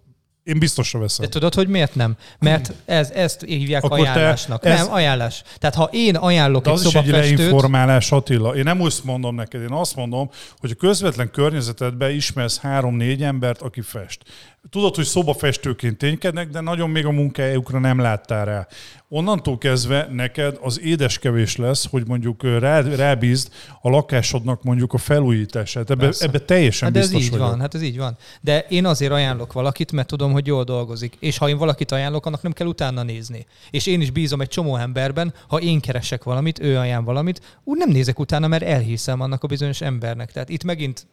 [0.49, 1.25] én biztosra veszem.
[1.25, 2.17] De tudod, hogy miért nem?
[2.39, 4.65] Mert ez, ezt hívják Akkor ajánlásnak.
[4.65, 4.79] Ez...
[4.79, 5.43] Nem, ajánlás.
[5.59, 8.57] Tehát ha én ajánlok De egy az is egy leinformálás, Attila.
[8.57, 10.31] Én nem azt mondom neked, én azt mondom,
[10.61, 14.23] hogy a közvetlen környezetedben ismersz három-négy embert, aki fest.
[14.71, 18.67] Tudod, hogy szobafestőként ténykednek, de nagyon még a munkájukra nem láttál rá.
[19.11, 25.91] Onnantól kezdve neked az édeskevés lesz, hogy mondjuk rá, rábízd a lakásodnak mondjuk a felújítását.
[25.91, 27.49] Ebbe, ebbe teljesen hát biztos ez így vagyok.
[27.49, 28.17] van, hát ez így van.
[28.41, 31.17] De én azért ajánlok valakit, mert tudom, hogy jól dolgozik.
[31.19, 33.47] És ha én valakit ajánlok, annak nem kell utána nézni.
[33.71, 37.79] És én is bízom egy csomó emberben, ha én keresek valamit, ő ajánl valamit, úgy
[37.79, 40.33] nem nézek utána, mert elhiszem annak a bizonyos embernek.
[40.33, 41.07] Tehát itt megint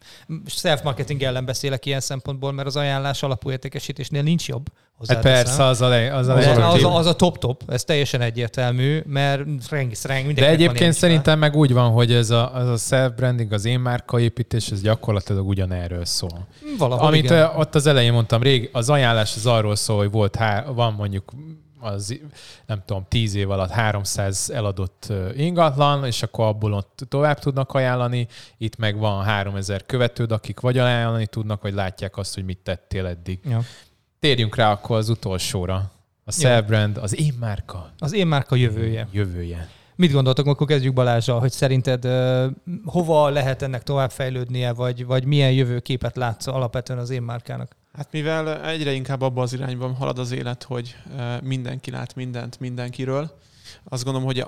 [0.46, 4.66] self-marketing ellen beszélek ilyen szempontból, mert az ajánlás alapú értékesítésnél nincs jobb.
[5.08, 8.22] Hát persze, az a, le, az, a, az, az, a, az a top-top, ez teljesen
[8.22, 12.78] egyértelmű, mert rengi, rengi, De egyébként szerintem meg úgy van, hogy ez a, az a
[12.78, 16.48] self-branding, az én márkaépítés, ez gyakorlatilag ugyanerről szól.
[16.78, 17.50] Valahol Amit igen.
[17.56, 21.32] ott az elején mondtam, rég, az ajánlás az arról szól, hogy volt, há, van mondjuk
[21.80, 22.20] az
[22.66, 28.28] nem tudom, tíz év alatt 300 eladott ingatlan, és akkor abból ott tovább tudnak ajánlani.
[28.58, 33.06] Itt meg van 3000 követőd, akik vagy ajánlani tudnak, vagy látják azt, hogy mit tettél
[33.06, 33.40] eddig.
[33.44, 33.62] Ja.
[34.20, 35.92] Térjünk rá akkor az utolsóra.
[36.28, 37.92] A self-brand, az én márka.
[38.00, 39.08] Az én márka jövője.
[39.12, 39.70] Jövője.
[39.96, 42.46] Mit gondoltok, akkor kezdjük Balázsral, hogy szerinted uh,
[42.86, 47.76] hova lehet ennek továbbfejlődnie, vagy, vagy milyen jövőképet látsz alapvetően az én márkának?
[47.96, 50.96] Hát mivel egyre inkább abba az irányban halad az élet, hogy
[51.42, 53.38] mindenki lát mindent mindenkiről,
[53.84, 54.46] azt gondolom, hogy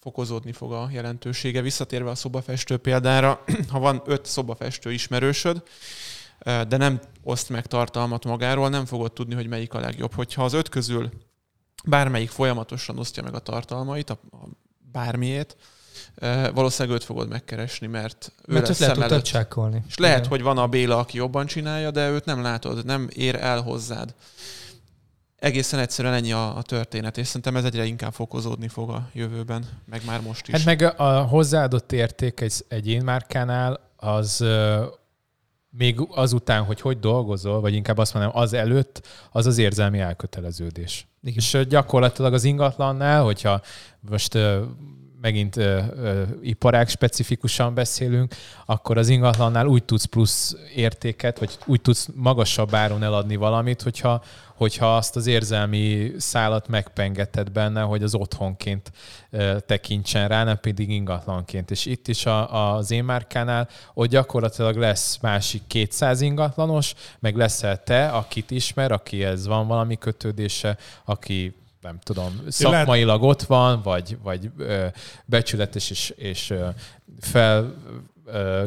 [0.00, 1.60] fokozódni fog a jelentősége.
[1.60, 5.62] Visszatérve a szobafestő példára, ha van öt szobafestő ismerősöd,
[6.44, 10.14] de nem oszt meg tartalmat magáról, nem fogod tudni, hogy melyik a legjobb.
[10.14, 11.10] Hogyha az öt közül
[11.84, 14.48] bármelyik folyamatosan osztja meg a tartalmait, a, a
[14.92, 15.56] bármiét,
[16.54, 19.22] valószínűleg őt fogod megkeresni, mert ő mert lesz lehet előtt.
[19.24, 19.82] csákolni.
[19.88, 20.28] És lehet, Igen.
[20.30, 24.14] hogy van a Béla, aki jobban csinálja, de őt nem látod, nem ér el hozzád.
[25.36, 29.64] Egészen egyszerűen ennyi a, a történet, és szerintem ez egyre inkább fokozódni fog a jövőben,
[29.84, 30.54] meg már most is.
[30.54, 34.44] Hát meg a hozzáadott érték egy, egy én márkánál, az
[35.70, 41.06] még azután, hogy hogy dolgozol, vagy inkább azt mondom, az előtt, az az érzelmi elköteleződés.
[41.22, 41.34] Igen.
[41.36, 43.60] És gyakorlatilag az ingatlannál, hogyha
[44.00, 44.38] most
[45.22, 48.34] megint ö, ö, iparág specifikusan beszélünk,
[48.66, 54.22] akkor az ingatlannál úgy tudsz plusz értéket, vagy úgy tudsz magasabb áron eladni valamit, hogyha,
[54.54, 58.92] hogyha azt az érzelmi szálat megpengeted benne, hogy az otthonként
[59.30, 61.70] ö, tekintsen rá, nem pedig ingatlanként.
[61.70, 67.82] És itt is a, az én márkánál, hogy gyakorlatilag lesz másik 200 ingatlanos, meg leszel
[67.82, 74.50] te, akit ismer, akihez van valami kötődése, aki nem tudom, szakmailag ott van, vagy, vagy
[74.56, 74.86] ö,
[75.24, 76.68] becsületes és, és ö,
[77.20, 77.74] fel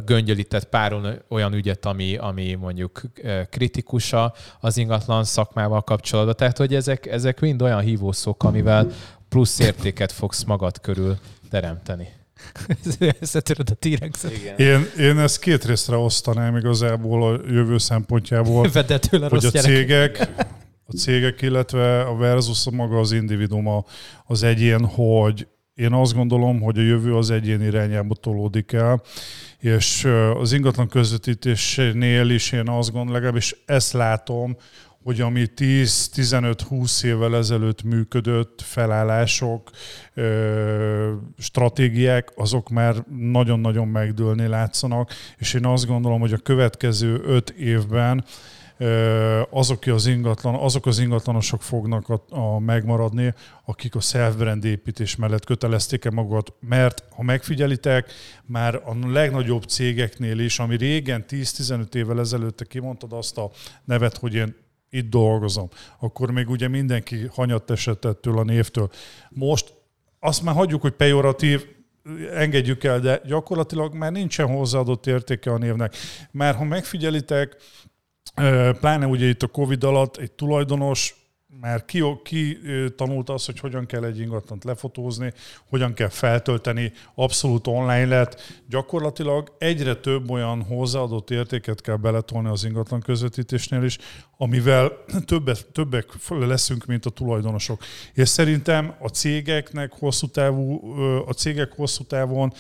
[0.06, 3.02] göngyölített pár olyan ügyet, ami, ami mondjuk
[3.50, 6.36] kritikusa az ingatlan szakmával kapcsolatban.
[6.36, 8.88] Tehát, hogy ezek, ezek mind olyan hívószók, amivel
[9.30, 11.18] plusz értéket fogsz magad körül
[11.50, 12.08] teremteni.
[13.20, 13.86] Összetöröd a t
[14.58, 18.70] Én, én ezt két részre osztanám igazából a jövő szempontjából,
[19.30, 20.28] hogy a cégek,
[20.86, 23.84] a cégek, illetve a versus maga az individuum,
[24.26, 29.02] az egyén, hogy én azt gondolom, hogy a jövő az egyén irányába tolódik el,
[29.60, 30.08] és
[30.40, 34.58] az ingatlan közvetítésnél is én azt gondolom, legalábbis ezt látom,
[35.04, 39.70] hogy ami 10-15-20 évvel ezelőtt működött felállások,
[41.38, 48.26] stratégiák, azok már nagyon-nagyon megdőlni látszanak, és én azt gondolom, hogy a következő 5 évben
[49.50, 53.34] azok az, ingatlan, azok az ingatlanosok fognak a, a megmaradni,
[53.66, 58.12] akik a self-brand építés mellett kötelezték-e magukat, mert ha megfigyelitek,
[58.46, 63.52] már a legnagyobb cégeknél is, ami régen 10-15 évvel ezelőtt kimondtad azt a
[63.84, 64.56] nevet, hogy én
[64.90, 65.70] itt dolgozom,
[66.00, 68.90] akkor még ugye mindenki hanyat esett ettől a névtől.
[69.30, 69.74] Most
[70.20, 71.66] azt már hagyjuk, hogy pejoratív,
[72.34, 75.96] engedjük el, de gyakorlatilag már nincsen hozzáadott értéke a névnek.
[76.32, 77.58] Mert ha megfigyelitek,
[78.80, 81.26] Pláne ugye itt a Covid alatt egy tulajdonos
[81.62, 82.58] már ki, ki
[82.96, 85.34] tanulta azt, hogy hogyan kell egy ingatlant lefotózni,
[85.70, 88.42] hogyan kell feltölteni, abszolút online lett.
[88.70, 93.98] Gyakorlatilag egyre több olyan hozzáadott értéket kell beletolni az ingatlan közvetítésnél is,
[94.38, 94.92] amivel
[95.26, 97.84] többek, többek leszünk, mint a tulajdonosok.
[98.14, 100.96] És szerintem a cégeknek hosszú távú,
[101.28, 102.54] a cégek hosszú távon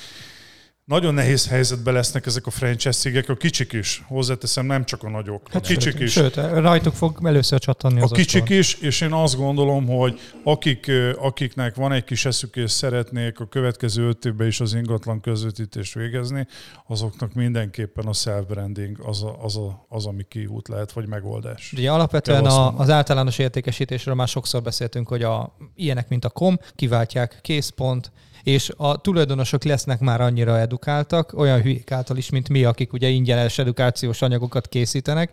[0.86, 5.10] nagyon nehéz helyzetben lesznek ezek a franchise cégek, a kicsik is, hozzáteszem, nem csak a
[5.10, 5.48] nagyok.
[5.52, 6.12] Hát a kicsik sőt, is.
[6.12, 8.57] Sőt, rajtuk fog először csattanni az A kicsik asztal.
[8.57, 13.45] is, és én azt gondolom, hogy akik, akiknek van egy kis eszük és szeretnék a
[13.45, 16.48] következő öt évben is az ingatlan közvetítést végezni,
[16.88, 21.74] azoknak mindenképpen a self-branding az, a, az, a, az ami kiút lehet, vagy megoldás.
[21.74, 26.60] Ugye alapvetően a, az általános értékesítésről már sokszor beszéltünk, hogy a, ilyenek, mint a kom,
[26.76, 28.12] kiváltják készpont,
[28.46, 33.08] és a tulajdonosok lesznek már annyira edukáltak, olyan hülyék által is, mint mi, akik ugye
[33.08, 35.32] ingyenes edukációs anyagokat készítenek.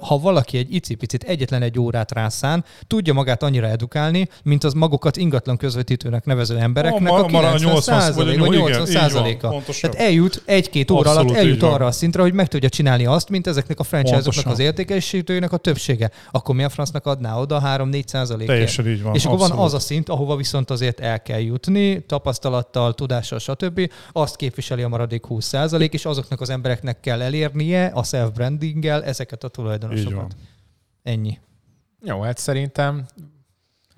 [0.00, 5.16] Ha valaki egy icipicit egyetlen egy órát rászán, tudja magát annyira edukálni, mint az magukat
[5.16, 9.62] ingatlan közvetítőnek nevező embereknek a, a 90 százalék, vagy 80 százaléka.
[9.80, 13.46] Tehát eljut egy-két óra alatt, eljut arra a szintre, hogy meg tudja csinálni azt, mint
[13.46, 16.10] ezeknek a franchise-oknak az értékesítőinek a többsége.
[16.30, 18.52] Akkor mi a francnak adná oda 3-4 százalékért?
[18.52, 19.14] Teljesen így van.
[19.14, 23.90] És akkor van az a szint, ahova viszont azért el kell jutni, tapasztalattal, tudással, stb.
[24.12, 29.48] Azt képviseli a maradék 20%, és azoknak az embereknek kell elérnie a self-brandinggel ezeket a
[29.60, 30.36] tulajdonosokat.
[31.02, 31.38] Ennyi.
[32.02, 33.06] Jó, hát szerintem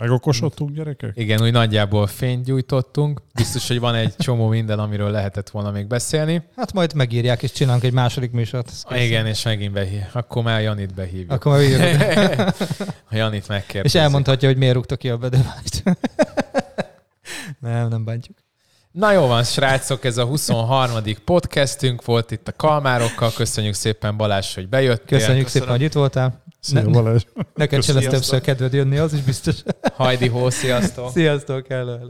[0.02, 1.12] Megokosodtunk, gyerekek?
[1.16, 3.22] Igen, úgy nagyjából fényt gyújtottunk.
[3.34, 6.42] Biztos, hogy van egy csomó minden, amiről lehetett volna még beszélni.
[6.56, 8.72] Hát majd megírják, és csinálunk egy második műsort.
[8.90, 10.02] Igen, és megint behív.
[10.12, 11.30] Akkor már Janit behívjuk.
[11.30, 12.54] Akkor már
[13.10, 13.98] A Janit megkérdezik.
[13.98, 15.82] És elmondhatja, hogy miért rúgta ki a bedövást.
[17.60, 18.41] nem, nem bántjuk.
[18.92, 20.96] Na jó van, srácok, ez a 23.
[21.24, 23.32] podcastünk volt itt a Kalmárokkal.
[23.32, 25.18] Köszönjük szépen Balázs, hogy bejöttél.
[25.18, 25.66] Köszönjük Köszönöm.
[25.68, 26.42] szépen, hogy itt voltál.
[26.60, 27.22] Szia ne, Balázs.
[27.54, 29.54] Neked sem lesz többször kedved jönni, az is biztos.
[29.94, 31.10] Hajdi hó, sziasztok.
[31.10, 32.06] Sziasztok, hello, hello.